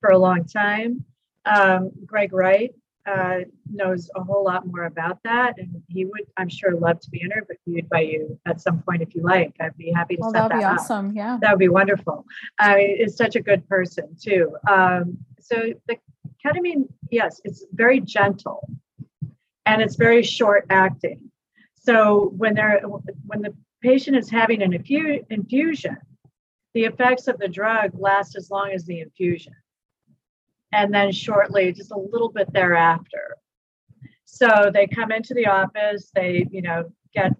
for 0.00 0.10
a 0.10 0.18
long 0.18 0.44
time. 0.44 1.04
Um, 1.44 1.90
Greg 2.06 2.32
Wright 2.32 2.72
uh, 3.06 3.40
knows 3.70 4.10
a 4.16 4.22
whole 4.22 4.44
lot 4.44 4.66
more 4.66 4.84
about 4.84 5.18
that, 5.24 5.58
and 5.58 5.82
he 5.88 6.04
would, 6.04 6.22
I'm 6.36 6.48
sure, 6.48 6.74
love 6.74 7.00
to 7.00 7.10
be 7.10 7.20
interviewed 7.20 7.88
by 7.88 8.00
you 8.00 8.38
at 8.46 8.60
some 8.60 8.82
point 8.82 9.02
if 9.02 9.14
you 9.14 9.22
like. 9.22 9.54
I'd 9.60 9.76
be 9.76 9.92
happy 9.92 10.16
to 10.16 10.22
well, 10.22 10.32
set 10.32 10.48
that 10.48 10.58
be 10.58 10.64
awesome. 10.64 11.12
Yeah, 11.14 11.38
that 11.40 11.50
would 11.50 11.58
be 11.58 11.68
wonderful. 11.68 12.24
I 12.58 12.76
mean, 12.76 12.96
it's 12.98 13.16
such 13.16 13.36
a 13.36 13.40
good 13.40 13.68
person 13.68 14.16
too. 14.20 14.56
Um, 14.68 15.18
so 15.40 15.74
the 15.86 15.96
ketamine, 16.44 16.88
yes, 17.10 17.40
it's 17.44 17.66
very 17.72 18.00
gentle, 18.00 18.68
and 19.66 19.82
it's 19.82 19.96
very 19.96 20.22
short 20.22 20.64
acting. 20.70 21.30
So 21.74 22.32
when 22.36 22.54
they're 22.54 22.80
when 23.26 23.42
the 23.42 23.54
patient 23.82 24.16
is 24.16 24.30
having 24.30 24.62
an 24.62 24.72
infu- 24.72 25.24
infusion, 25.28 25.98
the 26.72 26.84
effects 26.84 27.28
of 27.28 27.38
the 27.38 27.48
drug 27.48 27.90
last 27.94 28.34
as 28.34 28.50
long 28.50 28.70
as 28.72 28.86
the 28.86 29.00
infusion 29.00 29.52
and 30.74 30.92
then 30.92 31.12
shortly, 31.12 31.72
just 31.72 31.92
a 31.92 31.98
little 31.98 32.28
bit 32.28 32.52
thereafter. 32.52 33.36
So 34.24 34.70
they 34.74 34.88
come 34.88 35.12
into 35.12 35.32
the 35.32 35.46
office, 35.46 36.10
they, 36.12 36.48
you 36.50 36.62
know, 36.62 36.90
get 37.14 37.32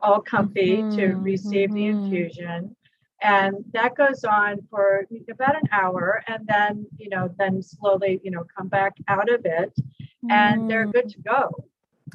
all 0.00 0.20
comfy 0.20 0.76
mm-hmm, 0.76 0.96
to 0.96 1.06
receive 1.14 1.70
mm-hmm. 1.70 1.74
the 1.74 1.86
infusion. 1.86 2.76
And 3.22 3.56
that 3.72 3.96
goes 3.96 4.22
on 4.22 4.60
for 4.70 5.04
about 5.28 5.56
an 5.56 5.68
hour. 5.72 6.22
And 6.28 6.46
then, 6.46 6.86
you 6.96 7.08
know, 7.08 7.34
then 7.38 7.60
slowly, 7.60 8.20
you 8.22 8.30
know, 8.30 8.44
come 8.56 8.68
back 8.68 8.92
out 9.08 9.28
of 9.28 9.44
it 9.44 9.72
mm-hmm. 9.76 10.30
and 10.30 10.70
they're 10.70 10.86
good 10.86 11.08
to 11.10 11.20
go. 11.20 11.50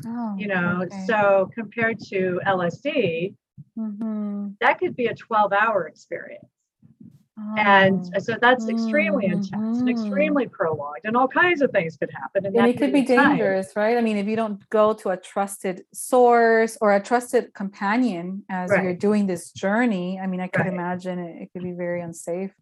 Oh, 0.07 0.35
you 0.37 0.47
know, 0.47 0.83
okay. 0.83 1.05
so 1.05 1.51
compared 1.53 1.99
to 2.07 2.39
LSD, 2.47 3.35
mm-hmm. 3.77 4.47
that 4.61 4.79
could 4.79 4.95
be 4.95 5.07
a 5.07 5.15
12 5.15 5.51
hour 5.51 5.85
experience. 5.85 6.47
And 7.57 8.09
oh. 8.15 8.19
so 8.19 8.35
that's 8.39 8.69
extremely 8.69 9.25
mm-hmm. 9.25 9.39
intense 9.39 9.79
and 9.79 9.89
extremely 9.89 10.47
prolonged, 10.47 11.01
and 11.03 11.17
all 11.17 11.27
kinds 11.27 11.61
of 11.61 11.69
things 11.71 11.97
could 11.97 12.09
happen. 12.11 12.45
And 12.45 12.55
it 12.55 12.77
could 12.77 12.93
be 12.93 13.01
dangerous, 13.01 13.73
time. 13.73 13.83
right? 13.83 13.97
I 13.97 14.01
mean, 14.01 14.15
if 14.15 14.25
you 14.25 14.37
don't 14.37 14.67
go 14.69 14.93
to 14.93 15.09
a 15.09 15.17
trusted 15.17 15.83
source 15.93 16.77
or 16.79 16.95
a 16.95 17.01
trusted 17.01 17.53
companion 17.53 18.43
as 18.49 18.71
right. 18.71 18.83
you're 18.83 18.95
doing 18.95 19.27
this 19.27 19.51
journey, 19.51 20.17
I 20.17 20.27
mean, 20.27 20.39
I 20.39 20.47
could 20.47 20.61
right. 20.61 20.73
imagine 20.73 21.19
it, 21.19 21.41
it, 21.43 21.49
could 21.51 21.63
be 21.63 21.73
very 21.73 22.01
unsafe. 22.01 22.53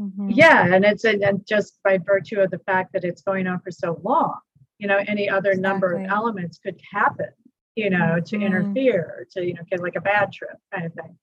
Mm-hmm. 0.00 0.30
Yeah, 0.30 0.74
and 0.74 0.84
it's 0.86 1.04
and 1.04 1.46
just 1.46 1.78
by 1.84 1.98
virtue 1.98 2.40
of 2.40 2.50
the 2.50 2.60
fact 2.60 2.94
that 2.94 3.04
it's 3.04 3.20
going 3.20 3.46
on 3.46 3.60
for 3.60 3.70
so 3.70 4.00
long, 4.02 4.38
you 4.78 4.88
know, 4.88 4.98
any 5.06 5.28
other 5.28 5.50
exactly. 5.50 5.62
number 5.68 5.92
of 5.92 6.10
elements 6.10 6.58
could 6.58 6.80
happen, 6.90 7.30
you 7.74 7.90
know, 7.90 8.18
to 8.18 8.36
mm-hmm. 8.36 8.46
interfere, 8.46 9.26
to 9.32 9.44
you 9.44 9.52
know, 9.54 9.62
get 9.70 9.82
like 9.82 9.96
a 9.96 10.00
bad 10.00 10.32
trip 10.32 10.56
kind 10.72 10.86
of 10.86 10.94
thing. 10.94 11.18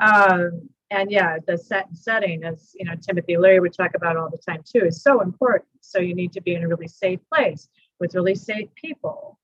Um, 0.00 0.70
and 0.90 1.10
yeah, 1.10 1.38
the 1.46 1.56
set 1.56 1.86
setting, 1.92 2.44
as 2.44 2.74
you 2.78 2.84
know, 2.84 2.94
Timothy 3.00 3.36
Leary 3.36 3.60
would 3.60 3.72
talk 3.72 3.92
about 3.94 4.16
all 4.16 4.28
the 4.28 4.38
time 4.38 4.62
too, 4.64 4.86
is 4.86 5.02
so 5.02 5.20
important. 5.20 5.68
So 5.80 6.00
you 6.00 6.14
need 6.14 6.32
to 6.32 6.42
be 6.42 6.54
in 6.54 6.64
a 6.64 6.68
really 6.68 6.88
safe 6.88 7.20
place 7.32 7.68
with 8.00 8.14
really 8.14 8.34
safe 8.34 8.68
people, 8.74 9.38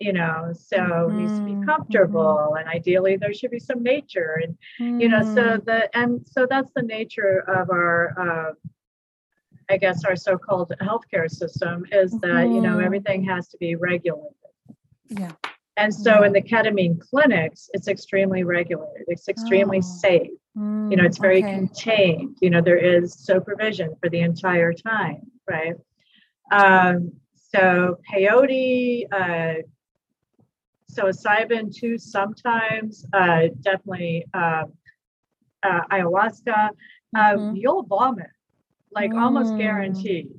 you 0.00 0.12
know. 0.12 0.52
So 0.52 0.76
mm-hmm. 0.76 1.18
needs 1.18 1.38
to 1.38 1.44
be 1.44 1.52
mm-hmm. 1.52 1.64
comfortable, 1.64 2.48
mm-hmm. 2.50 2.56
and 2.56 2.68
ideally 2.68 3.16
there 3.16 3.32
should 3.32 3.52
be 3.52 3.60
some 3.60 3.82
nature, 3.82 4.40
and 4.42 4.58
mm-hmm. 4.80 5.00
you 5.00 5.08
know, 5.08 5.22
so 5.22 5.42
mm-hmm. 5.42 5.64
the 5.64 5.96
and 5.96 6.26
so 6.26 6.46
that's 6.48 6.72
the 6.74 6.82
nature 6.82 7.44
of 7.48 7.70
our. 7.70 8.14
Uh, 8.18 8.52
I 9.70 9.76
guess 9.76 10.02
our 10.06 10.16
so-called 10.16 10.72
healthcare 10.80 11.30
system 11.30 11.84
is 11.92 12.12
that 12.20 12.48
you 12.48 12.62
know 12.62 12.76
mm-hmm. 12.76 12.84
everything 12.86 13.22
has 13.24 13.48
to 13.48 13.58
be 13.58 13.74
regulated. 13.74 14.32
Yeah. 15.10 15.32
And 15.78 15.94
so 15.94 16.24
in 16.24 16.32
the 16.32 16.42
ketamine 16.42 17.00
clinics, 17.00 17.70
it's 17.72 17.86
extremely 17.86 18.42
regulated. 18.42 19.04
It's 19.06 19.28
extremely 19.28 19.78
oh. 19.78 19.98
safe. 20.00 20.30
Mm, 20.56 20.90
you 20.90 20.96
know, 20.96 21.04
it's 21.04 21.18
very 21.18 21.38
okay. 21.38 21.54
contained. 21.54 22.36
You 22.40 22.50
know, 22.50 22.60
there 22.60 22.76
is 22.76 23.14
supervision 23.14 23.94
for 24.00 24.10
the 24.10 24.18
entire 24.18 24.72
time, 24.72 25.22
right? 25.48 25.76
Um, 26.50 27.12
so 27.52 27.96
peyote, 28.12 29.04
uh, 29.12 29.62
psilocybin 30.92 31.72
too, 31.72 31.96
sometimes, 31.96 33.06
uh, 33.12 33.42
definitely 33.60 34.26
uh, 34.34 34.64
uh, 35.62 35.80
ayahuasca. 35.92 36.70
Uh, 37.16 37.18
mm-hmm. 37.18 37.56
you'll 37.56 37.84
vomit, 37.84 38.26
like 38.90 39.12
mm. 39.12 39.22
almost 39.22 39.56
guaranteed. 39.56 40.30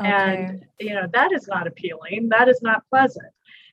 Okay. 0.00 0.10
And 0.10 0.64
you 0.80 0.94
know 0.94 1.06
that 1.12 1.32
is 1.32 1.46
not 1.48 1.66
appealing. 1.66 2.28
That 2.30 2.48
is 2.48 2.60
not 2.62 2.82
pleasant. 2.90 3.26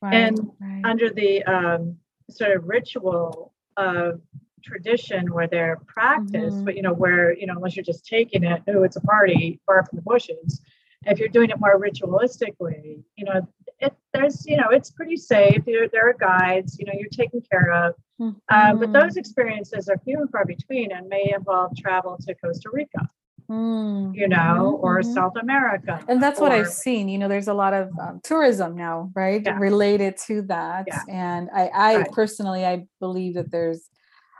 Right, 0.04 0.14
and 0.14 0.52
right. 0.60 0.82
under 0.84 1.10
the 1.10 1.44
um, 1.44 1.98
sort 2.30 2.52
of 2.56 2.68
ritual 2.68 3.54
of 3.78 4.22
tradition 4.64 5.34
where 5.34 5.48
they're 5.48 5.80
practiced, 5.88 6.58
mm-hmm. 6.58 6.66
but 6.66 6.76
you 6.76 6.82
know, 6.82 6.94
where, 6.94 7.34
you 7.38 7.46
know, 7.48 7.54
unless 7.56 7.76
you're 7.76 7.84
just 7.84 8.06
taking 8.06 8.44
it, 8.44 8.62
oh, 8.68 8.84
it's 8.84 8.98
a 8.98 9.02
party 9.02 9.60
far 9.66 9.86
from 9.86 9.98
the 9.98 10.02
bushes. 10.02 10.62
If 11.06 11.20
you're 11.20 11.30
doing 11.30 11.50
it 11.50 11.60
more 11.60 11.80
ritualistically, 11.80 13.04
you 13.18 13.26
know, 13.26 13.48
it, 13.80 13.94
there's, 14.14 14.46
you 14.46 14.58
know, 14.58 14.70
it's 14.70 14.92
pretty 14.92 15.18
safe. 15.18 15.64
There, 15.66 15.88
there 15.90 16.10
are 16.10 16.14
guides, 16.14 16.78
you 16.80 16.86
know, 16.86 16.94
you're 16.98 17.10
taken 17.10 17.42
care 17.52 17.72
of. 17.72 17.96
Mm-hmm. 18.22 18.38
Uh, 18.50 18.74
but 18.76 18.94
those 18.94 19.18
experiences 19.18 19.90
are 19.90 19.98
few 20.06 20.22
and 20.22 20.30
far 20.30 20.46
between 20.46 20.92
and 20.94 21.10
may 21.10 21.34
involve 21.36 21.76
travel 21.78 22.18
to 22.26 22.36
Costa 22.36 22.70
Rica. 22.72 23.10
Mm, 23.50 24.16
you 24.16 24.28
know, 24.28 24.38
mm-hmm. 24.38 24.86
or 24.86 25.04
South 25.04 25.34
America. 25.42 26.00
And 26.08 26.24
that's 26.24 26.40
or, 26.40 26.44
what 26.44 26.52
I've 26.52 26.72
seen. 26.72 27.10
You 27.10 27.18
know, 27.18 27.28
there's 27.28 27.50
a 27.50 27.54
lot 27.54 27.74
of 27.74 27.90
um, 28.00 28.22
tourism 28.24 28.76
now, 28.76 29.12
right, 29.16 29.42
yeah. 29.46 29.58
related 29.58 30.18
to 30.28 30.42
that. 30.44 30.86
Yeah. 30.88 31.02
And 31.10 31.50
I, 31.54 31.68
I 31.74 31.96
right. 31.98 32.12
personally, 32.12 32.66
I 32.66 32.86
believe 33.00 33.34
that 33.36 33.52
there's 33.52 33.90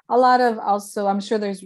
a 0.10 0.18
lot 0.18 0.42
of 0.42 0.60
also 0.60 1.08
i'm 1.08 1.20
sure 1.20 1.38
there's 1.38 1.64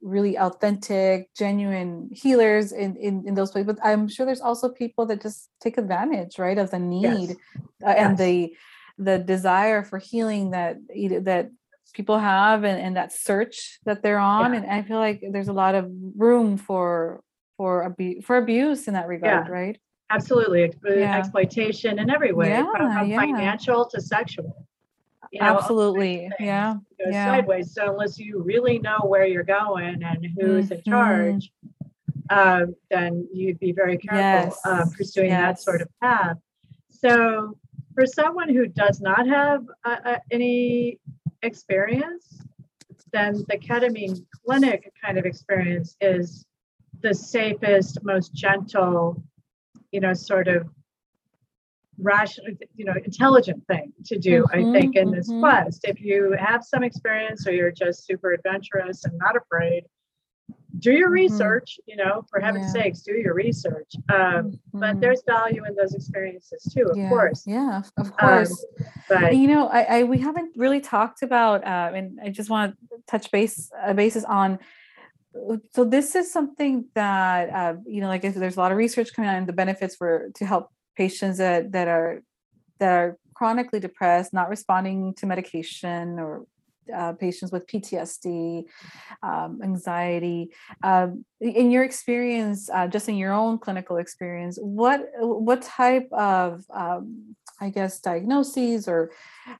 really 0.00 0.38
authentic 0.38 1.28
genuine 1.34 2.08
healers 2.12 2.72
in, 2.72 2.96
in 2.96 3.24
in 3.26 3.34
those 3.34 3.50
places 3.50 3.66
but 3.66 3.84
i'm 3.84 4.08
sure 4.08 4.24
there's 4.24 4.40
also 4.40 4.68
people 4.68 5.04
that 5.04 5.20
just 5.20 5.50
take 5.60 5.76
advantage 5.76 6.38
right 6.38 6.58
of 6.58 6.70
the 6.70 6.78
need 6.78 7.30
yes. 7.30 7.36
Uh, 7.84 7.88
and 7.88 8.18
yes. 8.18 8.26
the 8.26 8.52
the 8.98 9.18
desire 9.18 9.82
for 9.82 9.98
healing 9.98 10.50
that 10.50 10.76
that 11.24 11.50
people 11.90 12.18
have 12.18 12.64
and, 12.64 12.80
and 12.80 12.96
that 12.96 13.12
search 13.12 13.78
that 13.84 14.02
they're 14.02 14.18
on 14.18 14.52
yeah. 14.52 14.60
and 14.60 14.70
i 14.70 14.82
feel 14.82 14.98
like 14.98 15.22
there's 15.32 15.48
a 15.48 15.52
lot 15.52 15.74
of 15.74 15.90
room 16.16 16.56
for 16.56 17.22
for 17.56 17.84
abu- 17.84 18.20
for 18.22 18.36
abuse 18.36 18.88
in 18.88 18.94
that 18.94 19.08
regard 19.08 19.46
yeah. 19.46 19.52
right 19.52 19.78
absolutely 20.10 20.72
yeah. 20.84 21.16
exploitation 21.16 21.98
in 21.98 22.10
every 22.10 22.32
way 22.32 22.62
from, 22.72 22.90
financial 23.10 23.86
to 23.86 24.00
sexual 24.00 24.66
you 25.30 25.40
know, 25.40 25.56
absolutely 25.56 26.28
yeah 26.40 26.74
yeah. 26.98 27.36
sideways 27.36 27.72
so 27.72 27.90
unless 27.90 28.18
you 28.18 28.42
really 28.42 28.78
know 28.78 28.98
where 29.04 29.26
you're 29.26 29.44
going 29.44 30.02
and 30.02 30.26
who's 30.38 30.66
mm-hmm. 30.66 30.74
in 30.74 30.82
charge 30.82 31.52
um, 32.30 32.76
then 32.90 33.28
you'd 33.32 33.58
be 33.58 33.72
very 33.72 33.98
careful 33.98 34.18
yes. 34.20 34.58
uh, 34.64 34.84
pursuing 34.96 35.30
yes. 35.30 35.40
that 35.40 35.62
sort 35.62 35.82
of 35.82 35.88
path 36.00 36.36
so 36.90 37.56
for 37.94 38.06
someone 38.06 38.48
who 38.48 38.66
does 38.66 39.00
not 39.00 39.26
have 39.26 39.64
uh, 39.84 39.96
uh, 40.04 40.18
any 40.30 40.98
experience 41.42 42.42
then 43.12 43.44
the 43.48 43.58
ketamine 43.58 44.24
clinic 44.44 44.92
kind 45.02 45.18
of 45.18 45.24
experience 45.24 45.96
is 46.00 46.44
the 47.02 47.14
safest 47.14 47.98
most 48.02 48.32
gentle 48.34 49.22
you 49.90 50.00
know 50.00 50.12
sort 50.12 50.48
of 50.48 50.68
rational, 52.02 52.52
you 52.76 52.84
know, 52.84 52.94
intelligent 53.04 53.66
thing 53.66 53.92
to 54.06 54.18
do, 54.18 54.44
mm-hmm, 54.44 54.68
I 54.68 54.72
think, 54.72 54.96
in 54.96 55.10
this 55.10 55.28
mm-hmm. 55.30 55.40
quest. 55.40 55.84
If 55.84 56.00
you 56.00 56.36
have 56.38 56.64
some 56.64 56.82
experience 56.82 57.46
or 57.46 57.52
you're 57.52 57.70
just 57.70 58.06
super 58.06 58.32
adventurous 58.32 59.04
and 59.04 59.16
not 59.18 59.36
afraid, 59.36 59.84
do 60.78 60.92
your 60.92 61.08
mm-hmm. 61.08 61.32
research, 61.32 61.80
you 61.86 61.96
know, 61.96 62.24
for 62.30 62.40
heaven's 62.40 62.74
yeah. 62.74 62.82
sakes, 62.82 63.00
do 63.00 63.12
your 63.12 63.34
research. 63.34 63.92
Um, 64.08 64.18
mm-hmm. 64.18 64.80
But 64.80 65.00
there's 65.00 65.22
value 65.26 65.64
in 65.64 65.74
those 65.74 65.94
experiences 65.94 66.70
too, 66.72 66.84
of 66.84 66.96
yeah. 66.96 67.08
course. 67.08 67.44
Yeah, 67.46 67.82
of 67.96 68.06
um, 68.06 68.12
course. 68.12 68.64
Um, 68.80 68.86
but 69.08 69.36
you 69.36 69.48
know, 69.48 69.68
I, 69.68 69.82
I, 69.82 70.02
we 70.04 70.18
haven't 70.18 70.56
really 70.56 70.80
talked 70.80 71.22
about, 71.22 71.64
uh, 71.64 71.92
and 71.94 72.18
I 72.22 72.30
just 72.30 72.50
want 72.50 72.76
to 72.90 72.96
touch 73.06 73.30
base 73.30 73.70
uh, 73.82 73.92
basis 73.92 74.24
on. 74.24 74.58
So 75.74 75.84
this 75.84 76.14
is 76.14 76.32
something 76.32 76.86
that 76.94 77.50
uh, 77.50 77.74
you 77.86 78.00
know, 78.00 78.08
like 78.08 78.24
if 78.24 78.34
there's 78.34 78.56
a 78.56 78.60
lot 78.60 78.72
of 78.72 78.78
research 78.78 79.12
coming 79.14 79.30
out 79.30 79.36
and 79.36 79.46
the 79.46 79.52
benefits 79.52 79.96
for 79.96 80.30
to 80.36 80.46
help 80.46 80.70
patients 80.96 81.38
that 81.38 81.72
that 81.72 81.88
are 81.88 82.22
that 82.78 82.92
are 82.92 83.18
chronically 83.34 83.80
depressed, 83.80 84.32
not 84.32 84.48
responding 84.48 85.14
to 85.14 85.26
medication 85.26 86.18
or 86.18 86.44
uh, 86.94 87.12
patients 87.12 87.52
with 87.52 87.66
PTSD, 87.66 88.64
um, 89.22 89.60
anxiety. 89.62 90.50
Um, 90.82 91.24
in 91.40 91.70
your 91.70 91.84
experience, 91.84 92.68
uh, 92.70 92.86
just 92.86 93.08
in 93.08 93.16
your 93.16 93.32
own 93.32 93.58
clinical 93.58 93.96
experience, 93.96 94.58
what 94.60 95.08
what 95.18 95.62
type 95.62 96.08
of 96.12 96.64
um, 96.70 97.34
I 97.60 97.68
guess, 97.68 98.00
diagnoses, 98.00 98.88
or 98.88 99.10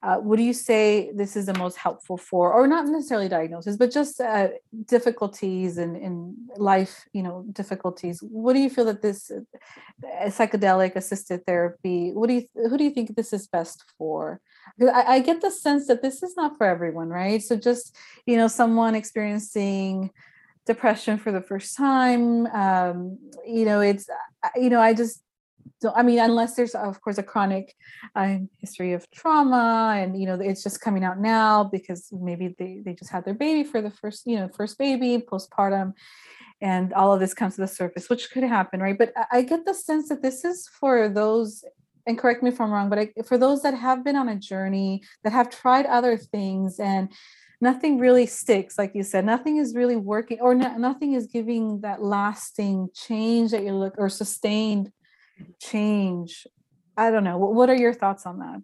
uh, 0.03 0.16
what 0.16 0.37
do 0.37 0.43
you 0.43 0.53
say 0.53 1.11
this 1.14 1.37
is 1.37 1.47
the 1.47 1.59
most 1.59 1.76
helpful 1.76 2.16
for, 2.16 2.53
or 2.53 2.66
not 2.66 2.87
necessarily 2.87 3.28
diagnosis, 3.28 3.76
but 3.76 3.91
just 3.91 4.20
uh, 4.20 4.49
difficulties 4.87 5.78
in, 5.78 5.97
in 5.97 6.37
life, 6.57 7.07
you 7.12 7.22
know, 7.22 7.45
difficulties? 7.53 8.20
What 8.22 8.55
do 8.55 8.61
you 8.61 8.70
feel 8.70 8.85
that 8.87 9.03
this 9.03 9.31
uh, 9.31 9.41
psychedelic 10.26 10.97
assisted 10.97 11.45
therapy? 11.47 12.11
What 12.12 12.28
do 12.28 12.35
you 12.35 12.47
who 12.55 12.76
do 12.78 12.85
you 12.85 12.91
think 12.91 13.14
this 13.16 13.33
is 13.33 13.47
best 13.47 13.85
for? 13.97 14.41
Because 14.78 14.95
I, 14.95 15.14
I 15.14 15.20
get 15.20 15.41
the 15.41 15.51
sense 15.51 15.87
that 15.89 16.03
this 16.03 16.22
is 16.22 16.37
not 16.37 16.57
for 16.57 16.66
everyone, 16.66 17.09
right? 17.09 17.43
So 17.43 17.57
just 17.57 17.97
you 18.26 18.37
know, 18.37 18.49
someone 18.49 18.95
experiencing 18.95 20.11
depression 20.66 21.18
for 21.18 21.33
the 21.33 21.41
first 21.41 21.76
time 21.76 22.47
um, 22.49 23.18
you 23.47 23.64
know 23.64 23.81
it's 23.81 24.09
uh, 24.45 24.49
you 24.57 24.68
know 24.70 24.81
i 24.81 24.93
just 24.93 25.22
so 25.80 25.92
i 25.96 26.02
mean 26.02 26.18
unless 26.18 26.54
there's 26.54 26.74
of 26.74 27.00
course 27.00 27.18
a 27.18 27.22
chronic 27.22 27.74
uh, 28.14 28.36
history 28.58 28.92
of 28.92 29.11
trauma 29.11 29.94
and 29.96 30.20
you 30.20 30.26
know 30.26 30.34
it's 30.34 30.62
just 30.62 30.80
coming 30.80 31.04
out 31.04 31.18
now 31.18 31.64
because 31.64 32.08
maybe 32.12 32.54
they, 32.58 32.80
they 32.84 32.94
just 32.94 33.11
had 33.11 33.24
their 33.24 33.34
baby 33.34 33.64
for 33.64 33.80
the 33.80 33.90
first 33.90 34.26
you 34.26 34.36
know 34.36 34.48
first 34.48 34.78
baby 34.78 35.18
postpartum 35.18 35.92
and 36.61 36.92
all 36.92 37.12
of 37.12 37.20
this 37.20 37.34
comes 37.34 37.54
to 37.54 37.62
the 37.62 37.68
surface 37.68 38.11
which 38.11 38.30
could 38.30 38.42
happen 38.42 38.80
right? 38.80 38.98
But 38.98 39.12
i 39.32 39.42
get 39.42 39.64
the 39.64 39.74
sense 39.74 40.08
that 40.08 40.22
this 40.22 40.44
is 40.44 40.68
for 40.68 41.08
those 41.08 41.64
and 42.06 42.18
correct 42.18 42.42
me 42.42 42.50
if 42.50 42.61
i'm 42.61 42.70
wrong 42.70 42.88
but 42.88 42.98
I, 42.98 43.11
for 43.24 43.38
those 43.38 43.62
that 43.62 43.74
have 43.74 44.04
been 44.04 44.16
on 44.16 44.28
a 44.28 44.36
journey 44.36 45.02
that 45.24 45.32
have 45.32 45.50
tried 45.50 45.86
other 45.86 46.16
things 46.16 46.78
and 46.78 47.12
nothing 47.61 47.98
really 47.98 48.26
sticks 48.26 48.78
like 48.78 48.94
you 48.94 49.02
said 49.02 49.24
nothing 49.24 49.58
is 49.58 49.74
really 49.74 49.96
working 49.96 50.38
or 50.40 50.54
no, 50.54 50.76
nothing 50.78 51.12
is 51.12 51.26
giving 51.26 51.80
that 51.82 52.02
lasting 52.02 52.88
change 52.94 53.50
that 53.50 53.62
you 53.62 53.72
look 53.72 53.94
or 53.98 54.08
sustained 54.08 54.90
change 55.61 56.47
i 56.97 57.11
don't 57.11 57.24
know 57.24 57.38
what 57.38 57.70
are 57.70 57.76
your 57.76 57.93
thoughts 57.93 58.26
on 58.26 58.38
that 58.38 58.61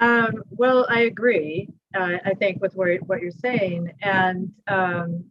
um, 0.00 0.42
well 0.50 0.86
i 0.88 1.00
agree 1.00 1.68
uh, 1.96 2.16
i 2.24 2.34
think 2.34 2.60
with 2.60 2.74
what, 2.74 2.88
what 3.06 3.20
you're 3.20 3.30
saying 3.30 3.90
and 4.02 4.50
um, 4.68 5.24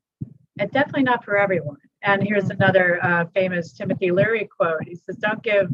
it's 0.58 0.74
definitely 0.74 1.03
not 1.03 1.24
for 1.24 1.38
everyone 1.38 1.78
and 2.03 2.24
here's 2.24 2.45
mm-hmm. 2.45 2.62
another 2.62 3.03
uh, 3.03 3.26
famous 3.34 3.74
timothy 3.74 4.12
leary 4.12 4.47
quote 4.58 4.84
he 4.84 4.95
says 4.95 5.16
don't 5.18 5.43
give 5.43 5.70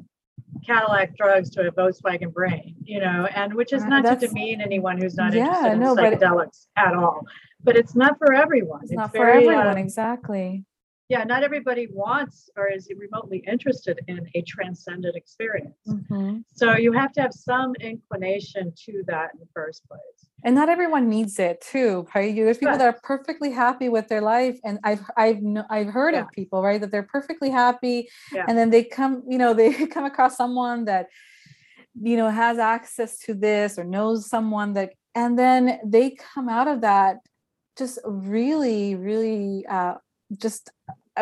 Cadillac 0.65 1.17
drugs 1.17 1.49
to 1.51 1.67
a 1.67 1.71
Volkswagen 1.71 2.31
brain, 2.31 2.75
you 2.83 2.99
know, 2.99 3.27
and 3.35 3.53
which 3.53 3.73
is 3.73 3.83
uh, 3.83 3.87
not 3.87 4.05
to 4.05 4.27
demean 4.27 4.61
anyone 4.61 4.97
who's 4.97 5.15
not 5.15 5.33
yeah, 5.33 5.47
interested 5.47 5.73
in 5.73 5.79
no, 5.79 5.95
psychedelics 5.95 6.67
at 6.77 6.93
all. 6.93 7.25
But 7.61 7.75
it's 7.75 7.95
not 7.95 8.17
for 8.17 8.33
everyone. 8.33 8.79
It's, 8.83 8.91
it's 8.91 8.97
not 8.97 9.11
very, 9.11 9.43
for 9.43 9.51
everyone, 9.51 9.77
uh, 9.77 9.79
exactly 9.81 10.63
yeah, 11.09 11.23
not 11.23 11.43
everybody 11.43 11.87
wants 11.91 12.49
or 12.55 12.67
is 12.71 12.89
remotely 12.97 13.43
interested 13.45 13.99
in 14.07 14.25
a 14.35 14.41
transcendent 14.43 15.15
experience. 15.15 15.75
Mm-hmm. 15.87 16.39
So 16.53 16.77
you 16.77 16.93
have 16.93 17.11
to 17.13 17.21
have 17.21 17.33
some 17.33 17.75
inclination 17.75 18.73
to 18.85 19.03
that 19.07 19.31
in 19.33 19.39
the 19.39 19.47
first 19.53 19.87
place. 19.87 20.29
And 20.45 20.55
not 20.55 20.69
everyone 20.69 21.09
needs 21.09 21.39
it 21.39 21.61
too, 21.61 22.07
right? 22.15 22.33
There's 22.33 22.57
people 22.57 22.77
that 22.77 22.95
are 22.95 22.99
perfectly 23.03 23.51
happy 23.51 23.89
with 23.89 24.07
their 24.07 24.21
life, 24.21 24.59
and 24.63 24.79
I've 24.83 25.01
I've 25.15 25.39
I've 25.69 25.87
heard 25.87 26.13
yeah. 26.13 26.21
of 26.21 26.31
people, 26.31 26.61
right, 26.61 26.79
that 26.81 26.91
they're 26.91 27.03
perfectly 27.03 27.49
happy, 27.49 28.09
yeah. 28.33 28.45
and 28.47 28.57
then 28.57 28.69
they 28.69 28.83
come, 28.83 29.23
you 29.27 29.37
know, 29.37 29.53
they 29.59 29.87
come 29.87 30.05
across 30.05 30.35
someone 30.35 30.85
that, 30.85 31.07
you 32.01 32.17
know, 32.17 32.29
has 32.29 32.57
access 32.57 33.19
to 33.19 33.33
this 33.33 33.77
or 33.77 33.83
knows 33.83 34.29
someone 34.29 34.73
that, 34.73 34.93
and 35.15 35.37
then 35.39 35.79
they 35.85 36.11
come 36.11 36.49
out 36.49 36.67
of 36.67 36.81
that 36.81 37.17
just 37.77 37.99
really, 38.05 38.95
really 38.95 39.65
uh, 39.67 39.95
just 40.37 40.69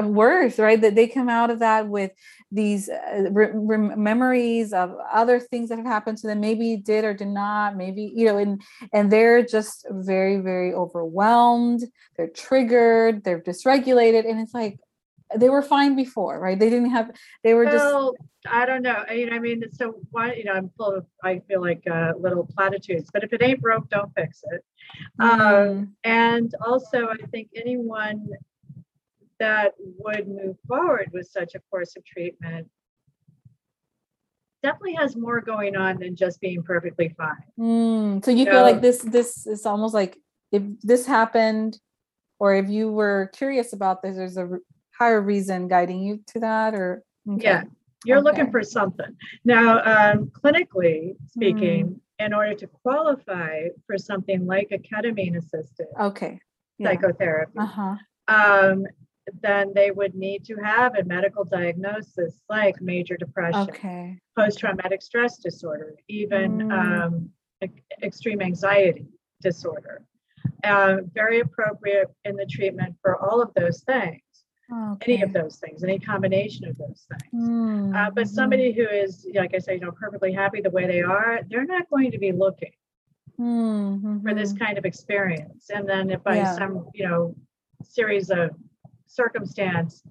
worse 0.02 0.58
right? 0.58 0.80
That 0.80 0.95
they 0.95 1.08
come 1.08 1.30
out 1.30 1.49
of 1.49 1.60
that 1.60 1.88
with 1.88 2.12
these 2.52 2.89
uh, 2.89 3.30
re- 3.32 3.52
re- 3.54 3.95
memories 3.95 4.74
of 4.74 4.95
other 5.12 5.39
things 5.39 5.70
that 5.70 5.78
have 5.78 5.86
happened 5.86 6.18
to 6.20 6.28
them 6.28 6.39
maybe 6.39 6.78
did 6.78 7.04
or 7.04 7.14
did 7.14 7.28
not 7.28 7.76
maybe 7.76 8.12
you 8.16 8.26
know 8.26 8.38
and 8.38 8.62
and 8.93 9.12
they're 9.12 9.43
just 9.43 9.86
very 9.89 10.38
very 10.38 10.74
overwhelmed 10.74 11.84
they're 12.16 12.30
triggered 12.30 13.24
they're 13.24 13.41
dysregulated 13.41 14.30
and 14.30 14.39
it's 14.39 14.54
like 14.54 14.80
they 15.38 15.49
were 15.49 15.62
fine 15.62 15.95
before 15.95 16.39
right? 16.39 16.60
They 16.60 16.70
didn't 16.70 16.91
have 16.91 17.12
they 17.43 17.54
were 17.54 17.66
well, 17.66 18.14
just 18.14 18.28
i 18.54 18.66
don't 18.66 18.82
know 18.82 19.04
I 19.08 19.16
mean, 19.16 19.34
I 19.34 19.39
mean 19.39 19.64
so 19.72 20.02
why 20.10 20.34
you 20.34 20.45
know 20.45 20.54
i'm 20.54 20.72
full 20.76 20.95
of 20.95 21.06
i 21.24 21.39
feel 21.47 21.62
like 21.62 21.84
uh, 21.89 22.14
little 22.18 22.43
platitudes 22.43 23.10
but 23.14 23.24
if 23.24 23.34
it 23.34 23.43
ain't 23.43 23.62
broke 23.62 23.88
don't 23.89 24.12
fix 24.16 24.43
it. 24.52 24.66
Mm. 25.20 25.72
um, 25.72 25.95
and 26.04 26.52
also 26.66 27.08
i 27.08 27.18
think 27.28 27.49
anyone 27.56 28.28
that 29.41 29.73
would 29.97 30.27
move 30.27 30.55
forward 30.67 31.09
with 31.11 31.27
such 31.27 31.55
a 31.55 31.59
course 31.71 31.95
of 31.97 32.05
treatment 32.05 32.67
definitely 34.61 34.93
has 34.93 35.15
more 35.15 35.41
going 35.41 35.75
on 35.75 35.97
than 35.97 36.15
just 36.15 36.39
being 36.39 36.61
perfectly 36.61 37.09
fine. 37.17 37.43
Mm, 37.59 38.23
so 38.23 38.29
you 38.29 38.45
so, 38.45 38.51
feel 38.51 38.61
like 38.61 38.81
this 38.81 38.99
this 38.99 39.47
is 39.47 39.65
almost 39.65 39.95
like 39.95 40.15
if 40.51 40.61
this 40.83 41.07
happened 41.07 41.79
or 42.39 42.53
if 42.53 42.69
you 42.69 42.91
were 42.91 43.31
curious 43.33 43.73
about 43.73 44.03
this 44.03 44.15
there's 44.15 44.37
a 44.37 44.59
higher 44.97 45.21
reason 45.21 45.67
guiding 45.67 46.01
you 46.03 46.19
to 46.27 46.39
that 46.39 46.75
or 46.75 47.03
okay. 47.27 47.43
yeah 47.43 47.63
you're 48.05 48.17
okay. 48.17 48.25
looking 48.25 48.51
for 48.51 48.61
something 48.61 49.15
now 49.43 49.79
um, 49.93 50.25
clinically 50.27 51.15
speaking 51.27 51.87
mm. 51.87 52.25
in 52.25 52.33
order 52.33 52.53
to 52.53 52.67
qualify 52.67 53.67
for 53.87 53.97
something 53.97 54.45
like 54.45 54.67
a 54.71 54.77
ketamine 54.77 55.37
assisted 55.37 55.87
okay 55.99 56.39
yeah. 56.77 56.89
psychotherapy 56.89 57.57
uh-huh. 57.57 57.95
um, 58.27 58.85
then 59.41 59.72
they 59.74 59.91
would 59.91 60.15
need 60.15 60.45
to 60.45 60.55
have 60.55 60.95
a 60.95 61.03
medical 61.03 61.43
diagnosis 61.43 62.41
like 62.49 62.82
major 62.82 63.17
depression, 63.17 63.61
okay. 63.61 64.17
post 64.38 64.59
traumatic 64.59 65.01
stress 65.01 65.38
disorder, 65.38 65.95
even 66.07 66.57
mm. 66.57 66.72
um, 66.72 67.30
extreme 68.01 68.41
anxiety 68.41 69.05
disorder. 69.41 70.03
Uh, 70.63 70.97
very 71.13 71.39
appropriate 71.39 72.09
in 72.26 72.36
the 72.36 72.45
treatment 72.45 72.95
for 73.01 73.15
all 73.17 73.41
of 73.41 73.51
those 73.55 73.82
things. 73.82 74.22
Okay. 74.93 75.13
Any 75.13 75.22
of 75.24 75.34
those 75.34 75.57
things, 75.57 75.84
any 75.84 75.99
combination 75.99 76.65
of 76.65 76.78
those 76.78 77.05
things. 77.09 77.49
Mm. 77.49 77.95
Uh, 77.95 78.09
but 78.11 78.28
somebody 78.28 78.72
who 78.72 78.88
is, 78.88 79.28
like 79.36 79.53
I 79.53 79.59
say, 79.59 79.74
you 79.74 79.82
know, 79.82 79.91
perfectly 79.91 80.32
happy 80.32 80.61
the 80.61 80.69
way 80.69 80.88
they 80.88 81.01
are, 81.01 81.41
they're 81.49 81.65
not 81.65 81.89
going 81.89 82.11
to 82.11 82.17
be 82.17 82.32
looking 82.32 82.72
mm-hmm. 83.39 84.22
for 84.22 84.34
this 84.34 84.53
kind 84.53 84.78
of 84.78 84.86
experience. 84.86 85.69
And 85.74 85.88
then 85.88 86.09
if 86.09 86.24
by 86.24 86.38
yeah. 86.38 86.55
some, 86.55 86.88
you 86.93 87.07
know, 87.07 87.36
series 87.84 88.30
of 88.30 88.51
circumstance 89.12 90.03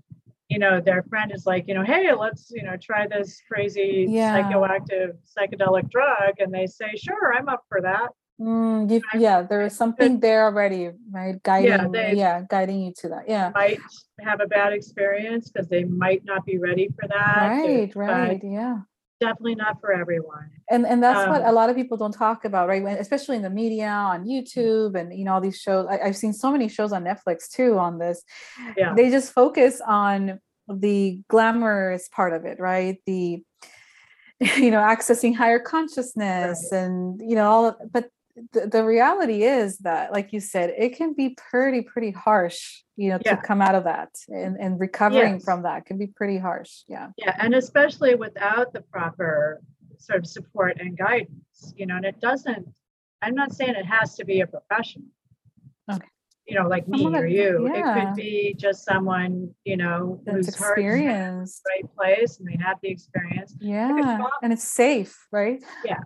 you 0.51 0.59
know 0.59 0.80
their 0.80 1.03
friend 1.05 1.32
is 1.34 1.46
like 1.46 1.64
you 1.68 1.74
know 1.74 1.84
hey 1.84 2.12
let's 2.12 2.51
you 2.51 2.62
know 2.62 2.76
try 2.76 3.07
this 3.07 3.40
crazy 3.51 4.07
yeah. 4.09 4.42
psychoactive 4.42 5.12
psychedelic 5.24 5.88
drug 5.90 6.34
and 6.38 6.53
they 6.53 6.66
say 6.66 6.94
sure 6.96 7.34
i'm 7.34 7.48
up 7.48 7.64
for 7.68 7.80
that. 7.80 8.09
Mm, 8.40 8.90
you, 8.90 9.03
yeah 9.14 9.42
there 9.42 9.62
is 9.62 9.76
something 9.76 10.18
there 10.18 10.44
already 10.44 10.90
right 11.11 11.40
guiding 11.42 11.68
yeah, 11.68 11.88
they, 11.92 12.14
yeah 12.16 12.42
guiding 12.48 12.80
you 12.80 12.92
to 13.01 13.09
that 13.11 13.28
yeah. 13.28 13.53
might 13.55 13.78
have 14.20 14.40
a 14.40 14.46
bad 14.46 14.72
experience 14.72 15.51
because 15.51 15.68
they 15.68 15.84
might 15.84 16.24
not 16.24 16.46
be 16.46 16.57
ready 16.57 16.88
for 16.98 17.07
that 17.07 17.48
right 17.48 17.94
right 17.94 18.40
yeah 18.42 18.78
definitely 19.20 19.54
not 19.54 19.80
for 19.80 19.92
everyone 19.92 20.50
and 20.70 20.86
and 20.86 21.02
that's 21.02 21.20
um, 21.20 21.30
what 21.30 21.42
a 21.42 21.48
um, 21.48 21.54
lot 21.54 21.68
of 21.68 21.76
people 21.76 21.96
don't 21.96 22.12
talk 22.12 22.44
about 22.44 22.68
right 22.68 22.82
when, 22.82 22.96
especially 22.96 23.36
in 23.36 23.42
the 23.42 23.50
media 23.50 23.88
on 23.88 24.24
youtube 24.24 24.98
and 24.98 25.16
you 25.16 25.24
know 25.24 25.34
all 25.34 25.40
these 25.40 25.60
shows 25.60 25.86
I, 25.88 26.06
have 26.06 26.16
seen 26.16 26.32
so 26.32 26.50
many 26.50 26.68
shows 26.68 26.92
on 26.92 27.04
netflix 27.04 27.48
too 27.50 27.78
on 27.78 27.98
this 27.98 28.22
yeah. 28.76 28.94
they 28.94 29.10
just 29.10 29.32
focus 29.32 29.80
on 29.86 30.40
the 30.68 31.20
glamorous 31.28 32.08
part 32.08 32.32
of 32.32 32.44
it 32.44 32.58
right 32.58 32.98
the 33.06 33.42
you 34.40 34.70
know 34.70 34.80
accessing 34.80 35.36
higher 35.36 35.58
consciousness 35.58 36.70
right. 36.72 36.80
and 36.80 37.20
you 37.20 37.36
know 37.36 37.50
all 37.50 37.76
but 37.92 38.08
the, 38.53 38.66
the 38.66 38.84
reality 38.84 39.43
is 39.43 39.78
that 39.78 40.12
like 40.12 40.32
you 40.32 40.41
said 40.41 40.72
it 40.76 40.97
can 40.97 41.14
be 41.14 41.36
pretty 41.51 41.82
pretty 41.82 42.11
harsh 42.11 42.82
you 42.97 43.11
know 43.11 43.18
yeah. 43.24 43.36
to 43.36 43.43
come 43.43 43.61
out 43.61 43.74
of 43.74 43.84
that 43.84 44.11
and, 44.28 44.57
and 44.59 44.80
recovering 44.80 45.34
yes. 45.34 45.45
from 45.45 45.62
that 45.62 45.86
can 45.86 45.99
be 45.99 46.07
pretty 46.07 46.38
harsh 46.38 46.82
yeah 46.88 47.09
yeah 47.16 47.36
and 47.38 47.55
especially 47.55 48.14
without 48.14 48.72
the 48.72 48.80
proper 48.80 49.61
sort 49.99 50.18
of 50.20 50.26
support 50.26 50.78
and 50.80 50.97
guidance 50.97 51.74
you 51.76 51.86
know 51.86 51.97
and 51.97 52.05
it 52.05 52.20
doesn't 52.20 52.66
i'm 53.22 53.34
not 53.34 53.53
saying 53.53 53.74
it 53.74 53.86
has 53.86 54.16
to 54.16 54.24
be 54.24 54.41
a 54.41 54.47
professional 54.47 55.07
okay 55.91 56.07
you 56.51 56.59
know, 56.59 56.66
like 56.66 56.88
me 56.88 57.07
or 57.07 57.26
you. 57.26 57.70
Yeah. 57.72 57.97
It 57.97 58.07
could 58.07 58.14
be 58.16 58.55
just 58.59 58.84
someone, 58.84 59.55
you 59.64 59.76
know, 59.76 60.20
That's 60.24 60.36
who's 60.36 60.49
experienced 60.49 61.62
right 61.68 61.84
place 61.97 62.41
and 62.41 62.49
they 62.49 62.59
have 62.61 62.78
the 62.82 62.91
experience. 62.91 63.55
Yeah. 63.61 64.18
And 64.43 64.53
it's 64.53 64.64
safe, 64.64 65.16
right? 65.30 65.62
Yeah. 65.84 66.01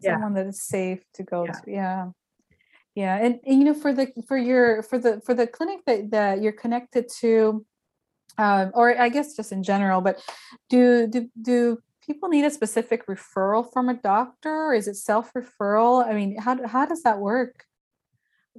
Someone 0.00 0.36
yeah. 0.36 0.42
that 0.42 0.48
is 0.48 0.62
safe 0.62 1.02
to 1.14 1.22
go 1.22 1.44
yeah. 1.44 1.52
to. 1.52 1.70
Yeah. 1.70 2.06
Yeah. 2.94 3.16
And, 3.16 3.40
and, 3.46 3.58
you 3.58 3.64
know, 3.64 3.74
for 3.74 3.92
the 3.92 4.12
for 4.26 4.36
your 4.36 4.82
for 4.82 4.98
the 4.98 5.20
for 5.24 5.34
the 5.34 5.46
clinic 5.46 5.80
that, 5.86 6.10
that 6.10 6.42
you're 6.42 6.52
connected 6.52 7.08
to, 7.20 7.64
um, 8.38 8.72
or 8.74 8.98
I 8.98 9.08
guess 9.08 9.36
just 9.36 9.52
in 9.52 9.62
general, 9.62 10.00
but 10.00 10.20
do 10.68 11.06
do 11.06 11.28
do 11.40 11.78
people 12.04 12.28
need 12.28 12.44
a 12.44 12.50
specific 12.50 13.06
referral 13.06 13.72
from 13.72 13.88
a 13.88 13.94
doctor? 13.94 14.72
Is 14.72 14.88
it 14.88 14.96
self-referral? 14.96 16.06
I 16.06 16.14
mean, 16.14 16.38
how 16.38 16.66
how 16.66 16.86
does 16.86 17.02
that 17.02 17.18
work? 17.18 17.64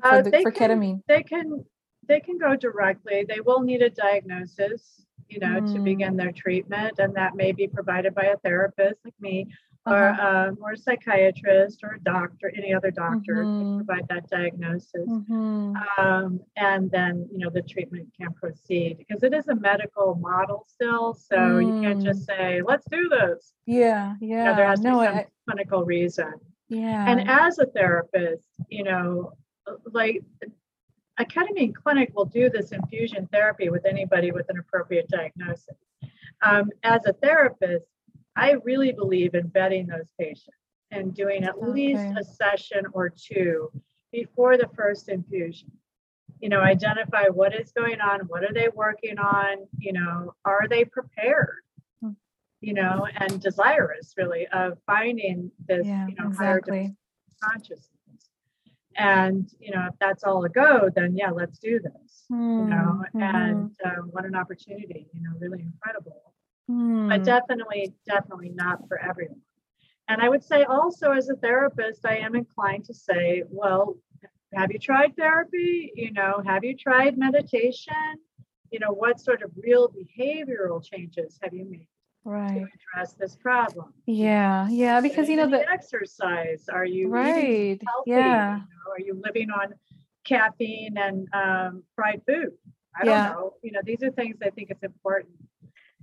for, 0.01 0.07
uh, 0.07 0.21
the, 0.21 0.31
for 0.41 0.51
can, 0.51 0.69
ketamine? 0.69 1.01
They 1.07 1.23
can 1.23 1.65
they 2.07 2.19
can 2.19 2.37
go 2.37 2.55
directly. 2.55 3.25
They 3.27 3.39
will 3.39 3.61
need 3.61 3.81
a 3.81 3.89
diagnosis, 3.89 5.05
you 5.27 5.39
know, 5.39 5.61
mm. 5.61 5.73
to 5.73 5.79
begin 5.79 6.15
their 6.15 6.31
treatment, 6.31 6.99
and 6.99 7.15
that 7.15 7.35
may 7.35 7.51
be 7.51 7.67
provided 7.67 8.15
by 8.15 8.23
a 8.23 8.37
therapist 8.37 8.95
like 9.05 9.13
me. 9.19 9.47
Or 9.91 10.09
um, 10.21 10.57
or 10.61 10.73
a 10.73 10.77
psychiatrist 10.77 11.79
or 11.83 11.93
a 11.93 11.99
doctor, 12.01 12.51
any 12.55 12.73
other 12.73 12.91
doctor 12.91 13.43
mm-hmm. 13.43 13.77
can 13.77 13.85
provide 13.85 14.07
that 14.09 14.29
diagnosis, 14.29 15.07
mm-hmm. 15.07 15.73
um, 15.97 16.39
and 16.55 16.89
then 16.91 17.27
you 17.31 17.39
know 17.39 17.49
the 17.49 17.61
treatment 17.61 18.07
can 18.19 18.33
proceed 18.33 18.97
because 18.97 19.23
it 19.23 19.33
is 19.33 19.47
a 19.47 19.55
medical 19.55 20.15
model 20.15 20.65
still, 20.67 21.13
so 21.13 21.35
mm. 21.37 21.65
you 21.65 21.81
can't 21.81 22.03
just 22.03 22.21
mm. 22.21 22.25
say 22.25 22.61
let's 22.65 22.85
do 22.91 23.09
this. 23.09 23.53
Yeah, 23.65 24.15
yeah. 24.21 24.37
You 24.37 24.43
know, 24.45 24.55
there 24.55 24.67
has 24.67 24.79
to 24.79 24.89
no, 24.89 24.99
be 24.99 25.05
some 25.05 25.15
I, 25.15 25.25
clinical 25.47 25.85
reason. 25.85 26.33
Yeah. 26.69 27.09
And 27.09 27.27
as 27.29 27.57
a 27.57 27.65
therapist, 27.65 28.45
you 28.69 28.83
know, 28.83 29.33
like 29.91 30.23
a 31.19 31.25
ketamine 31.25 31.75
clinic 31.75 32.11
will 32.15 32.25
do 32.25 32.49
this 32.49 32.71
infusion 32.71 33.27
therapy 33.31 33.69
with 33.69 33.85
anybody 33.85 34.31
with 34.31 34.49
an 34.49 34.57
appropriate 34.59 35.09
diagnosis. 35.09 35.75
Um, 36.41 36.69
as 36.83 37.05
a 37.05 37.13
therapist, 37.13 37.85
I 38.39 38.55
really 38.63 38.91
believe 38.93 39.33
in 39.35 39.49
vetting 39.49 39.87
those 39.87 40.11
patients 40.17 40.57
and 40.91 41.13
doing 41.13 41.43
at 41.43 41.55
okay. 41.55 41.71
least 41.71 42.05
a 42.17 42.23
session 42.23 42.85
or 42.93 43.09
two 43.09 43.69
before 44.11 44.57
the 44.57 44.69
first 44.75 45.09
infusion. 45.09 45.71
You 46.39 46.49
know, 46.49 46.61
identify 46.61 47.25
what 47.25 47.53
is 47.53 47.71
going 47.73 47.99
on, 47.99 48.21
what 48.27 48.43
are 48.43 48.53
they 48.53 48.69
working 48.73 49.19
on, 49.19 49.67
you 49.77 49.91
know, 49.91 50.33
are 50.45 50.67
they 50.69 50.85
prepared? 50.85 51.59
Hmm. 52.01 52.11
You 52.61 52.75
know, 52.75 53.07
and 53.13 53.41
desirous 53.41 54.13
really 54.15 54.47
of 54.47 54.77
finding 54.85 55.51
this, 55.67 55.85
yeah, 55.85 56.07
you 56.07 56.15
know, 56.15 56.29
exactly. 56.29 56.95
higher 57.41 57.51
consciousness 57.51 57.89
and 58.95 59.49
you 59.59 59.71
know 59.71 59.87
if 59.89 59.95
that's 59.99 60.23
all 60.23 60.43
a 60.43 60.49
go 60.49 60.89
then 60.93 61.15
yeah 61.15 61.29
let's 61.31 61.57
do 61.57 61.79
this 61.79 62.25
mm, 62.31 62.63
you 62.63 62.69
know 62.69 63.01
mm-hmm. 63.15 63.21
and 63.21 63.71
um, 63.85 64.09
what 64.11 64.25
an 64.25 64.35
opportunity 64.35 65.07
you 65.13 65.21
know 65.21 65.29
really 65.39 65.61
incredible 65.61 66.28
mm. 66.69 67.09
but 67.09 67.23
definitely 67.23 67.93
definitely 68.07 68.49
not 68.49 68.87
for 68.87 68.99
everyone 68.99 69.41
and 70.07 70.21
i 70.21 70.29
would 70.29 70.43
say 70.43 70.63
also 70.63 71.11
as 71.11 71.29
a 71.29 71.35
therapist 71.35 72.05
i 72.05 72.15
am 72.17 72.35
inclined 72.35 72.85
to 72.85 72.93
say 72.93 73.43
well 73.49 73.97
have 74.53 74.71
you 74.71 74.79
tried 74.79 75.15
therapy 75.15 75.91
you 75.95 76.11
know 76.11 76.41
have 76.45 76.63
you 76.63 76.75
tried 76.75 77.17
meditation 77.17 77.93
you 78.71 78.79
know 78.79 78.91
what 78.91 79.19
sort 79.19 79.41
of 79.41 79.51
real 79.61 79.89
behavioral 79.89 80.83
changes 80.83 81.39
have 81.41 81.53
you 81.53 81.65
made 81.69 81.87
right. 82.23 82.55
to 82.55 82.67
address 82.95 83.13
this 83.13 83.35
problem. 83.35 83.93
Yeah, 84.05 84.67
yeah, 84.69 85.01
because 85.01 85.29
you 85.29 85.35
know 85.35 85.49
the 85.49 85.67
exercise. 85.69 86.65
Are 86.71 86.85
you 86.85 87.09
right? 87.09 87.79
Healthy, 87.87 88.11
yeah. 88.11 88.55
You 88.55 88.61
know? 88.61 88.91
Are 88.91 88.99
you 88.99 89.21
living 89.23 89.49
on 89.49 89.73
caffeine 90.25 90.97
and 90.97 91.27
um, 91.33 91.83
fried 91.95 92.21
food? 92.27 92.51
I 92.95 93.05
yeah. 93.05 93.29
don't 93.29 93.35
know. 93.35 93.53
You 93.63 93.71
know, 93.71 93.81
these 93.83 94.03
are 94.03 94.11
things 94.11 94.37
I 94.43 94.49
think 94.49 94.69
it's 94.69 94.83
important 94.83 95.33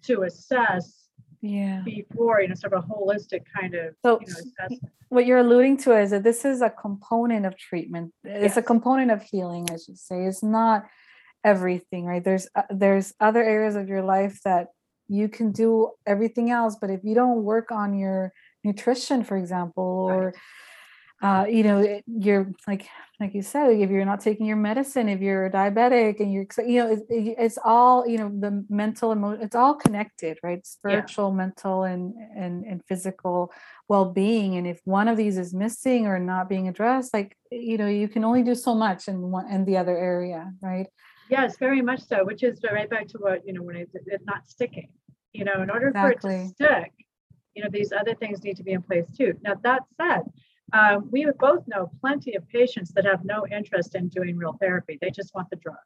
to 0.02 0.22
assess. 0.22 1.08
Yeah. 1.42 1.82
Before 1.84 2.40
you 2.40 2.48
know, 2.48 2.54
sort 2.54 2.72
of 2.72 2.84
a 2.84 2.86
holistic 2.86 3.42
kind 3.58 3.74
of 3.74 3.94
so 4.04 4.20
you 4.20 4.26
know, 4.26 4.32
assessment. 4.32 4.92
What 5.08 5.26
you're 5.26 5.38
alluding 5.38 5.76
to 5.78 5.96
is 5.96 6.10
that 6.10 6.24
this 6.24 6.44
is 6.44 6.60
a 6.62 6.70
component 6.70 7.46
of 7.46 7.56
treatment. 7.56 8.12
It's 8.24 8.42
yes. 8.42 8.56
a 8.56 8.62
component 8.62 9.10
of 9.10 9.22
healing, 9.22 9.68
I 9.70 9.76
should 9.76 9.98
say. 9.98 10.24
It's 10.24 10.42
not 10.42 10.86
everything, 11.44 12.04
right? 12.06 12.24
There's 12.24 12.48
uh, 12.56 12.62
there's 12.70 13.14
other 13.20 13.42
areas 13.44 13.76
of 13.76 13.88
your 13.88 14.02
life 14.02 14.40
that 14.44 14.68
you 15.08 15.28
can 15.28 15.52
do 15.52 15.90
everything 16.06 16.50
else 16.50 16.76
but 16.80 16.90
if 16.90 17.00
you 17.04 17.14
don't 17.14 17.44
work 17.44 17.70
on 17.70 17.96
your 17.96 18.32
nutrition 18.64 19.22
for 19.22 19.36
example 19.36 19.84
or 19.84 20.26
right. 20.26 20.34
Uh, 21.22 21.46
you 21.48 21.62
know 21.62 22.00
you're 22.06 22.52
like 22.68 22.88
like 23.18 23.34
you 23.34 23.42
said 23.42 23.70
if 23.70 23.90
you're 23.90 24.04
not 24.04 24.20
taking 24.20 24.44
your 24.44 24.56
medicine 24.56 25.08
if 25.08 25.20
you're 25.20 25.50
diabetic 25.50 26.20
and 26.20 26.32
you're 26.32 26.46
you 26.66 26.82
know 26.82 26.92
it's, 26.92 27.02
it's 27.08 27.58
all 27.64 28.06
you 28.06 28.18
know 28.18 28.30
the 28.40 28.64
mental 28.68 29.12
emotion 29.12 29.42
it's 29.42 29.56
all 29.56 29.74
connected 29.74 30.38
right 30.42 30.66
spiritual 30.66 31.30
yeah. 31.30 31.36
mental 31.36 31.84
and 31.84 32.14
and 32.36 32.64
and 32.64 32.84
physical 32.86 33.50
well-being 33.88 34.56
and 34.56 34.66
if 34.66 34.80
one 34.84 35.08
of 35.08 35.16
these 35.16 35.38
is 35.38 35.54
missing 35.54 36.06
or 36.06 36.18
not 36.18 36.48
being 36.48 36.68
addressed 36.68 37.14
like 37.14 37.36
you 37.50 37.78
know 37.78 37.86
you 37.86 38.08
can 38.08 38.22
only 38.22 38.42
do 38.42 38.54
so 38.54 38.74
much 38.74 39.08
in 39.08 39.20
one 39.30 39.50
in 39.50 39.64
the 39.64 39.76
other 39.76 39.96
area 39.96 40.52
right 40.60 40.88
Yes, 41.28 41.56
very 41.58 41.82
much 41.82 42.02
so, 42.02 42.24
which 42.24 42.42
is 42.42 42.60
right 42.70 42.88
back 42.88 43.08
to 43.08 43.18
what, 43.18 43.46
you 43.46 43.52
know, 43.52 43.62
when 43.62 43.76
it's, 43.76 43.94
it's 43.94 44.24
not 44.24 44.46
sticking, 44.46 44.88
you 45.32 45.44
know, 45.44 45.60
in 45.62 45.70
order 45.70 45.88
exactly. 45.88 46.30
for 46.30 46.36
it 46.36 46.46
to 46.46 46.54
stick, 46.54 46.92
you 47.54 47.64
know, 47.64 47.68
these 47.70 47.92
other 47.92 48.14
things 48.14 48.44
need 48.44 48.56
to 48.58 48.62
be 48.62 48.72
in 48.72 48.82
place 48.82 49.06
too. 49.16 49.34
Now, 49.42 49.54
that 49.62 49.82
said, 50.00 50.22
um, 50.72 51.08
we 51.10 51.26
both 51.38 51.66
know 51.66 51.90
plenty 52.00 52.34
of 52.34 52.46
patients 52.48 52.92
that 52.94 53.04
have 53.04 53.24
no 53.24 53.46
interest 53.46 53.94
in 53.94 54.08
doing 54.08 54.36
real 54.36 54.56
therapy. 54.60 54.98
They 55.00 55.10
just 55.10 55.34
want 55.34 55.48
the 55.50 55.56
drug. 55.56 55.76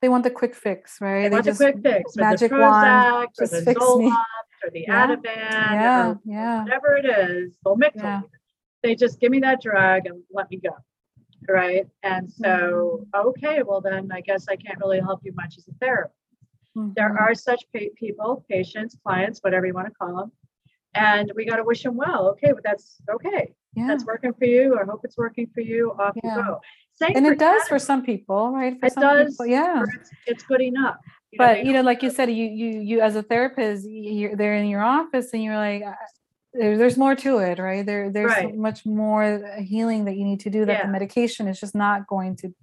They 0.00 0.08
want 0.08 0.24
the 0.24 0.30
quick 0.30 0.54
fix, 0.54 1.00
right? 1.00 1.22
They, 1.22 1.28
they 1.28 1.34
want 1.34 1.44
the 1.46 1.54
quick 1.54 1.82
fix, 1.82 2.16
magic 2.16 2.52
or 2.52 2.58
the 2.58 2.64
Prozac, 2.64 3.12
wand, 3.12 3.28
or 3.38 3.46
the 3.46 3.74
Zoloft, 3.74 4.64
or 4.64 4.70
the 4.70 4.80
yeah. 4.86 5.06
Ativan, 5.06 5.24
yeah, 5.24 6.08
or 6.08 6.20
yeah. 6.24 6.62
whatever 6.62 6.96
it 6.96 7.06
is. 7.06 7.52
Yeah. 7.96 8.20
They 8.82 8.94
just 8.94 9.18
give 9.18 9.32
me 9.32 9.40
that 9.40 9.60
drug 9.60 10.06
and 10.06 10.22
let 10.32 10.48
me 10.50 10.58
go 10.58 10.70
right? 11.48 11.86
And 12.02 12.30
so, 12.30 13.06
mm-hmm. 13.14 13.28
okay, 13.28 13.62
well 13.62 13.80
then 13.80 14.10
I 14.12 14.20
guess 14.20 14.46
I 14.48 14.56
can't 14.56 14.78
really 14.78 15.00
help 15.00 15.20
you 15.24 15.32
much 15.34 15.56
as 15.58 15.68
a 15.68 15.72
therapist. 15.80 16.14
Mm-hmm. 16.76 16.92
There 16.96 17.16
are 17.18 17.34
such 17.34 17.64
pa- 17.74 17.94
people, 17.96 18.44
patients, 18.48 18.96
clients, 19.04 19.40
whatever 19.40 19.66
you 19.66 19.74
want 19.74 19.88
to 19.88 19.94
call 19.94 20.16
them, 20.16 20.32
and 20.94 21.30
we 21.34 21.44
got 21.44 21.56
to 21.56 21.64
wish 21.64 21.82
them 21.82 21.96
well. 21.96 22.28
Okay, 22.30 22.52
but 22.52 22.62
that's 22.62 22.96
okay. 23.10 23.54
Yeah. 23.78 23.86
That's 23.88 24.04
working 24.04 24.32
for 24.32 24.44
you. 24.44 24.78
I 24.78 24.84
hope 24.84 25.00
it's 25.04 25.16
working 25.16 25.48
for 25.54 25.60
you. 25.60 25.92
Off 25.98 26.14
yeah. 26.22 26.36
you 26.36 26.42
go. 26.42 26.60
Same 26.94 27.12
and 27.14 27.26
it 27.26 27.38
does 27.38 27.62
for 27.68 27.78
some 27.78 28.04
people, 28.04 28.50
right? 28.52 28.78
For 28.80 28.86
it 28.86 28.92
some 28.92 29.02
does. 29.02 29.34
People, 29.34 29.46
yeah, 29.46 29.84
it's, 30.00 30.10
it's, 30.26 30.42
good 30.42 30.60
enough. 30.60 30.96
You 31.30 31.38
but 31.38 31.58
know, 31.58 31.62
you 31.64 31.72
know, 31.72 31.82
like 31.82 32.02
you 32.02 32.10
said, 32.10 32.28
you 32.28 32.44
you 32.44 32.80
you 32.80 33.00
as 33.00 33.14
a 33.14 33.22
therapist, 33.22 33.86
you're 33.88 34.34
there 34.34 34.56
in 34.56 34.66
your 34.66 34.82
office, 34.82 35.32
and 35.32 35.42
you're 35.44 35.56
like, 35.56 35.84
there's 36.52 36.96
more 36.96 37.14
to 37.14 37.38
it, 37.38 37.58
right? 37.58 37.84
There, 37.84 38.10
there's 38.10 38.30
right. 38.30 38.50
so 38.50 38.56
much 38.56 38.84
more 38.84 39.22
uh, 39.22 39.62
healing 39.62 40.06
that 40.06 40.16
you 40.16 40.24
need 40.24 40.40
to 40.40 40.50
do 40.50 40.64
that 40.64 40.72
yeah. 40.72 40.86
the 40.86 40.92
medication 40.92 41.46
is 41.46 41.60
just 41.60 41.74
not 41.74 42.06
going 42.06 42.36
to. 42.36 42.54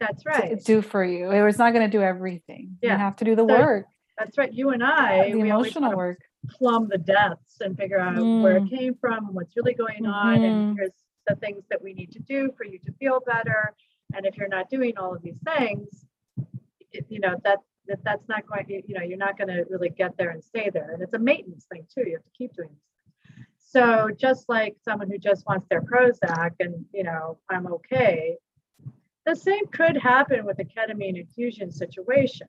That's 0.00 0.24
right. 0.26 0.62
do 0.64 0.82
for 0.82 1.04
you. 1.04 1.30
It's 1.30 1.58
not 1.58 1.72
going 1.72 1.88
to 1.88 1.94
do 1.96 2.02
everything. 2.02 2.76
Yeah. 2.82 2.92
You 2.92 2.98
have 2.98 3.16
to 3.16 3.24
do 3.24 3.36
the 3.36 3.46
so, 3.46 3.58
work. 3.58 3.86
That's 4.18 4.36
right. 4.36 4.52
You 4.52 4.70
and 4.70 4.82
uh, 4.82 4.86
I, 4.86 5.32
the 5.32 5.38
emotional 5.38 5.96
work, 5.96 6.18
plumb 6.48 6.88
the 6.88 6.98
depths 6.98 7.60
and 7.60 7.76
figure 7.76 7.98
out 7.98 8.16
mm. 8.16 8.42
where 8.42 8.56
it 8.58 8.68
came 8.70 8.94
from, 8.94 9.32
what's 9.34 9.56
really 9.56 9.74
going 9.74 10.06
on, 10.06 10.42
and 10.42 10.54
mm-hmm. 10.54 10.76
here's 10.76 10.92
the 11.26 11.36
things 11.36 11.64
that 11.70 11.82
we 11.82 11.94
need 11.94 12.12
to 12.12 12.18
do 12.20 12.52
for 12.56 12.64
you 12.64 12.78
to 12.80 12.92
feel 12.92 13.20
better. 13.26 13.72
And 14.14 14.26
if 14.26 14.36
you're 14.36 14.48
not 14.48 14.68
doing 14.68 14.96
all 14.98 15.14
of 15.14 15.22
these 15.22 15.38
things, 15.44 16.04
it, 16.92 17.06
you 17.08 17.20
know 17.20 17.36
that 17.44 17.60
that 17.86 18.04
that's 18.04 18.28
not 18.28 18.46
going. 18.46 18.82
You 18.86 18.94
know, 18.94 19.02
you're 19.02 19.18
not 19.18 19.36
going 19.38 19.48
to 19.48 19.64
really 19.70 19.90
get 19.90 20.16
there 20.16 20.30
and 20.30 20.42
stay 20.42 20.70
there. 20.70 20.90
And 20.92 21.02
it's 21.02 21.14
a 21.14 21.18
maintenance 21.18 21.66
thing 21.70 21.86
too. 21.92 22.08
You 22.08 22.16
have 22.16 22.24
to 22.24 22.30
keep 22.36 22.54
doing 22.54 22.70
this 22.70 22.94
so 23.74 24.08
just 24.16 24.48
like 24.48 24.76
someone 24.84 25.10
who 25.10 25.18
just 25.18 25.44
wants 25.46 25.66
their 25.68 25.82
Prozac 25.82 26.52
and, 26.60 26.84
you 26.92 27.02
know, 27.02 27.38
I'm 27.50 27.66
okay, 27.66 28.36
the 29.26 29.34
same 29.34 29.66
could 29.66 29.96
happen 29.96 30.44
with 30.44 30.60
a 30.60 30.64
ketamine 30.64 31.18
infusion 31.18 31.72
situation. 31.72 32.46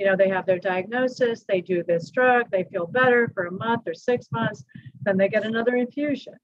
You 0.00 0.06
know, 0.06 0.16
they 0.16 0.30
have 0.30 0.46
their 0.46 0.58
diagnosis, 0.58 1.44
they 1.46 1.60
do 1.60 1.82
this 1.82 2.10
drug, 2.10 2.50
they 2.50 2.64
feel 2.64 2.86
better 2.86 3.30
for 3.34 3.44
a 3.44 3.52
month 3.52 3.82
or 3.86 3.92
six 3.92 4.28
months, 4.32 4.64
then 5.02 5.18
they 5.18 5.28
get 5.28 5.44
another 5.44 5.76
infusion. 5.76 6.36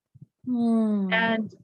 Hmm. 0.45 1.11
And 1.11 1.55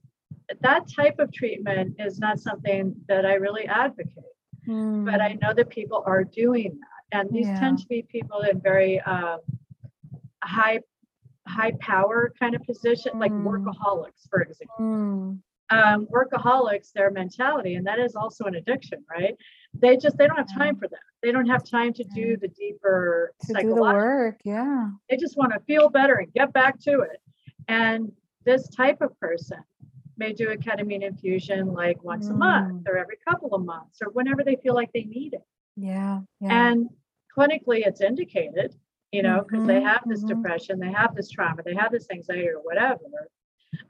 that 0.63 0.89
type 0.89 1.19
of 1.19 1.31
treatment 1.33 1.97
is 1.99 2.19
not 2.19 2.41
something 2.41 2.97
that 3.09 3.27
I 3.27 3.35
really 3.35 3.67
advocate. 3.67 4.35
Hmm. 4.65 5.05
But 5.05 5.21
I 5.21 5.39
know 5.43 5.53
that 5.53 5.69
people 5.69 6.03
are 6.07 6.25
doing 6.25 6.81
that. 6.81 7.19
And 7.19 7.31
these 7.31 7.47
yeah. 7.47 7.61
tend 7.61 7.79
to 7.81 7.87
be 7.89 8.07
people 8.11 8.41
in 8.41 8.59
very 8.59 8.99
um, 9.01 9.41
high 10.43 10.81
high 11.47 11.73
power 11.81 12.33
kind 12.39 12.55
of 12.55 12.63
position, 12.63 13.19
like 13.19 13.33
mm. 13.33 13.45
workaholics, 13.45 14.29
for 14.31 14.41
example. 14.41 14.77
Mm. 14.81 15.39
Um, 15.71 16.07
workaholics, 16.07 16.93
their 16.93 17.11
mentality, 17.11 17.75
and 17.75 17.87
that 17.87 17.99
is 17.99 18.15
also 18.15 18.45
an 18.45 18.55
addiction, 18.55 19.05
right? 19.11 19.35
They 19.75 19.97
just 19.97 20.17
they 20.19 20.27
don't 20.27 20.37
have 20.37 20.53
time 20.53 20.77
for 20.77 20.89
that. 20.89 21.01
They 21.23 21.33
don't 21.33 21.47
have 21.49 21.65
time 21.65 21.93
to 21.95 22.05
do 22.05 22.37
the 22.37 22.49
deeper 22.49 23.33
to 23.47 23.55
do 23.55 23.75
the 23.75 23.85
work. 23.85 24.41
Yeah, 24.45 24.91
they 25.09 25.17
just 25.17 25.37
want 25.37 25.53
to 25.53 25.61
feel 25.61 25.89
better 25.89 26.17
and 26.17 26.33
get 26.33 26.53
back 26.53 26.79
to 26.81 27.01
it. 27.01 27.21
And 27.69 28.13
this 28.45 28.69
type 28.69 29.01
of 29.01 29.19
person 29.21 29.63
may 30.17 30.33
do 30.33 30.51
a 30.51 30.57
ketamine 30.57 31.03
infusion 31.03 31.73
like 31.73 32.03
once 32.05 32.31
a 32.31 32.35
month 32.35 32.87
or 32.87 32.97
every 32.97 33.17
couple 33.27 33.55
of 33.55 33.65
months 33.65 34.01
or 34.03 34.11
whenever 34.11 34.45
they 34.45 34.57
feel 34.57 34.75
like 34.75 34.93
they 34.93 35.05
need 35.05 35.35
it. 35.35 35.45
Yeah. 35.77 36.21
yeah. 36.41 36.73
And 36.73 36.91
clinically, 37.37 37.87
it's 37.87 38.01
indicated, 38.01 38.75
you 39.13 39.23
know, 39.23 39.43
because 39.43 39.65
they 39.65 39.81
Mhm, 39.81 39.83
have 39.83 40.03
this 40.07 40.25
mhm. 40.25 40.29
depression, 40.29 40.79
they 40.79 40.93
have 40.93 41.15
this 41.15 41.31
trauma, 41.31 41.63
they 41.63 41.75
have 41.75 41.93
this 41.93 42.11
anxiety 42.11 42.49
or 42.49 42.61
whatever. 42.61 43.29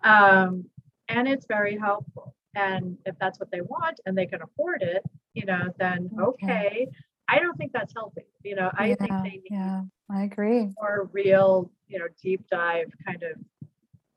Um, 0.03 0.71
and 1.09 1.29
it's 1.29 1.47
very 1.47 1.77
helpful. 1.79 2.35
And 2.55 2.99
if 3.07 3.19
that's 3.19 3.41
what 3.41 3.51
they 3.51 3.61
want 3.63 4.01
and 4.05 4.17
they 4.17 4.27
can 4.27 4.43
afford 4.43 4.83
it, 4.83 5.03
you 5.35 5.47
know, 5.47 5.73
then 5.79 6.11
Okay. 6.21 6.47
okay. 6.47 6.89
I 7.29 7.39
don't 7.39 7.57
think 7.57 7.73
that's 7.73 7.95
healthy. 7.95 8.27
You 8.43 8.57
know, 8.57 8.71
I 8.77 8.95
think 8.95 9.11
they 9.23 9.31
need 9.31 9.43
yeah, 9.51 9.83
I 10.11 10.25
agree. 10.25 10.73
more 10.79 11.09
real, 11.13 11.71
you 11.89 11.99
know, 11.99 12.09
deep 12.23 12.47
dive 12.51 12.93
kind 13.07 13.23
of 13.23 13.39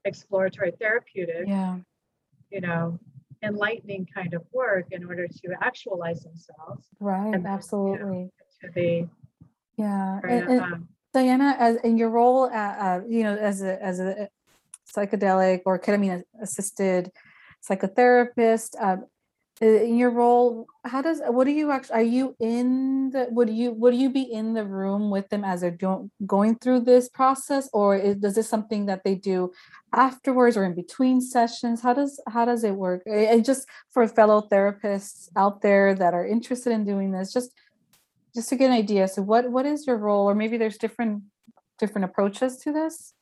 exploratory 0.03 0.71
therapeutic, 0.79 1.47
Yeah. 1.47 1.77
you 2.51 2.61
know, 2.61 2.99
enlightening 3.41 4.07
kind 4.13 4.33
of 4.33 4.43
work 4.51 4.87
in 4.91 5.05
order 5.05 5.27
to 5.27 5.55
actualize 5.61 6.23
themselves 6.23 6.87
Right. 6.99 7.31
then, 7.31 7.33
you 7.33 7.43
know, 7.43 7.49
Absolutely. 7.49 8.31
to 8.61 8.71
be 8.71 9.09
Yeah. 9.77 10.19
And, 10.23 10.49
and 10.49 10.61
um, 10.61 10.89
Diana, 11.13 11.55
as 11.59 11.77
in 11.77 11.97
your 11.97 12.09
role, 12.09 12.45
uh, 12.45 12.75
uh, 12.85 13.01
you 13.07 13.23
know, 13.23 13.35
as 13.35 13.61
a 13.61 13.81
as 13.81 13.99
a 13.99 14.29
psychedelic 14.93 15.61
or 15.65 15.79
ketamine 15.79 16.23
assisted 16.41 17.11
psychotherapist, 17.67 18.75
um, 18.79 19.05
in 19.61 19.97
your 19.97 20.09
role, 20.09 20.67
how 20.83 21.01
does 21.01 21.21
what 21.27 21.45
do 21.45 21.51
you 21.51 21.71
actually 21.71 21.95
are 21.95 22.03
you 22.03 22.35
in 22.41 23.11
the 23.11 23.27
would 23.31 23.49
you 23.49 23.71
would 23.71 23.95
you 23.95 24.09
be 24.09 24.23
in 24.23 24.53
the 24.53 24.65
room 24.65 25.09
with 25.09 25.29
them 25.29 25.45
as 25.45 25.61
they're 25.61 25.71
doing 25.71 26.11
going 26.25 26.55
through 26.55 26.81
this 26.81 27.07
process, 27.07 27.69
or 27.71 27.95
is, 27.95 28.17
does 28.17 28.35
this 28.35 28.49
something 28.49 28.85
that 28.87 29.05
they 29.05 29.15
do 29.15 29.53
afterwards 29.93 30.57
or 30.57 30.65
in 30.65 30.75
between 30.75 31.21
sessions? 31.21 31.81
How 31.81 31.93
does 31.93 32.21
how 32.27 32.43
does 32.43 32.65
it 32.65 32.75
work? 32.75 33.03
And 33.05 33.45
just 33.45 33.65
for 33.91 34.05
fellow 34.09 34.45
therapists 34.51 35.29
out 35.37 35.61
there 35.61 35.95
that 35.95 36.13
are 36.13 36.27
interested 36.27 36.73
in 36.73 36.83
doing 36.83 37.11
this, 37.11 37.31
just 37.31 37.51
just 38.35 38.49
to 38.49 38.57
get 38.57 38.67
an 38.67 38.73
idea 38.73 39.07
so 39.07 39.21
what 39.21 39.49
what 39.49 39.65
is 39.65 39.87
your 39.87 39.97
role 39.97 40.29
or 40.29 40.35
maybe 40.35 40.57
there's 40.57 40.77
different 40.77 41.23
different 41.79 42.03
approaches 42.03 42.57
to 42.57 42.73
this 42.73 43.13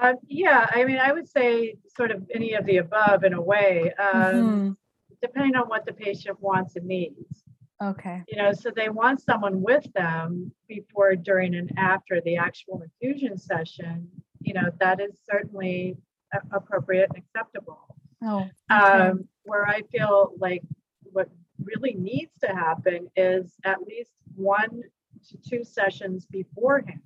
Um, 0.00 0.16
yeah, 0.26 0.68
I 0.72 0.84
mean, 0.84 0.98
I 0.98 1.12
would 1.12 1.28
say 1.28 1.76
sort 1.96 2.10
of 2.10 2.28
any 2.34 2.54
of 2.54 2.66
the 2.66 2.78
above 2.78 3.24
in 3.24 3.32
a 3.32 3.40
way, 3.40 3.92
um, 3.94 4.34
Mhm. 4.34 4.76
depending 5.22 5.54
on 5.56 5.68
what 5.68 5.86
the 5.86 5.92
patient 5.92 6.40
wants 6.40 6.76
and 6.76 6.86
needs. 6.86 7.44
okay 7.82 8.22
You 8.28 8.36
know, 8.36 8.52
so 8.52 8.70
they 8.70 8.88
want 8.88 9.20
someone 9.20 9.60
with 9.60 9.84
them 9.94 10.52
before, 10.68 11.16
during, 11.16 11.54
and 11.56 11.72
after 11.76 12.20
the 12.20 12.36
actual 12.36 12.82
infusion 12.82 13.36
session. 13.36 14.08
You 14.40 14.54
know, 14.54 14.70
that 14.78 15.00
is 15.00 15.18
certainly 15.24 15.96
a- 16.32 16.42
appropriate 16.52 17.10
and 17.10 17.18
acceptable. 17.18 17.96
oh 18.22 18.48
okay. 18.70 18.74
Um, 18.74 19.28
where 19.42 19.66
I 19.66 19.82
feel 19.82 20.34
like 20.38 20.62
what 21.02 21.28
really 21.62 21.94
needs 21.94 22.38
to 22.38 22.48
happen 22.48 23.10
is 23.16 23.58
at 23.64 23.82
least 23.82 24.12
one 24.36 24.82
to 25.28 25.36
two 25.38 25.64
sessions 25.64 26.26
beforehand 26.26 27.02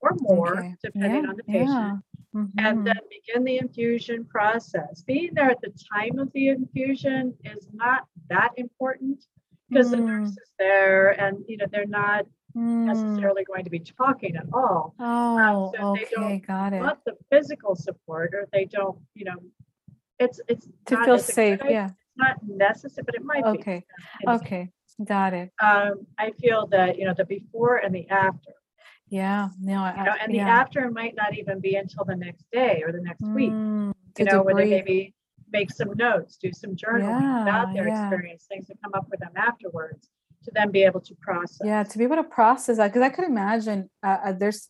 or 0.00 0.12
more, 0.20 0.58
Okay. 0.58 0.74
depending 0.82 1.24
Yeah, 1.24 1.30
on 1.30 1.36
the 1.36 1.44
patient 1.44 1.68
yeah. 1.70 1.98
and 2.58 2.78
Mhm. 2.80 2.84
then 2.84 3.00
begin 3.10 3.44
the 3.44 3.58
infusion 3.58 4.24
process. 4.24 5.02
Being 5.02 5.34
there 5.34 5.50
at 5.50 5.60
the 5.60 5.70
time 5.92 6.18
of 6.18 6.32
the 6.32 6.48
infusion 6.48 7.36
is 7.44 7.68
not 7.72 8.06
that 8.28 8.52
important 8.56 9.24
because 9.68 9.90
the 9.90 9.96
Mm. 9.98 10.06
nurse 10.06 10.30
is 10.30 10.50
there 10.58 11.10
and 11.20 11.44
you 11.48 11.56
know 11.56 11.66
they're 11.70 11.86
not 11.86 12.26
Mm. 12.56 12.86
necessarily 12.86 13.44
going 13.44 13.64
to 13.64 13.70
be 13.70 13.80
talking 13.80 14.36
at 14.36 14.46
all. 14.52 14.94
oh 14.98 15.72
so 15.76 15.94
they 15.94 16.06
don't 16.10 16.24
okay 16.24 16.38
got 16.40 16.72
it 16.72 16.80
Want 16.80 17.04
the 17.04 17.16
physical 17.30 17.74
support 17.74 18.34
or 18.34 18.48
they 18.52 18.64
don't, 18.64 18.98
you 19.14 19.24
know, 19.26 19.36
it's 20.18 20.40
it's 20.48 20.66
to 20.86 20.94
not, 20.94 21.04
feel 21.04 21.18
safe 21.18 21.60
good- 21.60 21.70
yeah 21.70 21.86
It's 21.90 22.16
not 22.16 22.42
necessary, 22.46 23.04
but 23.04 23.14
it 23.16 23.22
might 23.24 23.44
be. 23.44 23.50
okay 23.58 23.84
okay 24.26 24.70
got 25.04 25.34
it 25.34 25.52
Um, 25.62 26.06
I 26.18 26.30
feel 26.32 26.66
that 26.68 26.98
you 26.98 27.04
know 27.04 27.14
the 27.14 27.24
before 27.26 27.76
and 27.76 27.94
the 27.94 28.08
after. 28.08 28.52
Yeah 29.10 29.48
no 29.60 29.78
I, 29.80 29.94
You 29.96 30.04
know, 30.04 30.14
and 30.22 30.32
the 30.34 30.40
after 30.40 30.90
might 30.90 31.14
not 31.16 31.36
even 31.36 31.60
be 31.60 31.74
until 31.76 32.04
the 32.04 32.16
next 32.16 32.44
day 32.52 32.82
or 32.84 32.92
the 32.92 33.00
next 33.00 33.24
week. 33.34 33.52
Mm, 33.54 33.92
you 34.18 34.24
to 34.24 34.32
know, 34.32 34.42
where 34.42 34.54
they 34.54 34.70
maybe 34.70 35.14
make 35.50 35.70
some 35.70 35.92
notes, 35.96 36.36
do 36.36 36.52
some 36.52 36.74
journaling 36.76 37.20
Yeah, 37.20 37.42
about 37.42 37.72
their 37.74 37.86
yeah. 37.86 38.08
experience, 38.08 38.44
things 38.48 38.66
that 38.68 38.76
come 38.82 38.92
up 38.94 39.06
with 39.10 39.20
them 39.20 39.32
afterwards, 39.36 40.10
to 40.44 40.50
then 40.54 40.70
be 40.70 40.82
able 40.82 41.00
to 41.00 41.14
process. 41.16 41.60
yeah 41.64 41.82
to 41.82 41.98
be 41.98 42.04
able 42.04 42.16
to 42.16 42.24
process 42.24 42.76
that 42.76 42.88
because 42.88 43.02
i 43.02 43.08
could 43.08 43.24
imagine 43.24 43.90
uh, 44.02 44.18
uh, 44.26 44.32
there's 44.32 44.68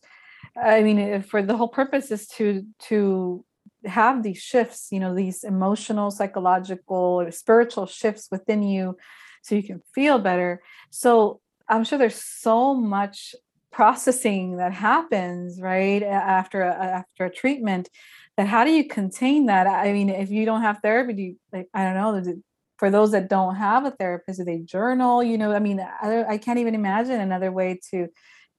i 0.57 0.81
mean 0.83 0.97
if 0.99 1.25
for 1.27 1.41
the 1.41 1.55
whole 1.55 1.67
purpose 1.67 2.11
is 2.11 2.27
to 2.27 2.65
to 2.79 3.45
have 3.85 4.23
these 4.23 4.37
shifts 4.39 4.87
you 4.91 4.99
know 4.99 5.13
these 5.15 5.43
emotional 5.43 6.11
psychological 6.11 6.95
or 7.21 7.31
spiritual 7.31 7.85
shifts 7.85 8.27
within 8.31 8.61
you 8.63 8.97
so 9.43 9.55
you 9.55 9.63
can 9.63 9.81
feel 9.93 10.17
better 10.19 10.61
so 10.89 11.39
i'm 11.69 11.83
sure 11.83 11.97
there's 11.97 12.21
so 12.47 12.73
much 12.73 13.35
processing 13.79 14.57
that 14.57 14.73
happens 14.73 15.61
right 15.61 16.03
after 16.03 16.63
a, 16.63 16.73
after 16.73 17.23
a 17.23 17.33
treatment 17.33 17.87
that 18.35 18.45
how 18.45 18.65
do 18.65 18.71
you 18.71 18.85
contain 18.85 19.45
that? 19.45 19.67
I 19.67 19.93
mean 19.93 20.09
if 20.09 20.29
you 20.29 20.43
don't 20.45 20.63
have 20.63 20.79
therapy 20.79 21.13
do 21.13 21.21
you 21.21 21.35
like 21.53 21.69
i 21.73 21.85
don't 21.85 21.95
know 21.95 22.41
for 22.77 22.91
those 22.91 23.11
that 23.11 23.29
don't 23.29 23.55
have 23.55 23.85
a 23.85 23.91
therapist 23.91 24.39
do 24.39 24.43
they 24.43 24.59
journal? 24.59 25.23
You 25.23 25.37
know 25.37 25.53
i 25.53 25.59
mean 25.59 25.79
i, 25.79 26.25
I 26.33 26.37
can't 26.37 26.59
even 26.59 26.75
imagine 26.75 27.21
another 27.21 27.53
way 27.53 27.79
to 27.91 28.09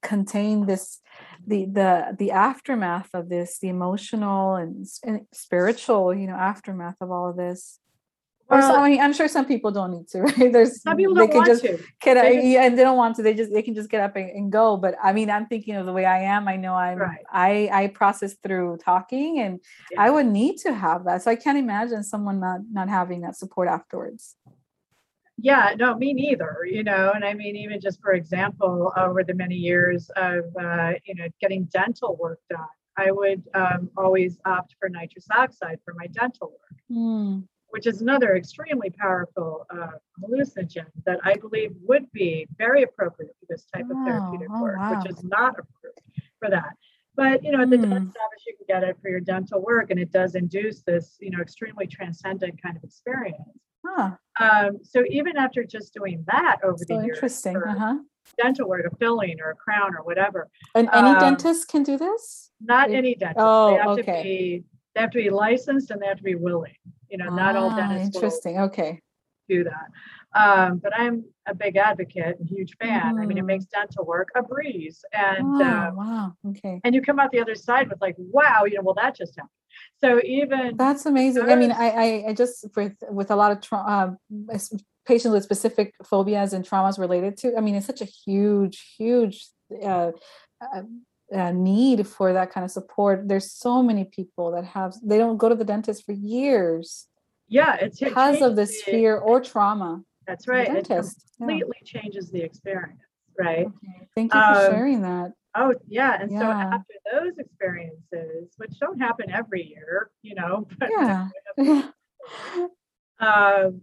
contain 0.00 0.64
this 0.64 1.00
the 1.46 1.66
the 1.66 2.16
the 2.18 2.30
aftermath 2.30 3.10
of 3.12 3.28
this 3.28 3.58
the 3.58 3.68
emotional 3.68 4.54
and, 4.54 4.86
and 5.04 5.26
spiritual 5.34 6.14
you 6.14 6.28
know 6.28 6.40
aftermath 6.52 6.96
of 7.02 7.10
all 7.10 7.28
of 7.28 7.36
this 7.36 7.78
or 8.50 8.60
so, 8.62 8.74
I 8.76 8.90
mean, 8.90 9.00
I'm 9.00 9.12
sure 9.12 9.28
some 9.28 9.46
people 9.46 9.70
don't 9.70 9.90
need 9.92 10.08
to, 10.08 10.22
right? 10.28 10.52
There's 10.52 10.82
some 10.82 10.96
people 10.96 11.14
they 11.14 11.20
don't 11.20 11.28
can 11.30 11.36
want 11.38 11.48
just 11.48 11.62
to. 11.62 11.74
a, 11.74 11.76
just- 11.76 12.46
yeah, 12.46 12.64
and 12.64 12.78
they 12.78 12.82
don't 12.82 12.96
want 12.96 13.16
to. 13.16 13.22
They 13.22 13.34
just 13.34 13.52
they 13.52 13.62
can 13.62 13.74
just 13.74 13.88
get 13.90 14.00
up 14.00 14.16
and, 14.16 14.30
and 14.30 14.52
go. 14.52 14.76
But 14.76 14.96
I 15.02 15.12
mean, 15.12 15.30
I'm 15.30 15.46
thinking 15.46 15.76
of 15.76 15.86
the 15.86 15.92
way 15.92 16.04
I 16.04 16.20
am. 16.22 16.48
I 16.48 16.56
know 16.56 16.74
I'm 16.74 16.98
Right. 16.98 17.24
I 17.30 17.70
I 17.72 17.86
process 17.88 18.34
through 18.42 18.78
talking, 18.84 19.40
and 19.40 19.60
Yeah. 19.92 20.02
I 20.02 20.10
would 20.10 20.26
need 20.26 20.58
to 20.58 20.72
have 20.74 21.04
that. 21.04 21.22
So 21.22 21.30
I 21.30 21.36
can't 21.36 21.58
imagine 21.58 22.02
someone 22.02 22.40
not 22.40 22.60
not 22.70 22.88
having 22.88 23.20
that 23.22 23.36
support 23.36 23.68
afterwards. 23.68 24.36
Yeah, 25.42 25.72
no, 25.78 25.96
me 25.96 26.12
neither, 26.12 26.66
you 26.70 26.84
know, 26.84 27.12
and 27.14 27.24
I 27.24 27.32
mean, 27.32 27.56
even 27.56 27.80
just 27.80 27.98
for 28.02 28.12
example, 28.12 28.92
over 28.94 29.24
the 29.24 29.32
many 29.32 29.54
years 29.54 30.10
of, 30.16 30.44
uh, 30.60 30.92
you 31.06 31.14
know, 31.14 31.28
getting 31.40 31.64
dental 31.72 32.16
work 32.20 32.40
done, 32.50 32.66
I 32.98 33.10
would 33.10 33.42
um, 33.54 33.88
always 33.96 34.38
opt 34.44 34.74
for 34.78 34.90
nitrous 34.90 35.26
oxide 35.34 35.78
for 35.82 35.94
my 35.94 36.08
dental 36.08 36.48
work. 36.50 36.78
Mm, 36.92 37.44
which 37.70 37.86
is 37.86 38.00
another 38.02 38.36
extremely 38.36 38.90
powerful 38.90 39.66
uh, 39.70 39.88
hallucinogen 40.22 40.86
that 41.06 41.18
I 41.24 41.34
believe 41.34 41.72
would 41.82 42.10
be 42.12 42.46
very 42.58 42.82
appropriate 42.82 43.34
for 43.40 43.46
this 43.48 43.64
type 43.74 43.88
of 43.90 43.96
therapeutic 44.04 44.48
oh, 44.52 44.60
work, 44.62 44.78
wow. 44.78 45.00
which 45.02 45.10
is 45.10 45.22
not 45.24 45.52
approved 45.58 46.00
for 46.38 46.50
that. 46.50 46.74
But 47.16 47.42
you 47.44 47.52
know, 47.52 47.62
at 47.62 47.70
the 47.70 47.76
Hmm. 47.76 47.90
dentist 47.90 48.16
office, 48.24 48.44
you 48.46 48.56
can 48.56 48.66
get 48.68 48.88
it 48.88 48.96
for 49.02 49.08
your 49.08 49.20
dental 49.20 49.60
work, 49.62 49.90
and 49.90 49.98
it 50.00 50.10
does 50.12 50.34
induce 50.34 50.82
this, 50.82 51.16
you 51.20 51.30
know, 51.30 51.40
extremely 51.40 51.86
transcendent 51.86 52.60
kind 52.62 52.76
of 52.76 52.84
experience. 52.84 53.40
huh. 53.86 54.10
Um, 54.38 54.78
so 54.82 55.04
even 55.10 55.36
after 55.36 55.64
just 55.64 55.92
doing 55.94 56.24
that 56.26 56.58
over 56.64 56.78
So 56.78 56.84
the 56.88 56.94
years, 57.04 57.16
interesting. 57.16 57.56
Uh 57.56 57.78
huh. 57.78 57.98
dental 58.38 58.68
work, 58.68 58.84
a 58.90 58.96
filling 58.96 59.40
or 59.40 59.50
a 59.50 59.54
crown 59.56 59.94
or 59.96 60.02
whatever, 60.04 60.48
And 60.74 60.88
any 60.92 61.08
um, 61.10 61.18
dentist 61.18 61.68
can 61.68 61.82
do 61.82 61.96
this. 61.98 62.50
not 62.60 62.90
any 62.90 63.14
dentist. 63.14 63.38
Oh, 63.40 63.70
they 63.70 63.76
have 63.78 63.88
okay. 63.98 64.02
to 64.18 64.22
be 64.22 64.64
they 64.94 65.00
have 65.02 65.10
to 65.12 65.18
be 65.18 65.30
licensed 65.30 65.90
and 65.90 66.00
they 66.02 66.06
have 66.06 66.16
to 66.18 66.22
be 66.22 66.34
willing. 66.34 66.74
You 67.10 67.18
know, 67.18 67.34
not 67.34 67.56
all 67.56 67.70
Ah, 67.70 67.76
dentists 67.76 68.14
will 68.14 68.22
Interesting. 68.22 68.58
Okay. 68.60 69.00
do 69.48 69.64
that. 69.64 69.90
Um, 70.40 70.78
but 70.78 70.92
I'm 70.96 71.24
a 71.46 71.54
big 71.54 71.76
advocate 71.76 72.38
and 72.38 72.48
huge 72.48 72.76
fan. 72.76 73.18
I 73.18 73.26
mean, 73.26 73.36
it 73.36 73.42
Mhm. 73.42 73.46
makes 73.46 73.64
dental 73.64 74.06
work 74.06 74.28
a 74.36 74.42
breeze, 74.42 75.04
and 75.12 75.52
Oh, 75.60 75.64
uh, 75.64 75.90
wow. 75.92 76.32
Okay. 76.50 76.80
and 76.84 76.94
you 76.94 77.02
come 77.02 77.18
out 77.18 77.32
the 77.32 77.40
other 77.40 77.56
side 77.56 77.90
with 77.90 78.00
like, 78.00 78.14
wow, 78.16 78.64
you 78.64 78.76
know, 78.76 78.82
well 78.82 78.94
that 78.94 79.16
just 79.16 79.34
happened. 79.36 79.50
So 80.00 80.20
even 80.24 80.76
That's 80.76 81.04
amazing. 81.06 81.50
I 81.50 81.56
mean, 81.56 81.72
I, 81.72 81.88
I, 81.90 82.24
I 82.28 82.32
just 82.32 82.64
with 82.76 82.94
with 83.10 83.30
a 83.32 83.36
lot 83.36 83.50
of 83.50 83.60
trauma, 83.60 84.16
uh, 84.52 84.58
patients 85.04 85.32
with 85.32 85.42
specific 85.42 85.94
phobias 86.04 86.52
and 86.52 86.64
traumas 86.64 86.98
related 86.98 87.36
to. 87.38 87.56
I 87.56 87.60
mean, 87.60 87.74
it's 87.74 87.86
such 87.86 88.02
a 88.02 88.04
huge, 88.04 88.94
huge 88.96 89.48
uh, 89.82 90.12
uh, 90.60 90.82
uh, 91.34 91.52
need 91.52 92.06
for 92.06 92.32
that 92.32 92.52
kind 92.52 92.64
of 92.64 92.70
support. 92.70 93.28
There's 93.28 93.50
so 93.52 93.82
many 93.82 94.04
people 94.04 94.52
that 94.52 94.64
have 94.64 94.94
they 95.02 95.18
don't 95.18 95.36
go 95.38 95.48
to 95.48 95.54
the 95.54 95.64
dentist 95.64 96.04
for 96.04 96.12
years 96.12 97.06
yeah, 97.48 97.76
it's 97.80 98.00
it 98.00 98.10
because 98.10 98.40
of 98.40 98.54
this 98.56 98.82
fear 98.82 99.16
or 99.16 99.40
trauma. 99.40 100.02
That's 100.26 100.46
right. 100.46 100.68
It 100.68 100.86
dentist. 100.88 101.24
Yeah. 101.40 101.46
completely 101.46 101.78
changes 101.84 102.30
the 102.30 102.42
experience, 102.42 103.00
right? 103.38 103.66
Okay. 103.66 104.08
Thank 104.14 104.32
you 104.32 104.40
for 104.40 104.54
Um, 104.54 104.66
sharing 104.68 105.02
that. 105.02 105.32
Oh 105.56 105.74
yeah, 105.88 106.16
and 106.20 106.30
so 106.30 106.44
after 106.48 106.94
those 107.12 107.38
experiences, 107.38 108.52
which 108.56 108.78
don't 108.78 109.00
happen 109.00 109.30
every 109.32 109.64
year, 109.66 110.10
you 110.22 110.36
know, 110.36 110.68
but 110.78 110.90
Yeah. 110.90 111.28
Yeah. 111.56 111.90
um, 113.20 113.80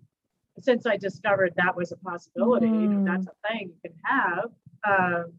since 0.60 0.86
I 0.86 0.96
discovered 0.98 1.54
that 1.58 1.76
was 1.76 1.92
a 1.92 1.98
possibility, 1.98 2.68
you 2.70 2.88
know, 2.88 2.98
Mhm. 3.00 3.06
that's 3.06 3.28
a 3.28 3.48
thing 3.50 3.74
you 3.74 3.90
can 3.90 4.00
have, 4.06 4.50
um, 4.88 5.34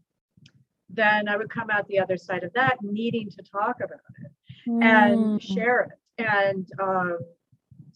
then 0.89 1.27
I 1.27 1.37
would 1.37 1.49
come 1.49 1.69
out 1.69 1.87
the 1.87 1.99
other 1.99 2.17
side 2.17 2.43
of 2.43 2.53
that 2.53 2.77
needing 2.81 3.29
to 3.31 3.43
talk 3.43 3.77
about 3.77 3.99
it 4.23 4.31
and 4.67 5.39
Mm. 5.39 5.41
share 5.41 5.81
it. 5.81 6.23
And 6.23 6.67
um, 6.81 7.19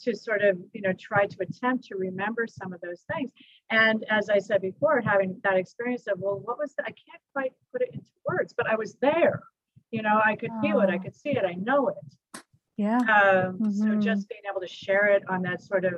to 0.04 0.16
sort 0.16 0.42
of 0.42 0.58
you 0.74 0.82
know 0.82 0.94
try 0.94 1.26
to 1.26 1.38
attempt 1.42 1.86
to 1.86 1.96
remember 1.96 2.46
some 2.48 2.74
of 2.74 2.82
those 2.82 3.04
things 3.14 3.32
and 3.70 4.06
as 4.10 4.30
i 4.30 4.40
said 4.40 4.62
before 4.62 5.02
having 5.02 5.40
that 5.44 5.56
experience 5.56 6.06
of 6.08 6.20
well 6.20 6.40
what 6.44 6.58
was 6.58 6.74
that 6.76 6.86
i 6.86 6.90
can't 6.90 7.22
quite 7.34 7.54
put 7.72 7.82
it 7.82 7.90
into 7.94 8.06
words 8.26 8.54
but 8.56 8.68
i 8.68 8.76
was 8.76 8.96
there 9.02 9.44
you 9.92 10.02
know 10.02 10.20
i 10.26 10.36
could 10.36 10.52
feel 10.62 10.80
it 10.82 10.90
i 10.90 10.98
could 10.98 11.16
see 11.16 11.30
it 11.30 11.46
i 11.46 11.54
know 11.54 11.90
it 11.90 12.42
yeah 12.78 12.98
um, 12.98 13.58
mm-hmm. 13.60 13.72
so 13.72 13.96
just 13.96 14.28
being 14.30 14.42
able 14.50 14.62
to 14.62 14.68
share 14.68 15.08
it 15.08 15.24
on 15.30 15.42
that 15.42 15.62
sort 15.62 15.86
of 15.86 15.94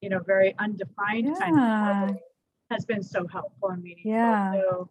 you 0.00 0.08
know 0.08 0.20
very 0.20 0.54
undefined 0.58 1.28
yeah. 1.28 1.34
kind 1.38 1.58
of 1.58 2.08
level 2.08 2.20
has 2.70 2.84
been 2.86 3.02
so 3.02 3.26
helpful 3.26 3.70
and 3.70 3.82
meaningful 3.82 4.12
yeah 4.12 4.52
so 4.52 4.90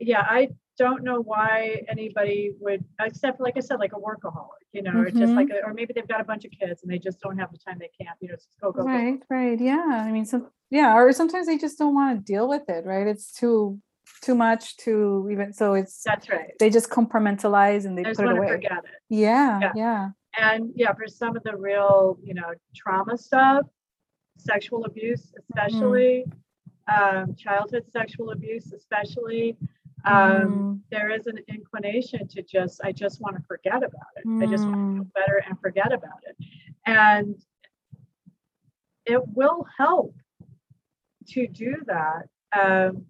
yeah 0.00 0.24
i 0.28 0.48
don't 0.78 1.02
know 1.02 1.20
why 1.20 1.82
anybody 1.88 2.52
would 2.60 2.84
except 3.00 3.40
like 3.40 3.56
i 3.56 3.60
said 3.60 3.78
like 3.78 3.92
a 3.92 3.96
workaholic 3.96 4.48
you 4.72 4.82
know 4.82 4.90
mm-hmm. 4.90 5.00
or 5.00 5.10
just 5.10 5.32
like 5.32 5.48
a, 5.50 5.64
or 5.64 5.72
maybe 5.72 5.92
they've 5.94 6.08
got 6.08 6.20
a 6.20 6.24
bunch 6.24 6.44
of 6.44 6.50
kids 6.50 6.82
and 6.82 6.90
they 6.90 6.98
just 6.98 7.20
don't 7.20 7.38
have 7.38 7.50
the 7.52 7.58
time 7.58 7.76
they 7.78 7.90
can't 7.98 8.16
you 8.20 8.28
know 8.28 8.34
just 8.34 8.48
go 8.60 8.72
go 8.72 8.82
right 8.82 9.20
go. 9.20 9.26
right 9.30 9.60
yeah 9.60 10.02
i 10.04 10.10
mean 10.12 10.24
so 10.24 10.48
yeah 10.70 10.94
or 10.94 11.12
sometimes 11.12 11.46
they 11.46 11.56
just 11.56 11.78
don't 11.78 11.94
want 11.94 12.18
to 12.18 12.32
deal 12.32 12.48
with 12.48 12.68
it 12.68 12.84
right 12.84 13.06
it's 13.06 13.32
too 13.32 13.80
too 14.22 14.34
much 14.34 14.76
to 14.76 15.28
even 15.30 15.52
so 15.52 15.74
it's 15.74 16.02
that's 16.02 16.28
right 16.28 16.52
they 16.58 16.70
just 16.70 16.90
compartmentalize 16.90 17.84
and 17.86 17.96
they 17.96 18.02
they 18.02 18.12
put 18.12 18.26
it 18.26 18.36
away 18.36 18.48
forget 18.48 18.84
it 18.84 19.00
yeah, 19.08 19.58
yeah 19.60 19.72
yeah 19.74 20.08
and 20.38 20.70
yeah 20.74 20.92
for 20.92 21.06
some 21.06 21.36
of 21.36 21.42
the 21.42 21.56
real 21.56 22.18
you 22.22 22.34
know 22.34 22.52
trauma 22.74 23.16
stuff 23.16 23.66
sexual 24.38 24.84
abuse 24.84 25.32
especially 25.38 26.24
mm-hmm. 26.88 27.18
um, 27.18 27.34
childhood 27.36 27.84
sexual 27.90 28.30
abuse 28.30 28.72
especially 28.72 29.56
um, 30.06 30.14
mm. 30.14 30.80
there 30.90 31.10
is 31.10 31.26
an 31.26 31.38
inclination 31.48 32.26
to 32.28 32.42
just 32.42 32.80
i 32.84 32.92
just 32.92 33.20
want 33.20 33.36
to 33.36 33.42
forget 33.42 33.78
about 33.78 34.12
it 34.16 34.26
mm. 34.26 34.42
i 34.42 34.50
just 34.50 34.64
want 34.64 34.74
to 34.74 35.02
feel 35.02 35.10
better 35.14 35.42
and 35.48 35.60
forget 35.60 35.92
about 35.92 36.20
it 36.22 36.36
and 36.86 37.34
it 39.04 39.20
will 39.34 39.66
help 39.76 40.14
to 41.26 41.46
do 41.48 41.76
that 41.86 42.28
um, 42.58 43.04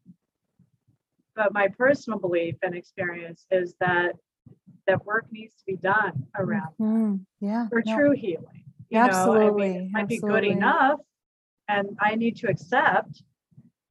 but 1.35 1.53
my 1.53 1.69
personal 1.69 2.19
belief 2.19 2.57
and 2.63 2.75
experience 2.75 3.47
is 3.51 3.75
that 3.79 4.13
that 4.87 5.05
work 5.05 5.27
needs 5.31 5.55
to 5.55 5.65
be 5.67 5.77
done 5.77 6.27
around 6.37 6.73
mm 6.81 7.21
yeah 7.41 7.69
for 7.69 7.83
no. 7.85 7.95
true 7.95 8.13
healing 8.13 8.65
you 8.89 8.99
absolutely 8.99 9.69
know, 9.69 9.75
I 9.75 9.79
mean, 9.79 9.83
it 9.83 9.93
might 9.93 10.03
absolutely. 10.05 10.29
be 10.29 10.35
good 10.35 10.45
enough 10.45 11.01
and 11.69 11.89
i 12.01 12.15
need 12.15 12.37
to 12.39 12.49
accept 12.49 13.23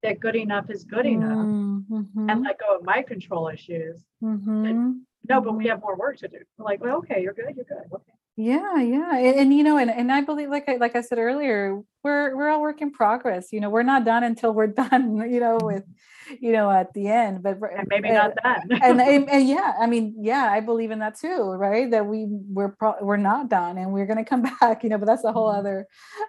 that 0.06 0.20
good 0.20 0.36
enough 0.36 0.70
is 0.70 0.84
good 0.84 1.06
enough 1.06 1.46
mm-hmm. 1.46 2.30
and 2.30 2.44
let 2.44 2.60
go 2.60 2.76
of 2.78 2.84
my 2.84 3.02
control 3.02 3.48
issues. 3.48 3.98
Mm-hmm. 4.24 4.92
no, 5.30 5.42
but 5.42 5.54
we 5.54 5.68
have 5.68 5.82
more 5.82 5.96
work 5.96 6.18
to 6.18 6.28
do. 6.28 6.38
We're 6.58 6.66
like, 6.66 6.82
well, 6.82 6.98
okay, 6.98 7.22
you're 7.22 7.34
good, 7.34 7.56
you're 7.56 7.66
good. 7.66 7.88
Okay. 7.92 8.14
Yeah, 8.38 8.78
yeah. 8.82 9.18
And, 9.18 9.40
and, 9.40 9.54
you 9.54 9.64
know, 9.64 9.78
and, 9.78 9.90
and 9.90 10.12
I 10.12 10.22
believe 10.22 10.50
like 10.50 10.68
I 10.68 10.76
like 10.76 10.96
I 10.96 11.02
said 11.02 11.18
earlier, 11.18 11.82
we're 12.06 12.36
we're 12.38 12.50
all 12.50 12.62
work 12.62 12.82
in 12.82 12.92
progress. 12.92 13.52
You 13.52 13.60
know, 13.60 13.72
we're 13.72 13.84
not 13.84 14.06
done 14.06 14.24
until 14.24 14.54
we're 14.54 14.68
done, 14.84 15.30
you 15.30 15.40
know, 15.40 15.58
with 15.62 15.84
you 16.40 16.52
know, 16.52 16.70
at 16.70 16.94
the 16.94 17.08
end, 17.08 17.44
but 17.44 17.58
and 17.62 17.88
maybe 17.88 18.12
not 18.12 18.36
done. 18.44 18.62
and, 18.82 19.02
and, 19.02 19.30
and 19.30 19.48
yeah, 19.48 19.74
I 19.80 19.88
mean, 19.88 20.16
yeah, 20.20 20.50
I 20.52 20.60
believe 20.60 20.92
in 20.92 21.00
that 21.00 21.18
too, 21.18 21.52
right? 21.52 21.90
That 21.90 22.06
we 22.06 22.28
we're 22.30 22.70
pro- 22.70 23.02
we're 23.02 23.18
not 23.18 23.50
done, 23.50 23.78
and 23.78 23.92
we're 23.92 24.06
gonna 24.06 24.26
come 24.26 24.44
back, 24.60 24.84
you 24.84 24.90
know. 24.90 24.98
But 24.98 25.08
that's 25.08 25.24
a 25.24 25.32
whole 25.32 25.50
mm-hmm. 25.50 25.60
other, 25.60 25.88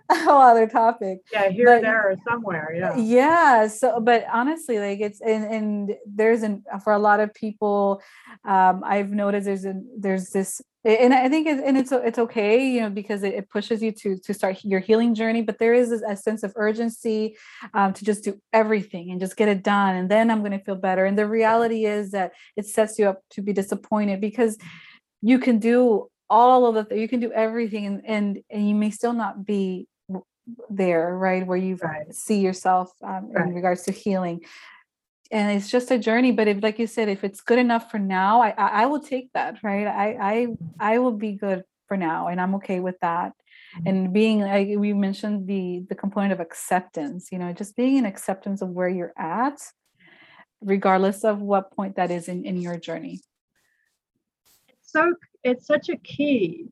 a 0.09 0.19
whole 0.25 0.41
other 0.41 0.67
topic. 0.67 1.19
Yeah, 1.33 1.49
here, 1.49 1.67
but, 1.67 1.83
there, 1.83 2.11
or 2.11 2.17
somewhere. 2.29 2.75
Yeah. 2.77 2.97
Yeah. 2.97 3.69
So, 3.69 4.01
but 4.01 4.27
honestly, 4.33 4.79
like 4.79 5.01
it's 5.01 5.21
and 5.21 5.45
and 5.45 5.95
there's 6.07 6.43
an 6.43 6.65
for 6.83 6.93
a 6.93 6.99
lot 6.99 7.21
of 7.21 7.33
people, 7.35 8.03
um, 8.45 8.83
I've 8.85 9.11
noticed 9.11 9.47
there's 9.47 9.65
a 9.65 9.75
there's 9.99 10.31
this 10.31 10.63
and 10.87 11.13
I 11.13 11.29
think 11.29 11.49
it, 11.49 11.59
and 11.65 11.77
it's 11.77 11.91
it's 11.91 12.19
okay, 12.19 12.65
you 12.65 12.81
know, 12.81 12.91
because 12.91 13.25
it, 13.25 13.35
it, 13.35 13.51
pushes 13.51 13.83
you 13.83 13.91
to 13.91 14.17
to 14.19 14.33
start 14.33 14.59
your 14.63 14.79
healing 14.79 15.17
journey. 15.17 15.43
But 15.43 15.59
there 15.67 15.75
is 15.75 15.91
a 15.91 16.15
sense 16.15 16.45
of 16.45 16.53
urgency 16.55 17.37
um, 17.75 17.93
to 17.93 18.05
just 18.05 18.23
do 18.23 18.41
everything 18.53 19.11
and 19.11 19.19
just 19.19 19.37
get 19.37 19.49
it 19.49 19.65
done, 19.65 19.97
and 19.97 20.09
then 20.09 20.31
I'm 20.31 20.39
going 20.39 20.57
to 20.57 20.65
feel 20.65 20.77
better. 20.77 21.05
And 21.05 21.19
the 21.19 21.27
reality 21.27 21.87
is 21.87 22.13
that 22.13 22.35
it 22.57 22.67
sets 22.67 23.01
you 23.01 23.09
up 23.09 23.21
to 23.31 23.43
be 23.43 23.53
disappointed 23.53 24.21
because 24.21 24.57
you 25.23 25.41
can 25.41 25.59
do 25.59 26.09
all 26.31 26.67
of 26.67 26.89
the 26.89 26.97
you 26.97 27.09
can 27.09 27.19
do 27.19 27.33
everything, 27.33 27.85
and 27.87 28.01
and, 28.07 28.39
and 28.49 28.69
you 28.69 28.77
may 28.77 28.91
still 28.91 29.13
not 29.13 29.45
be 29.45 29.89
there, 30.71 31.19
right, 31.19 31.45
where 31.45 31.59
you 31.59 31.75
right. 31.83 32.15
see 32.15 32.39
yourself 32.39 32.93
um, 33.03 33.33
right. 33.33 33.49
in 33.49 33.55
regards 33.55 33.83
to 33.83 33.93
healing 33.93 34.43
and 35.33 35.57
it's 35.57 35.69
just 35.69 35.91
a 35.91 35.99
journey 35.99 36.31
but 36.31 36.47
if 36.47 36.63
like 36.63 36.79
you 36.79 36.87
said 36.87 37.09
if 37.09 37.25
it's 37.25 37.41
good 37.41 37.59
enough 37.59 37.91
for 37.91 37.99
now 37.99 38.41
i 38.41 38.51
i, 38.51 38.83
I 38.83 38.87
will 38.87 39.01
take 39.01 39.33
that 39.33 39.59
right 39.65 39.89
i 39.89 40.07
i 40.33 40.47
i 40.79 40.99
will 40.99 41.17
be 41.27 41.33
good 41.33 41.65
for 41.89 41.97
now 41.97 42.29
and 42.29 42.41
i'm 42.41 42.55
okay 42.55 42.79
with 42.79 42.95
that. 43.01 43.33
And 43.85 44.13
being 44.13 44.41
like 44.41 44.69
we 44.77 44.93
mentioned 44.93 45.47
the 45.47 45.85
the 45.89 45.95
component 45.95 46.33
of 46.33 46.41
acceptance 46.41 47.29
you 47.31 47.39
know 47.39 47.53
just 47.53 47.77
being 47.77 47.97
in 47.97 48.07
acceptance 48.07 48.63
of 48.63 48.71
where 48.71 48.89
you're 48.89 49.13
at 49.19 49.59
regardless 50.61 51.25
of 51.25 51.41
what 51.41 51.71
point 51.75 51.97
that 51.97 52.11
is 52.11 52.29
in 52.29 52.45
in 52.45 52.57
your 52.57 52.77
journey. 52.77 53.21
So 54.83 55.15
it's 55.45 55.67
such 55.67 55.89
a 55.89 55.97
key 55.97 56.67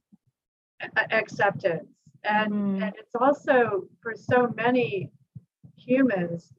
acceptance. 1.11 1.89
And 2.25 2.53
mm. 2.53 2.83
and 2.83 2.95
it's 2.99 3.15
also 3.21 3.85
for 4.03 4.15
so 4.17 4.53
many 4.57 5.11
humans 5.77 6.53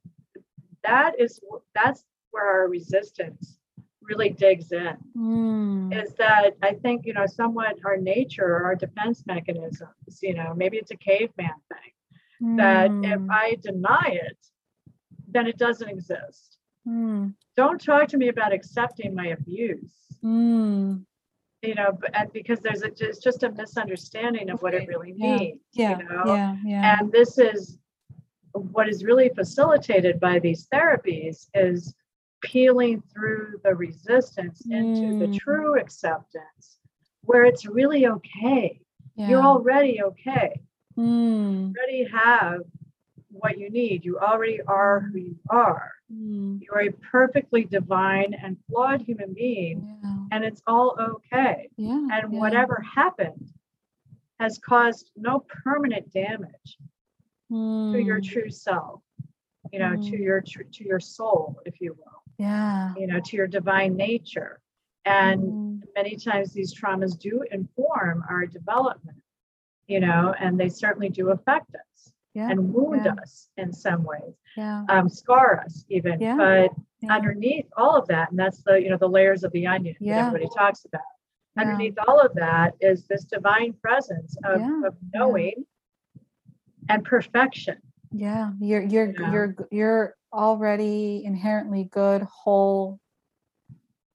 that 0.84 1.20
is 1.20 1.40
that's 1.74 2.04
where 2.32 2.46
our 2.46 2.68
resistance 2.68 3.58
really 4.08 4.30
digs 4.30 4.72
in 4.72 4.98
mm. 5.18 6.04
is 6.04 6.14
that 6.16 6.52
i 6.62 6.74
think 6.74 7.06
you 7.06 7.14
know 7.14 7.26
somewhat 7.26 7.76
our 7.86 7.98
nature 7.98 8.64
our 8.64 8.76
defense 8.76 9.24
mechanisms 9.26 10.20
you 10.22 10.34
know 10.34 10.54
maybe 10.56 10.78
it's 10.78 10.92
a 10.92 10.98
caveman 10.98 11.50
thing 11.70 11.92
mm. 12.42 12.58
that 12.58 12.92
if 13.08 13.20
hmm. 13.20 13.32
i 13.32 13.56
deny 13.62 14.20
it 14.24 14.38
then 15.28 15.48
it 15.48 15.58
doesn't 15.58 15.90
exist 15.90 16.58
mm. 16.88 17.34
don't 17.56 17.84
talk 17.84 18.08
to 18.08 18.18
me 18.18 18.30
about 18.30 18.54
accepting 18.54 19.14
my 19.14 19.28
abuse 19.28 19.94
hmm. 20.22 20.98
you 21.62 21.76
know 21.76 21.98
and 22.14 22.32
because 22.34 22.60
there's 22.60 22.84
a, 22.84 22.92
it's 23.00 23.20
just 23.20 23.44
a 23.44 23.52
misunderstanding 23.52 24.50
of 24.50 24.62
what 24.62 24.74
it 24.74 24.88
really 24.88 25.14
means 25.14 25.60
yeah. 25.74 25.98
you 25.98 26.04
know 26.04 26.24
yeah, 26.26 26.56
yeah. 26.64 26.98
and 27.00 27.12
this 27.12 27.38
is 27.38 27.78
what 28.54 28.88
is 28.88 29.04
really 29.04 29.30
facilitated 29.30 30.20
by 30.20 30.40
these 30.40 30.68
therapies 30.74 31.48
is 31.54 31.94
peeling 32.46 33.02
through 33.14 33.60
the 33.64 33.74
resistance 33.76 34.62
into 34.70 35.02
mm. 35.02 35.20
the 35.20 35.38
true 35.38 35.80
acceptance 35.80 36.78
where 37.22 37.46
it's 37.46 37.66
really 37.66 38.08
okay. 38.08 38.80
Yeah. 39.16 39.30
You're 39.30 39.42
already 39.42 40.02
okay. 40.02 40.62
Mm. 40.98 41.70
You 41.70 41.74
already 41.78 42.04
have 42.12 42.62
what 43.30 43.58
you 43.58 43.70
need. 43.70 44.06
You 44.06 44.20
already 44.20 44.62
are 44.62 45.00
who 45.00 45.20
you 45.20 45.40
are. 45.50 45.92
Mm. 46.14 46.62
You're 46.62 46.90
a 46.90 46.92
perfectly 46.92 47.64
divine 47.64 48.34
and 48.34 48.58
flawed 48.70 49.02
human 49.02 49.34
being, 49.34 49.98
yeah. 50.04 50.16
and 50.32 50.44
it's 50.44 50.62
all 50.68 50.96
okay. 51.00 51.70
Yeah. 51.78 52.08
And 52.12 52.34
yeah. 52.34 52.40
whatever 52.40 52.84
happened 52.96 53.52
has 54.40 54.60
caused 54.60 55.10
no 55.16 55.46
permanent 55.64 56.12
damage 56.14 56.78
mm. 57.52 57.94
to 57.94 58.02
your 58.02 58.20
hmm. 58.20 58.26
true 58.26 58.50
self 58.50 59.02
you 59.72 59.80
know 59.80 59.92
mm. 59.92 60.10
to 60.10 60.18
your 60.18 60.42
to 60.42 60.84
your 60.84 61.00
soul 61.00 61.60
if 61.66 61.82
you 61.82 61.94
will 61.94 62.24
yeah 62.38 62.94
you 62.98 63.08
know 63.08 63.20
to 63.20 63.36
your 63.36 63.48
divine 63.48 63.96
nature 63.96 64.60
and 65.06 65.42
mm. 65.42 65.82
many 65.96 66.16
times 66.16 66.54
these 66.54 66.74
traumas 66.74 67.18
do 67.18 67.44
inform 67.52 68.24
our 68.30 68.46
development 68.46 69.18
you 69.88 70.00
know 70.00 70.34
and 70.40 70.60
they 70.60 70.70
certainly 70.70 71.10
do 71.10 71.30
affect 71.30 71.74
us 71.76 72.12
yeah. 72.34 72.50
and 72.50 72.74
wound 72.74 73.06
yeah. 73.06 73.14
us 73.22 73.50
in 73.58 73.72
some 73.72 74.04
ways 74.04 74.34
yeah. 74.58 74.84
um, 74.90 75.08
scar 75.08 75.62
us 75.64 75.86
even 75.90 76.20
but 76.38 76.72
underneath 77.10 77.68
all 77.78 77.96
of 77.96 78.08
that 78.08 78.30
and 78.32 78.40
that's 78.40 78.64
the 78.64 78.82
you 78.82 78.90
know 78.90 78.98
the 78.98 79.08
layers 79.08 79.44
of 79.44 79.52
the 79.52 79.68
onion 79.68 79.96
that 80.02 80.28
everybody 80.28 80.50
talks 80.58 80.86
about 80.86 81.02
underneath 81.58 81.96
all 82.08 82.20
of 82.20 82.34
that 82.36 82.74
is 82.82 83.06
this 83.06 83.24
divine 83.24 83.74
presence 83.82 84.36
of, 84.44 84.62
of 84.84 84.96
knowing 85.14 85.66
and 86.90 87.04
perfection. 87.04 87.78
Yeah, 88.12 88.52
you're 88.60 88.82
you're 88.82 89.12
you 89.12 89.20
know? 89.20 89.32
you're 89.32 89.56
you're 89.72 90.16
already 90.34 91.24
inherently 91.26 91.86
good, 91.86 92.24
whole, 92.24 93.00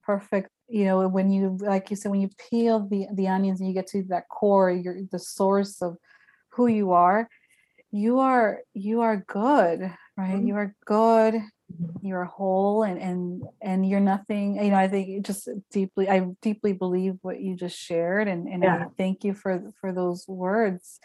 perfect. 0.05 0.51
You 0.68 0.84
know, 0.84 1.09
when 1.09 1.30
you 1.30 1.57
like 1.61 1.91
you 1.91 1.97
said, 1.97 2.11
when 2.11 2.20
you 2.20 2.30
peel 2.51 2.86
the 2.88 3.07
the 3.14 3.28
onions 3.28 3.61
and 3.61 3.68
you 3.68 3.74
get 3.74 3.88
to 3.88 4.03
that 4.09 4.28
core, 4.28 4.70
you're 4.70 5.01
the 5.11 5.18
source 5.18 5.82
of 5.82 5.97
who 6.51 6.66
you 6.66 6.93
are. 6.93 7.28
You 7.91 8.20
are 8.20 8.61
you 8.74 9.01
are 9.01 9.16
good, 9.26 9.80
right? 10.16 10.36
Mm-hmm. 10.36 10.47
You 10.47 10.55
are 10.57 10.74
good. 10.84 11.41
You're 12.03 12.24
whole, 12.24 12.82
and 12.82 12.99
and 13.01 13.43
and 13.61 13.88
you're 13.88 14.01
nothing. 14.01 14.57
You 14.57 14.70
know, 14.70 14.76
I 14.76 14.88
think 14.88 15.24
just 15.24 15.49
deeply, 15.70 16.09
I 16.09 16.26
deeply 16.43 16.72
believe 16.72 17.14
what 17.22 17.41
you 17.41 17.57
just 17.57 17.78
shared, 17.78 18.28
and 18.28 18.49
and 18.49 18.62
yeah. 18.62 18.84
Thank 18.97 19.24
you 19.24 19.34
for 19.34 19.72
for 19.80 19.93
those 19.93 20.26
words 20.28 21.01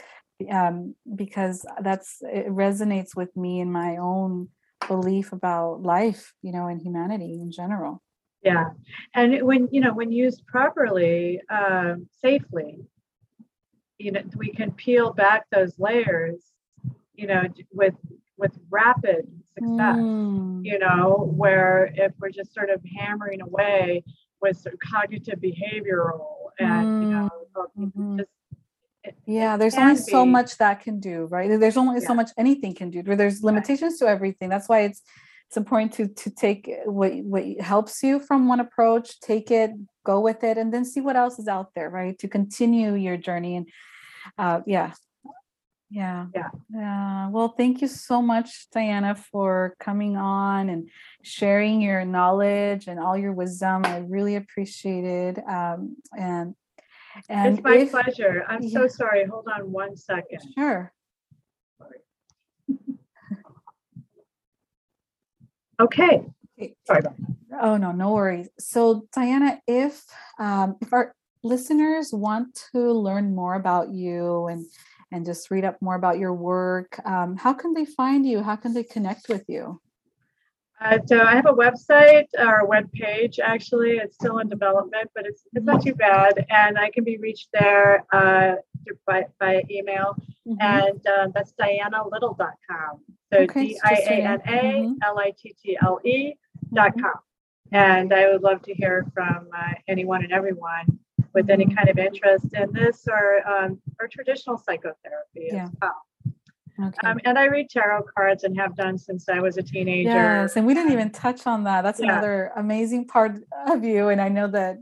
um, 0.51 0.95
because 1.15 1.65
that's 1.81 2.17
it 2.21 2.47
resonates 2.47 3.15
with 3.15 3.35
me 3.35 3.59
in 3.59 3.71
my 3.71 3.97
own 3.97 4.49
belief 4.87 5.31
about 5.31 5.81
life, 5.81 6.33
you 6.41 6.51
know, 6.51 6.67
and 6.67 6.81
humanity 6.81 7.39
in 7.41 7.51
general. 7.51 8.01
Yeah, 8.43 8.71
and 9.13 9.41
when 9.41 9.69
you 9.71 9.81
know 9.81 9.93
when 9.93 10.11
used 10.11 10.45
properly, 10.45 11.41
um, 11.49 12.07
safely, 12.21 12.85
you 13.97 14.11
know 14.11 14.21
we 14.35 14.51
can 14.51 14.71
peel 14.71 15.13
back 15.13 15.45
those 15.51 15.77
layers 15.79 16.51
you 17.13 17.27
know 17.27 17.43
with 17.71 17.95
with 18.37 18.51
rapid 18.69 19.27
success 19.53 19.97
mm. 19.97 20.59
you 20.63 20.77
know 20.79 21.31
where 21.35 21.91
if 21.95 22.11
we're 22.19 22.29
just 22.29 22.53
sort 22.53 22.69
of 22.69 22.81
hammering 22.97 23.41
away 23.41 24.03
with 24.41 24.57
sort 24.57 24.73
of 24.73 24.79
cognitive 24.79 25.39
behavioral 25.39 26.49
and 26.59 26.85
mm. 26.85 27.03
you 27.03 27.09
know 27.09 27.29
mm-hmm. 27.77 28.19
Yeah 29.25 29.57
there's 29.57 29.75
only 29.75 29.95
be. 29.95 30.01
so 30.01 30.25
much 30.25 30.57
that 30.57 30.81
can 30.81 30.99
do 30.99 31.25
right? 31.25 31.59
There's 31.59 31.77
only 31.77 32.01
yeah. 32.01 32.07
so 32.07 32.13
much 32.13 32.31
anything 32.37 32.73
can 32.73 32.89
do 32.89 33.03
there's 33.03 33.43
limitations 33.43 34.01
right. 34.01 34.07
to 34.07 34.11
everything. 34.11 34.49
That's 34.49 34.69
why 34.69 34.81
it's 34.81 35.01
it's 35.47 35.57
important 35.57 35.93
to 35.93 36.07
to 36.07 36.29
take 36.29 36.71
what 36.85 37.13
what 37.23 37.43
helps 37.59 38.01
you 38.03 38.19
from 38.19 38.47
one 38.47 38.59
approach 38.59 39.19
take 39.19 39.51
it 39.51 39.71
go 40.03 40.19
with 40.19 40.43
it 40.43 40.57
and 40.57 40.73
then 40.73 40.83
see 40.83 41.01
what 41.01 41.15
else 41.15 41.39
is 41.39 41.47
out 41.47 41.69
there 41.75 41.89
right 41.89 42.17
to 42.19 42.27
continue 42.27 42.93
your 42.95 43.17
journey 43.17 43.55
and 43.57 43.69
uh 44.37 44.61
yeah. 44.65 44.93
Yeah. 45.91 46.25
Yeah. 46.33 46.49
Yeah. 46.73 47.29
Well 47.29 47.49
thank 47.49 47.81
you 47.81 47.87
so 47.87 48.21
much 48.21 48.67
diana 48.73 49.15
for 49.15 49.75
coming 49.79 50.17
on 50.17 50.69
and 50.69 50.89
sharing 51.23 51.79
your 51.79 52.03
knowledge 52.03 52.87
and 52.87 52.99
all 52.99 53.15
your 53.15 53.31
wisdom. 53.31 53.83
I 53.85 53.99
really 53.99 54.35
appreciate 54.35 55.05
it 55.05 55.37
um 55.47 55.95
and 56.17 56.55
and 57.29 57.55
it's 57.55 57.63
my 57.63 57.77
if, 57.77 57.91
pleasure 57.91 58.45
i'm 58.47 58.61
yeah. 58.61 58.79
so 58.79 58.87
sorry 58.87 59.25
hold 59.25 59.47
on 59.53 59.71
one 59.71 59.95
second 59.95 60.39
sure 60.57 60.91
Okay. 65.79 66.25
Sorry 66.85 67.01
Oh 67.59 67.77
no, 67.77 67.91
no 67.91 68.11
worries. 68.11 68.49
So 68.59 69.07
Diana, 69.13 69.59
if 69.67 70.03
um, 70.39 70.77
if 70.81 70.91
our 70.93 71.13
listeners 71.43 72.11
want 72.11 72.59
to 72.73 72.91
learn 72.91 73.35
more 73.35 73.55
about 73.55 73.89
you 73.93 74.47
and 74.47 74.65
and 75.11 75.25
just 75.25 75.51
read 75.51 75.63
up 75.63 75.81
more 75.81 75.95
about 75.95 76.17
your 76.17 76.33
work, 76.33 76.99
um, 77.05 77.37
how 77.37 77.53
can 77.53 77.73
they 77.73 77.85
find 77.85 78.25
you? 78.25 78.41
How 78.41 78.55
can 78.55 78.73
they 78.73 78.83
connect 78.83 79.29
with 79.29 79.45
you? 79.47 79.79
Uh, 80.85 80.99
so 81.07 81.19
I 81.19 81.35
have 81.35 81.47
a 81.47 81.53
website 81.53 82.27
or 82.37 82.59
a 82.59 82.65
web 82.65 82.91
page. 82.91 83.39
Actually, 83.39 83.97
it's 83.97 84.15
still 84.15 84.37
in 84.37 84.49
development, 84.49 85.09
but 85.15 85.25
it's 85.25 85.41
it's 85.53 85.65
not 85.65 85.81
too 85.83 85.95
bad, 85.95 86.45
and 86.49 86.77
I 86.77 86.91
can 86.91 87.03
be 87.03 87.17
reached 87.17 87.49
there 87.53 88.05
uh, 88.13 88.55
by 89.07 89.25
by 89.39 89.63
email, 89.71 90.15
mm-hmm. 90.47 90.55
and 90.59 91.07
uh, 91.07 91.27
that's 91.33 91.53
dianalittle.com. 91.59 92.99
So 93.33 93.47
D 93.47 93.79
I 93.83 93.93
A 93.93 94.27
N 94.27 94.41
A 94.47 95.05
L 95.05 95.17
I 95.17 95.33
T 95.37 95.55
T 95.59 95.77
L 95.81 95.99
E 96.05 96.33
dot 96.71 96.91
mm-hmm. 96.91 97.01
com. 97.01 97.19
And 97.71 98.13
I 98.13 98.31
would 98.31 98.43
love 98.43 98.61
to 98.63 98.73
hear 98.73 99.07
from 99.13 99.47
uh, 99.57 99.73
anyone 99.87 100.23
and 100.23 100.31
everyone 100.31 100.99
with 101.33 101.49
any 101.49 101.65
mm-hmm. 101.65 101.75
kind 101.75 101.89
of 101.89 101.97
interest 101.97 102.53
in 102.53 102.71
this 102.73 103.07
or 103.07 103.47
um, 103.47 103.81
or 103.99 104.07
traditional 104.07 104.57
psychotherapy 104.57 105.49
yeah. 105.51 105.63
as 105.63 105.71
well. 105.81 106.05
Okay. 106.77 107.07
Um, 107.07 107.19
and 107.23 107.37
I 107.37 107.45
read 107.45 107.69
tarot 107.69 108.03
cards 108.15 108.43
and 108.43 108.57
have 108.57 108.75
done 108.75 108.97
since 108.97 109.29
I 109.29 109.39
was 109.39 109.57
a 109.57 109.63
teenager. 109.63 110.09
Yes, 110.09 110.57
and 110.57 110.67
we 110.67 110.73
didn't 110.73 110.91
even 110.91 111.09
touch 111.09 111.47
on 111.47 111.63
that. 111.63 111.83
That's 111.83 111.99
yeah. 111.99 112.11
another 112.11 112.51
amazing 112.57 113.07
part 113.07 113.37
of 113.67 113.83
you. 113.83 114.09
And 114.09 114.19
I 114.19 114.27
know 114.27 114.47
that 114.49 114.77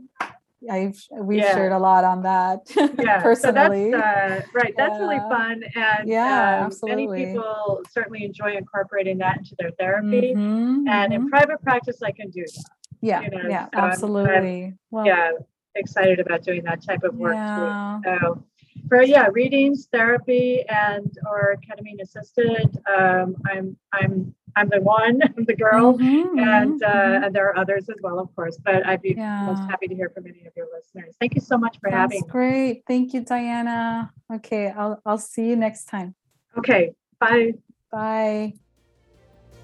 I've 0.70 1.00
we've 1.10 1.38
yeah. 1.38 1.54
shared 1.54 1.72
a 1.72 1.78
lot 1.78 2.04
on 2.04 2.22
that 2.22 2.60
yeah. 2.98 3.22
personally. 3.22 3.90
So 3.94 3.98
that's, 3.98 4.44
uh, 4.44 4.46
right, 4.54 4.74
that's 4.76 4.98
really 4.98 5.18
fun, 5.18 5.62
and 5.74 6.08
yeah, 6.08 6.58
um, 6.58 6.66
absolutely. 6.66 7.20
Many 7.20 7.32
people 7.34 7.82
certainly 7.90 8.24
enjoy 8.24 8.56
incorporating 8.56 9.18
that 9.18 9.38
into 9.38 9.54
their 9.58 9.70
therapy, 9.72 10.32
mm-hmm, 10.34 10.88
and 10.88 10.88
mm-hmm. 10.88 11.12
in 11.12 11.28
private 11.28 11.62
practice, 11.62 12.02
I 12.02 12.12
can 12.12 12.30
do 12.30 12.42
that. 12.42 12.64
Yeah, 13.00 13.20
you 13.20 13.30
know? 13.30 13.48
yeah, 13.48 13.66
so 13.66 13.80
absolutely. 13.80 14.32
I'm, 14.34 14.64
I'm, 14.64 14.78
well, 14.90 15.06
yeah, 15.06 15.32
excited 15.74 16.20
about 16.20 16.42
doing 16.42 16.62
that 16.64 16.82
type 16.82 17.02
of 17.02 17.14
work 17.14 17.34
yeah. 17.34 18.00
too. 18.02 18.10
So, 18.20 18.44
for 18.88 19.02
yeah, 19.02 19.28
readings, 19.32 19.88
therapy, 19.92 20.64
and 20.68 21.16
or 21.26 21.56
ketamine 21.66 22.00
assisted, 22.00 22.78
um, 22.86 23.36
I'm 23.46 23.76
I'm 23.92 24.34
I'm 24.56 24.68
the 24.68 24.80
one, 24.80 25.20
I'm 25.36 25.44
the 25.44 25.56
girl, 25.56 25.94
mm-hmm, 25.94 26.38
and 26.38 26.82
uh, 26.82 26.88
mm-hmm. 26.88 27.24
and 27.24 27.34
there 27.34 27.48
are 27.48 27.56
others 27.56 27.88
as 27.88 27.96
well, 28.02 28.18
of 28.18 28.34
course. 28.34 28.58
But 28.62 28.86
I'd 28.86 29.02
be 29.02 29.14
yeah. 29.16 29.46
most 29.46 29.68
happy 29.70 29.88
to 29.88 29.94
hear 29.94 30.10
from 30.10 30.26
any 30.26 30.46
of 30.46 30.52
your 30.56 30.66
listeners. 30.74 31.16
Thank 31.20 31.34
you 31.34 31.40
so 31.40 31.58
much 31.58 31.78
for 31.80 31.90
That's 31.90 32.14
having. 32.14 32.22
Great, 32.28 32.82
thank 32.86 33.14
you, 33.14 33.20
Diana. 33.22 34.12
Okay, 34.32 34.70
I'll 34.70 35.00
I'll 35.04 35.18
see 35.18 35.48
you 35.48 35.56
next 35.56 35.86
time. 35.86 36.14
Okay, 36.56 36.92
bye. 37.18 37.54
Bye. 37.90 38.54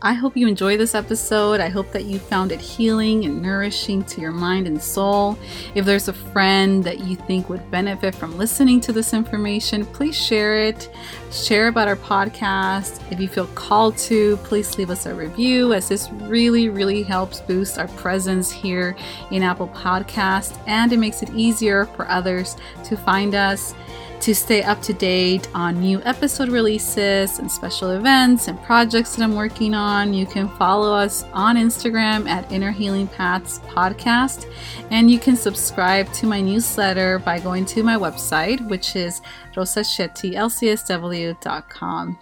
I 0.03 0.15
hope 0.15 0.35
you 0.35 0.49
enjoy 0.49 0.79
this 0.79 0.95
episode. 0.95 1.61
I 1.61 1.69
hope 1.69 1.93
that 1.93 2.07
you 2.07 2.19
found 2.19 2.53
it 2.53 2.61
healing 2.61 3.27
and 3.27 3.43
nourishing 3.43 4.03
to 4.05 4.23
your 4.23 4.33
mind 4.33 4.67
and 4.67 4.83
soul. 4.83 5.39
If 5.75 5.85
there's 5.85 6.09
a 6.09 6.15
friend 6.15 6.83
that 6.85 7.01
you 7.01 7.17
think 7.17 7.51
would 7.51 7.71
benefit 7.71 8.15
from 8.15 8.39
listening 8.39 8.81
to 8.83 8.95
this 8.95 9.13
information, 9.13 9.85
please 9.85 10.17
share 10.17 10.57
it. 10.57 10.89
Share 11.31 11.69
about 11.69 11.87
our 11.87 11.97
podcast. 11.97 13.03
If 13.13 13.21
you 13.21 13.29
feel 13.29 13.47
called 13.49 13.99
to, 13.99 14.39
please 14.39 14.79
leave 14.79 14.89
us 14.89 15.05
a 15.05 15.15
review, 15.15 15.75
as 15.75 15.91
this 15.91 16.11
really, 16.13 16.71
really 16.71 17.03
helps 17.03 17.43
boost 17.43 17.79
our 17.79 17.89
presence 17.89 18.51
here 18.51 18.97
in 19.31 19.43
Apple 19.43 19.69
Podcast 19.69 20.59
and 20.67 20.91
it 20.95 20.97
makes 20.97 21.23
it 21.23 21.29
easier 21.35 21.85
for 21.85 22.09
others 22.09 22.57
to 22.85 22.97
find 22.97 23.35
us. 23.35 23.75
To 24.21 24.35
stay 24.35 24.63
up 24.63 24.83
to 24.83 24.93
date 24.93 25.49
on 25.55 25.81
new 25.81 26.03
episode 26.03 26.51
releases 26.51 27.39
and 27.39 27.51
special 27.51 27.93
events 27.93 28.49
and 28.49 28.63
projects 28.65 29.17
that 29.17 29.25
I'm 29.25 29.35
working 29.35 29.73
on, 29.73 30.13
you 30.13 30.27
can 30.27 30.51
follow 30.57 30.95
us 30.95 31.25
on 31.33 31.57
Instagram 31.57 32.29
at 32.29 32.53
Inner 32.53 32.71
Healing 32.71 33.09
Paths 33.09 33.61
Podcast. 33.61 34.45
And 34.91 35.11
you 35.11 35.19
can 35.19 35.37
subscribe 35.37 36.13
to 36.13 36.27
my 36.27 36.43
newsletter 36.43 37.19
by 37.19 37.41
going 37.41 37.65
to 37.67 37.83
my 37.83 37.97
website, 37.97 38.61
which 38.69 38.95
is 38.95 39.23
rosashettylcsw.com. 39.55 42.19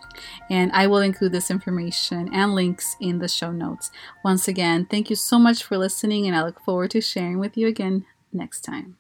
And 0.50 0.70
I 0.72 0.86
will 0.86 1.00
include 1.00 1.32
this 1.32 1.50
information 1.50 2.32
and 2.32 2.54
links 2.54 2.94
in 3.00 3.18
the 3.18 3.26
show 3.26 3.50
notes. 3.50 3.90
Once 4.24 4.46
again, 4.46 4.86
thank 4.86 5.10
you 5.10 5.16
so 5.16 5.36
much 5.36 5.64
for 5.64 5.76
listening, 5.76 6.28
and 6.28 6.36
I 6.36 6.44
look 6.44 6.60
forward 6.60 6.92
to 6.92 7.00
sharing 7.00 7.40
with 7.40 7.56
you 7.56 7.66
again 7.66 8.06
next 8.32 8.60
time. 8.60 8.97